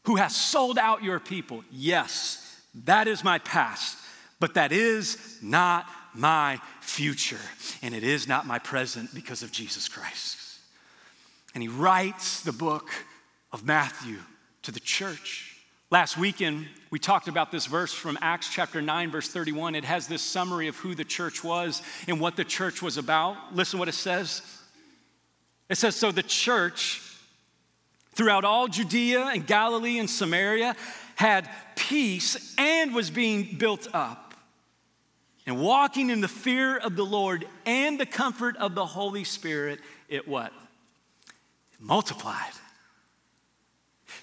who 0.06 0.15
has 0.15 0.36
sold 0.36 0.78
out 0.78 1.04
your 1.04 1.20
people. 1.20 1.63
Yes, 1.72 2.62
that 2.86 3.08
is 3.08 3.24
my 3.24 3.39
past, 3.39 3.98
but 4.39 4.54
that 4.56 4.72
is 4.72 5.38
not 5.41 5.86
my 6.13 6.60
future, 6.82 7.39
and 7.82 7.94
it 7.94 8.04
is 8.04 8.28
not 8.28 8.46
my 8.46 8.60
present 8.60 9.13
because 9.13 9.44
of 9.44 9.52
Jesus 9.52 9.88
Christ. 9.88 10.38
And 11.54 11.62
he 11.62 11.68
writes 11.68 12.41
the 12.41 12.52
book 12.52 12.89
of 13.52 13.65
Matthew 13.65 14.18
to 14.63 14.72
the 14.72 14.80
church. 14.80 15.56
Last 15.91 16.18
weekend, 16.18 16.68
we 16.89 17.00
talked 17.00 17.28
about 17.28 17.52
this 17.52 17.68
verse 17.68 17.94
from 17.94 18.18
Acts 18.22 18.50
chapter 18.50 18.82
9, 18.82 19.12
verse 19.12 19.30
31. 19.30 19.76
It 19.76 19.86
has 19.86 20.08
this 20.08 20.22
summary 20.22 20.68
of 20.68 20.76
who 20.78 20.96
the 20.96 21.06
church 21.06 21.44
was 21.44 21.82
and 22.08 22.20
what 22.20 22.36
the 22.36 22.44
church 22.44 22.82
was 22.82 22.98
about. 22.98 23.56
Listen 23.56 23.80
what 23.80 23.88
it 23.88 23.94
says. 23.94 24.41
It 25.70 25.76
says, 25.76 25.96
So 25.96 26.12
the 26.12 26.24
church 26.24 27.02
throughout 28.15 28.43
all 28.43 28.67
Judea 28.67 29.25
and 29.28 29.45
Galilee 29.45 29.99
and 29.99 30.10
Samaria 30.10 30.75
had 31.15 31.49
peace 31.75 32.56
and 32.58 32.95
was 32.95 33.10
being 33.10 33.58
built 33.58 33.88
up. 33.93 34.34
And 35.45 35.60
walking 35.60 36.10
in 36.10 36.21
the 36.21 36.28
fear 36.28 36.75
of 36.78 36.95
the 36.95 37.06
Lord 37.06 37.45
and 37.67 37.99
the 37.99 38.06
comfort 38.06 38.58
of 38.58 38.73
the 38.73 38.86
Holy 38.86 39.23
Spirit, 39.23 39.80
it 40.10 40.28
what? 40.28 40.51
It 41.73 41.80
multiplied. 41.80 42.51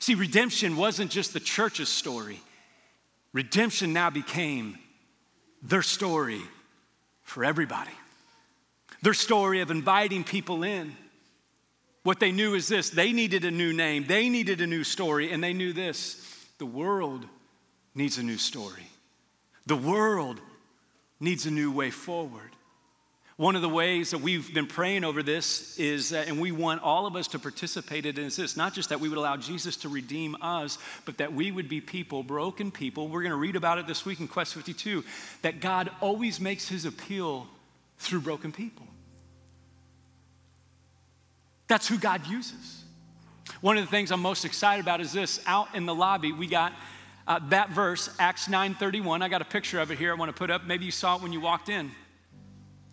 See, 0.00 0.16
redemption 0.16 0.76
wasn't 0.76 1.12
just 1.12 1.32
the 1.32 1.38
church's 1.38 1.88
story, 1.88 2.40
redemption 3.32 3.92
now 3.92 4.10
became 4.10 4.78
their 5.62 5.82
story 5.82 6.42
for 7.22 7.44
everybody. 7.44 7.92
Their 9.02 9.14
story 9.14 9.60
of 9.60 9.70
inviting 9.70 10.24
people 10.24 10.64
in. 10.64 10.96
What 12.02 12.18
they 12.18 12.32
knew 12.32 12.54
is 12.54 12.68
this 12.68 12.90
they 12.90 13.12
needed 13.12 13.44
a 13.44 13.50
new 13.50 13.72
name, 13.72 14.04
they 14.06 14.28
needed 14.28 14.60
a 14.60 14.66
new 14.66 14.84
story, 14.84 15.30
and 15.30 15.42
they 15.42 15.52
knew 15.52 15.72
this 15.72 16.28
the 16.58 16.66
world 16.66 17.26
needs 17.94 18.18
a 18.18 18.22
new 18.22 18.38
story. 18.38 18.86
The 19.66 19.76
world 19.76 20.40
needs 21.20 21.46
a 21.46 21.50
new 21.50 21.70
way 21.70 21.90
forward. 21.90 22.50
One 23.36 23.56
of 23.56 23.62
the 23.62 23.68
ways 23.68 24.10
that 24.10 24.18
we've 24.18 24.52
been 24.52 24.66
praying 24.66 25.04
over 25.04 25.22
this 25.22 25.78
is, 25.78 26.10
that, 26.10 26.28
and 26.28 26.38
we 26.38 26.52
want 26.52 26.82
all 26.82 27.06
of 27.06 27.16
us 27.16 27.28
to 27.28 27.38
participate 27.38 28.04
in 28.04 28.18
is 28.18 28.36
this 28.36 28.56
not 28.56 28.74
just 28.74 28.90
that 28.90 29.00
we 29.00 29.08
would 29.08 29.18
allow 29.18 29.36
Jesus 29.36 29.76
to 29.78 29.88
redeem 29.88 30.36
us, 30.42 30.78
but 31.06 31.18
that 31.18 31.32
we 31.32 31.50
would 31.50 31.68
be 31.68 31.80
people, 31.80 32.22
broken 32.22 32.70
people. 32.70 33.08
We're 33.08 33.22
going 33.22 33.30
to 33.30 33.36
read 33.36 33.56
about 33.56 33.78
it 33.78 33.86
this 33.86 34.04
week 34.04 34.20
in 34.20 34.28
Quest 34.28 34.54
52, 34.54 35.02
that 35.42 35.60
God 35.60 35.90
always 36.00 36.40
makes 36.40 36.68
his 36.68 36.84
appeal 36.84 37.46
through 37.98 38.20
broken 38.20 38.52
people. 38.52 38.86
That's 41.72 41.88
who 41.88 41.96
God 41.96 42.26
uses. 42.26 42.84
One 43.62 43.78
of 43.78 43.84
the 43.86 43.90
things 43.90 44.12
I'm 44.12 44.20
most 44.20 44.44
excited 44.44 44.82
about 44.82 45.00
is 45.00 45.10
this 45.10 45.40
out 45.46 45.74
in 45.74 45.86
the 45.86 45.94
lobby, 45.94 46.30
we 46.30 46.46
got 46.46 46.74
uh, 47.26 47.40
that 47.48 47.70
verse, 47.70 48.14
Acts 48.18 48.46
9:31. 48.46 49.22
I 49.22 49.30
got 49.30 49.40
a 49.40 49.46
picture 49.46 49.80
of 49.80 49.90
it 49.90 49.96
here 49.96 50.10
I 50.10 50.14
want 50.14 50.28
to 50.28 50.38
put 50.38 50.50
up. 50.50 50.66
Maybe 50.66 50.84
you 50.84 50.90
saw 50.90 51.16
it 51.16 51.22
when 51.22 51.32
you 51.32 51.40
walked 51.40 51.70
in. 51.70 51.90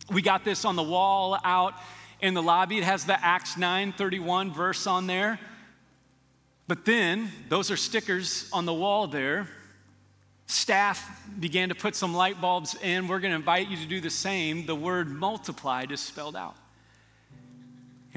We 0.10 0.22
got 0.22 0.46
this 0.46 0.64
on 0.64 0.78
the 0.78 0.84
wall 0.84 1.38
out 1.44 1.74
in 2.22 2.34
the 2.34 2.42
lobby. 2.42 2.78
It 2.78 2.86
has 2.86 3.04
the 3.04 3.22
Acts 3.22 3.56
9:31 3.56 4.54
verse 4.54 4.88
on 4.88 5.08
there. 5.08 5.42
But 6.70 6.86
then, 6.86 7.30
those 7.50 7.72
are 7.72 7.76
stickers 7.76 8.50
on 8.54 8.66
the 8.66 8.74
wall 8.74 9.08
there. 9.08 9.50
Staff 10.48 11.06
began 11.38 11.68
to 11.68 11.76
put 11.76 11.98
some 11.98 12.14
light 12.14 12.40
bulbs 12.40 12.76
in. 12.82 13.10
We're 13.10 13.20
going 13.20 13.32
to 13.32 13.36
invite 13.36 13.68
you 13.68 13.76
to 13.76 13.86
do 13.86 14.00
the 14.00 14.10
same. 14.10 14.66
The 14.66 14.74
word 14.74 15.10
multiplied 15.10 15.92
is 15.92 16.00
spelled 16.00 16.38
out. 16.38 16.56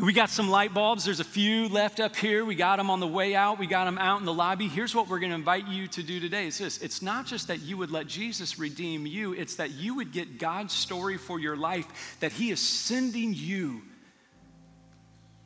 We 0.03 0.13
got 0.13 0.31
some 0.31 0.51
light 0.51 0.75
bulbs. 0.75 1.05
There's 1.05 1.21
a 1.21 1.25
few 1.25 1.69
left 1.69 2.01
up 2.01 2.17
here. 2.17 2.45
We 2.45 2.57
got 2.57 2.79
them 2.79 2.91
on 2.91 2.99
the 2.99 3.07
way 3.07 3.37
out. 3.37 3.61
We 3.61 3.69
got 3.69 3.85
them 3.85 3.99
out 3.99 4.19
in 4.19 4.27
the 4.27 4.33
lobby. 4.33 4.67
Here's 4.67 4.97
what 4.97 5.09
we're 5.09 5.21
going 5.21 5.31
to 5.31 5.37
invite 5.37 5.69
you 5.69 5.87
to 5.87 6.03
do 6.03 6.19
today. 6.19 6.49
It's 6.49 6.59
this. 6.59 6.79
It's 6.79 7.03
not 7.03 7.25
just 7.25 7.47
that 7.47 7.61
you 7.61 7.77
would 7.77 7.93
let 7.93 8.09
Jesus 8.09 8.59
redeem 8.59 9.07
you. 9.07 9.33
It's 9.33 9.55
that 9.57 9.71
you 9.71 9.95
would 9.95 10.11
get 10.11 10.41
God's 10.41 10.75
story 10.75 11.19
for 11.19 11.39
your 11.39 11.57
life, 11.57 12.17
that 12.19 12.33
he 12.33 12.51
is 12.51 12.59
sending 12.59 13.33
you 13.33 13.83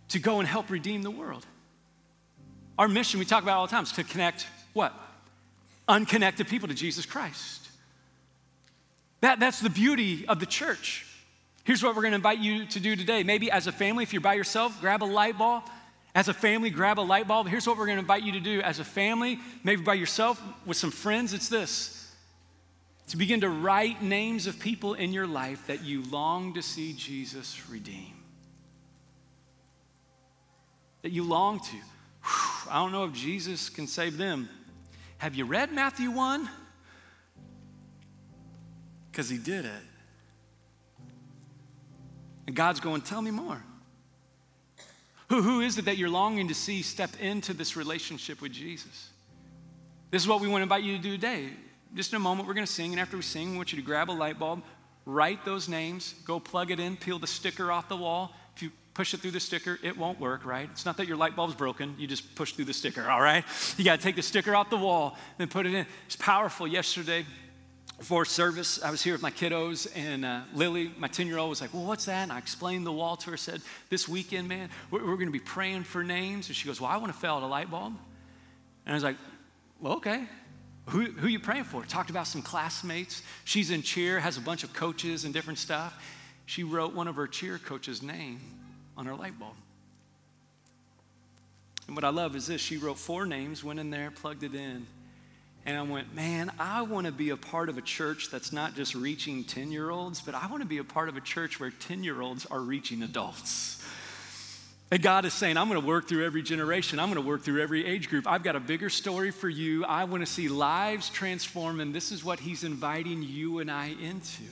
to 0.08 0.18
go 0.18 0.38
and 0.38 0.48
help 0.48 0.70
redeem 0.70 1.02
the 1.02 1.10
world. 1.10 1.44
Our 2.78 2.88
mission, 2.88 3.18
we 3.18 3.26
talk 3.26 3.42
about 3.42 3.58
all 3.58 3.66
the 3.66 3.72
time, 3.72 3.84
is 3.84 3.92
to 3.92 4.04
connect 4.04 4.46
what? 4.72 4.94
Unconnected 5.86 6.48
people 6.48 6.68
to 6.68 6.74
Jesus 6.74 7.04
Christ. 7.04 7.68
That, 9.20 9.38
that's 9.38 9.60
the 9.60 9.70
beauty 9.70 10.26
of 10.26 10.40
the 10.40 10.46
church. 10.46 11.05
Here's 11.66 11.82
what 11.82 11.96
we're 11.96 12.02
going 12.02 12.12
to 12.12 12.16
invite 12.16 12.38
you 12.38 12.64
to 12.66 12.78
do 12.78 12.94
today. 12.94 13.24
Maybe 13.24 13.50
as 13.50 13.66
a 13.66 13.72
family, 13.72 14.04
if 14.04 14.12
you're 14.12 14.22
by 14.22 14.34
yourself, 14.34 14.80
grab 14.80 15.02
a 15.02 15.04
light 15.04 15.36
bulb. 15.36 15.64
As 16.14 16.28
a 16.28 16.32
family, 16.32 16.70
grab 16.70 17.00
a 17.00 17.02
light 17.02 17.26
bulb. 17.26 17.48
Here's 17.48 17.66
what 17.66 17.76
we're 17.76 17.86
going 17.86 17.96
to 17.96 18.02
invite 18.02 18.22
you 18.22 18.30
to 18.32 18.40
do. 18.40 18.60
As 18.62 18.78
a 18.78 18.84
family, 18.84 19.40
maybe 19.64 19.82
by 19.82 19.94
yourself, 19.94 20.40
with 20.64 20.76
some 20.76 20.92
friends, 20.92 21.34
it's 21.34 21.48
this 21.48 22.14
to 23.08 23.16
begin 23.16 23.40
to 23.40 23.48
write 23.48 24.00
names 24.00 24.46
of 24.46 24.60
people 24.60 24.94
in 24.94 25.12
your 25.12 25.26
life 25.26 25.66
that 25.66 25.82
you 25.82 26.04
long 26.04 26.54
to 26.54 26.62
see 26.62 26.92
Jesus 26.92 27.60
redeem. 27.68 28.14
That 31.02 31.10
you 31.10 31.24
long 31.24 31.58
to. 31.58 31.76
Whew, 31.76 32.70
I 32.70 32.74
don't 32.76 32.92
know 32.92 33.06
if 33.06 33.12
Jesus 33.12 33.70
can 33.70 33.88
save 33.88 34.18
them. 34.18 34.48
Have 35.18 35.34
you 35.34 35.44
read 35.44 35.72
Matthew 35.72 36.12
1? 36.12 36.48
Because 39.10 39.28
he 39.28 39.38
did 39.38 39.64
it. 39.64 39.82
And 42.46 42.54
God's 42.54 42.80
going, 42.80 43.02
Tell 43.02 43.22
me 43.22 43.30
more. 43.30 43.62
Who, 45.28 45.42
who 45.42 45.60
is 45.60 45.76
it 45.78 45.86
that 45.86 45.98
you're 45.98 46.08
longing 46.08 46.48
to 46.48 46.54
see 46.54 46.82
step 46.82 47.10
into 47.20 47.52
this 47.52 47.76
relationship 47.76 48.40
with 48.40 48.52
Jesus? 48.52 49.10
This 50.10 50.22
is 50.22 50.28
what 50.28 50.40
we 50.40 50.48
want 50.48 50.60
to 50.60 50.62
invite 50.62 50.84
you 50.84 50.96
to 50.96 51.02
do 51.02 51.12
today. 51.12 51.48
Just 51.94 52.12
in 52.12 52.16
a 52.16 52.20
moment, 52.20 52.46
we're 52.46 52.54
going 52.54 52.66
to 52.66 52.72
sing, 52.72 52.92
and 52.92 53.00
after 53.00 53.16
we 53.16 53.22
sing, 53.22 53.50
we 53.50 53.56
want 53.56 53.72
you 53.72 53.76
to 53.76 53.84
grab 53.84 54.10
a 54.10 54.12
light 54.12 54.38
bulb, 54.38 54.62
write 55.04 55.44
those 55.44 55.68
names, 55.68 56.14
go 56.24 56.38
plug 56.38 56.70
it 56.70 56.78
in, 56.78 56.96
peel 56.96 57.18
the 57.18 57.26
sticker 57.26 57.72
off 57.72 57.88
the 57.88 57.96
wall. 57.96 58.32
If 58.54 58.62
you 58.62 58.70
push 58.94 59.14
it 59.14 59.20
through 59.20 59.32
the 59.32 59.40
sticker, 59.40 59.78
it 59.82 59.96
won't 59.96 60.20
work, 60.20 60.44
right? 60.44 60.68
It's 60.70 60.86
not 60.86 60.96
that 60.98 61.08
your 61.08 61.16
light 61.16 61.34
bulb's 61.34 61.54
broken, 61.54 61.94
you 61.98 62.06
just 62.06 62.34
push 62.36 62.52
through 62.52 62.66
the 62.66 62.72
sticker, 62.72 63.08
all 63.08 63.20
right? 63.20 63.44
You 63.76 63.84
got 63.84 63.96
to 63.96 64.02
take 64.02 64.16
the 64.16 64.22
sticker 64.22 64.54
off 64.54 64.70
the 64.70 64.76
wall, 64.76 65.16
then 65.38 65.48
put 65.48 65.66
it 65.66 65.74
in. 65.74 65.86
It's 66.06 66.16
powerful. 66.16 66.68
Yesterday, 66.68 67.26
before 67.98 68.26
service, 68.26 68.82
I 68.82 68.90
was 68.90 69.02
here 69.02 69.14
with 69.14 69.22
my 69.22 69.30
kiddos, 69.30 69.90
and 69.96 70.24
uh, 70.24 70.42
Lily, 70.54 70.92
my 70.98 71.08
10 71.08 71.26
year 71.26 71.38
old, 71.38 71.50
was 71.50 71.60
like, 71.60 71.72
Well, 71.72 71.84
what's 71.84 72.04
that? 72.04 72.24
And 72.24 72.32
I 72.32 72.38
explained 72.38 72.86
the 72.86 72.92
wall 72.92 73.16
to 73.16 73.30
her, 73.30 73.36
said, 73.36 73.62
This 73.88 74.06
weekend, 74.06 74.48
man, 74.48 74.68
we're, 74.90 75.00
we're 75.00 75.16
going 75.16 75.28
to 75.28 75.32
be 75.32 75.38
praying 75.38 75.84
for 75.84 76.04
names. 76.04 76.48
And 76.48 76.56
she 76.56 76.66
goes, 76.66 76.80
Well, 76.80 76.90
I 76.90 76.98
want 76.98 77.12
to 77.12 77.18
fill 77.18 77.34
out 77.34 77.42
a 77.42 77.46
light 77.46 77.70
bulb. 77.70 77.94
And 78.84 78.92
I 78.92 78.94
was 78.94 79.02
like, 79.02 79.16
Well, 79.80 79.94
okay. 79.94 80.24
Who, 80.90 81.06
who 81.06 81.26
you 81.26 81.40
praying 81.40 81.64
for? 81.64 81.84
Talked 81.84 82.10
about 82.10 82.28
some 82.28 82.42
classmates. 82.42 83.22
She's 83.44 83.70
in 83.70 83.82
cheer, 83.82 84.20
has 84.20 84.36
a 84.36 84.40
bunch 84.40 84.62
of 84.62 84.72
coaches 84.72 85.24
and 85.24 85.34
different 85.34 85.58
stuff. 85.58 86.00
She 86.44 86.62
wrote 86.62 86.94
one 86.94 87.08
of 87.08 87.16
her 87.16 87.26
cheer 87.26 87.58
coaches' 87.58 88.02
name 88.02 88.40
on 88.96 89.06
her 89.06 89.14
light 89.14 89.36
bulb. 89.38 89.54
And 91.86 91.96
what 91.96 92.04
I 92.04 92.10
love 92.10 92.36
is 92.36 92.46
this 92.46 92.60
she 92.60 92.76
wrote 92.76 92.98
four 92.98 93.26
names, 93.26 93.64
went 93.64 93.80
in 93.80 93.90
there, 93.90 94.10
plugged 94.10 94.42
it 94.42 94.54
in, 94.54 94.86
and 95.66 95.76
I 95.76 95.82
went, 95.82 96.14
man, 96.14 96.52
I 96.60 96.82
want 96.82 97.06
to 97.06 97.12
be 97.12 97.30
a 97.30 97.36
part 97.36 97.68
of 97.68 97.76
a 97.76 97.82
church 97.82 98.30
that's 98.30 98.52
not 98.52 98.76
just 98.76 98.94
reaching 98.94 99.42
10 99.42 99.72
year 99.72 99.90
olds, 99.90 100.20
but 100.20 100.36
I 100.36 100.46
want 100.46 100.62
to 100.62 100.68
be 100.68 100.78
a 100.78 100.84
part 100.84 101.08
of 101.08 101.16
a 101.16 101.20
church 101.20 101.58
where 101.58 101.70
10 101.70 102.04
year 102.04 102.22
olds 102.22 102.46
are 102.46 102.60
reaching 102.60 103.02
adults. 103.02 103.84
And 104.92 105.02
God 105.02 105.24
is 105.24 105.34
saying, 105.34 105.56
I'm 105.56 105.68
going 105.68 105.80
to 105.80 105.86
work 105.86 106.06
through 106.06 106.24
every 106.24 106.42
generation. 106.42 107.00
I'm 107.00 107.10
going 107.10 107.20
to 107.20 107.28
work 107.28 107.42
through 107.42 107.60
every 107.60 107.84
age 107.84 108.08
group. 108.08 108.28
I've 108.28 108.44
got 108.44 108.54
a 108.54 108.60
bigger 108.60 108.88
story 108.88 109.32
for 109.32 109.48
you. 109.48 109.84
I 109.84 110.04
want 110.04 110.24
to 110.24 110.32
see 110.32 110.48
lives 110.48 111.10
transform, 111.10 111.80
and 111.80 111.92
this 111.92 112.12
is 112.12 112.24
what 112.24 112.38
He's 112.38 112.62
inviting 112.62 113.24
you 113.24 113.58
and 113.58 113.68
I 113.68 113.86
into. 114.00 114.44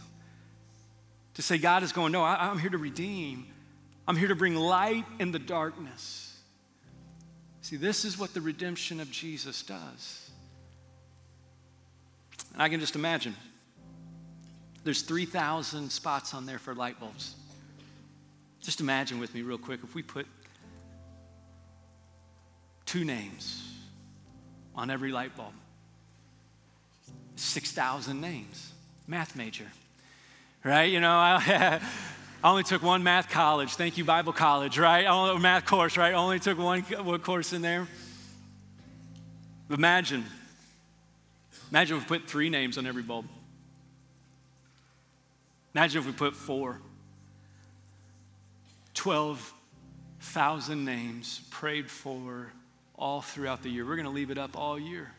To 1.34 1.42
say, 1.42 1.58
God 1.58 1.84
is 1.84 1.92
going, 1.92 2.10
No, 2.10 2.24
I, 2.24 2.50
am 2.50 2.58
here 2.58 2.70
to 2.70 2.78
redeem, 2.78 3.46
I'm 4.08 4.16
here 4.16 4.28
to 4.28 4.34
bring 4.34 4.56
light 4.56 5.04
in 5.20 5.30
the 5.30 5.38
darkness. 5.38 6.36
See, 7.60 7.76
this 7.76 8.04
is 8.04 8.18
what 8.18 8.34
the 8.34 8.40
redemption 8.40 8.98
of 8.98 9.10
Jesus 9.12 9.62
does. 9.62 10.23
And 12.55 12.62
I 12.62 12.68
can 12.68 12.80
just 12.80 12.94
imagine 12.94 13.34
there's 14.84 15.02
3,000 15.02 15.90
spots 15.90 16.34
on 16.34 16.46
there 16.46 16.59
for 16.59 16.74
light 16.74 16.98
bulbs. 17.00 17.34
Just 18.62 18.80
imagine 18.80 19.18
with 19.18 19.34
me, 19.34 19.42
real 19.42 19.59
quick, 19.59 19.80
if 19.82 19.94
we 19.94 20.02
put 20.02 20.26
two 22.86 23.05
names 23.05 23.68
on 24.74 24.90
every 24.90 25.11
light 25.11 25.36
bulb, 25.36 25.52
6,000 27.36 28.20
names. 28.20 28.72
math 29.07 29.36
major, 29.36 29.66
right? 30.62 30.90
You 30.90 31.00
know, 31.00 31.11
I, 31.11 31.80
I 32.44 32.50
only 32.50 32.62
took 32.62 32.82
one 32.82 33.02
math 33.02 33.30
college. 33.30 33.74
Thank 33.74 33.98
you, 33.98 34.05
Bible 34.05 34.32
college, 34.32 34.78
right? 34.78 35.07
Only, 35.07 35.40
math 35.40 35.64
course, 35.64 35.96
right? 35.96 36.14
Only 36.14 36.38
took 36.38 36.59
one, 36.59 36.82
one 36.82 37.20
course 37.20 37.52
in 37.52 37.62
there. 37.62 37.88
Imagine, 39.70 40.24
imagine 41.74 41.96
if 41.96 42.08
we 42.08 42.18
put 42.18 42.28
three 42.28 42.48
names 42.48 42.78
on 42.78 42.86
every 42.86 43.02
bulb. 43.02 43.26
Imagine 45.74 45.98
if 45.98 46.06
we 46.06 46.12
put 46.12 46.36
four. 46.36 46.80
12,000 48.94 50.84
names 50.84 51.40
prayed 51.50 51.90
for 51.90 52.52
all 52.96 53.22
throughout 53.22 53.64
the 53.64 53.68
year. 53.68 53.84
We're 53.84 53.96
going 53.96 54.06
to 54.06 54.12
leave 54.12 54.30
it 54.30 54.38
up 54.38 54.56
all 54.56 54.78
year 54.78 55.10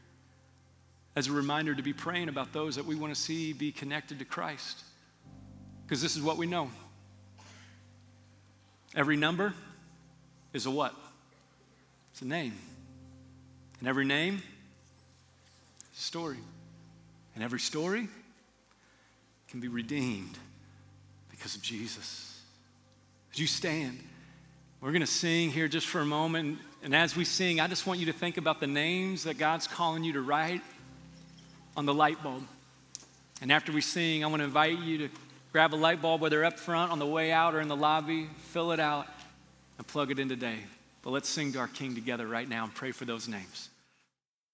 as 1.17 1.27
a 1.27 1.33
reminder 1.33 1.75
to 1.75 1.83
be 1.83 1.91
praying 1.91 2.29
about 2.29 2.53
those 2.53 2.77
that 2.77 2.85
we 2.85 2.95
want 2.95 3.13
to 3.13 3.19
see 3.19 3.51
be 3.51 3.73
connected 3.73 4.19
to 4.19 4.25
Christ. 4.25 4.81
Because 5.85 6.01
this 6.01 6.15
is 6.15 6.21
what 6.21 6.37
we 6.37 6.45
know. 6.45 6.71
Every 8.95 9.17
number 9.17 9.53
is 10.53 10.65
a 10.65 10.71
what? 10.71 10.95
It's 12.13 12.21
a 12.21 12.25
name. 12.25 12.53
And 13.79 13.89
every 13.89 14.05
name 14.05 14.41
story. 15.95 16.37
And 17.33 17.43
every 17.43 17.59
story 17.59 18.07
can 19.49 19.59
be 19.59 19.67
redeemed 19.67 20.37
because 21.31 21.55
of 21.55 21.61
Jesus. 21.61 22.39
As 23.33 23.39
you 23.39 23.47
stand, 23.47 23.99
we're 24.81 24.91
going 24.91 25.01
to 25.01 25.07
sing 25.07 25.49
here 25.49 25.67
just 25.67 25.87
for 25.87 25.99
a 25.99 26.05
moment. 26.05 26.59
And 26.83 26.95
as 26.95 27.15
we 27.15 27.25
sing, 27.25 27.59
I 27.59 27.67
just 27.67 27.87
want 27.87 27.99
you 27.99 28.05
to 28.07 28.13
think 28.13 28.37
about 28.37 28.59
the 28.59 28.67
names 28.67 29.23
that 29.23 29.37
God's 29.37 29.67
calling 29.67 30.03
you 30.03 30.13
to 30.13 30.21
write 30.21 30.61
on 31.75 31.85
the 31.85 31.93
light 31.93 32.21
bulb. 32.21 32.43
And 33.41 33.51
after 33.51 33.71
we 33.71 33.81
sing, 33.81 34.23
I 34.23 34.27
want 34.27 34.41
to 34.41 34.45
invite 34.45 34.79
you 34.79 34.97
to 34.99 35.09
grab 35.51 35.73
a 35.73 35.75
light 35.75 36.01
bulb, 36.01 36.21
whether 36.21 36.45
up 36.45 36.59
front, 36.59 36.91
on 36.91 36.99
the 36.99 37.05
way 37.05 37.31
out, 37.31 37.55
or 37.55 37.61
in 37.61 37.67
the 37.67 37.75
lobby, 37.75 38.29
fill 38.51 38.71
it 38.71 38.79
out, 38.79 39.07
and 39.77 39.87
plug 39.87 40.11
it 40.11 40.19
in 40.19 40.29
today. 40.29 40.59
But 41.01 41.11
let's 41.11 41.29
sing 41.29 41.51
to 41.53 41.59
our 41.59 41.67
King 41.67 41.95
together 41.95 42.27
right 42.27 42.47
now 42.47 42.63
and 42.63 42.73
pray 42.73 42.91
for 42.91 43.05
those 43.05 43.27
names. 43.27 43.69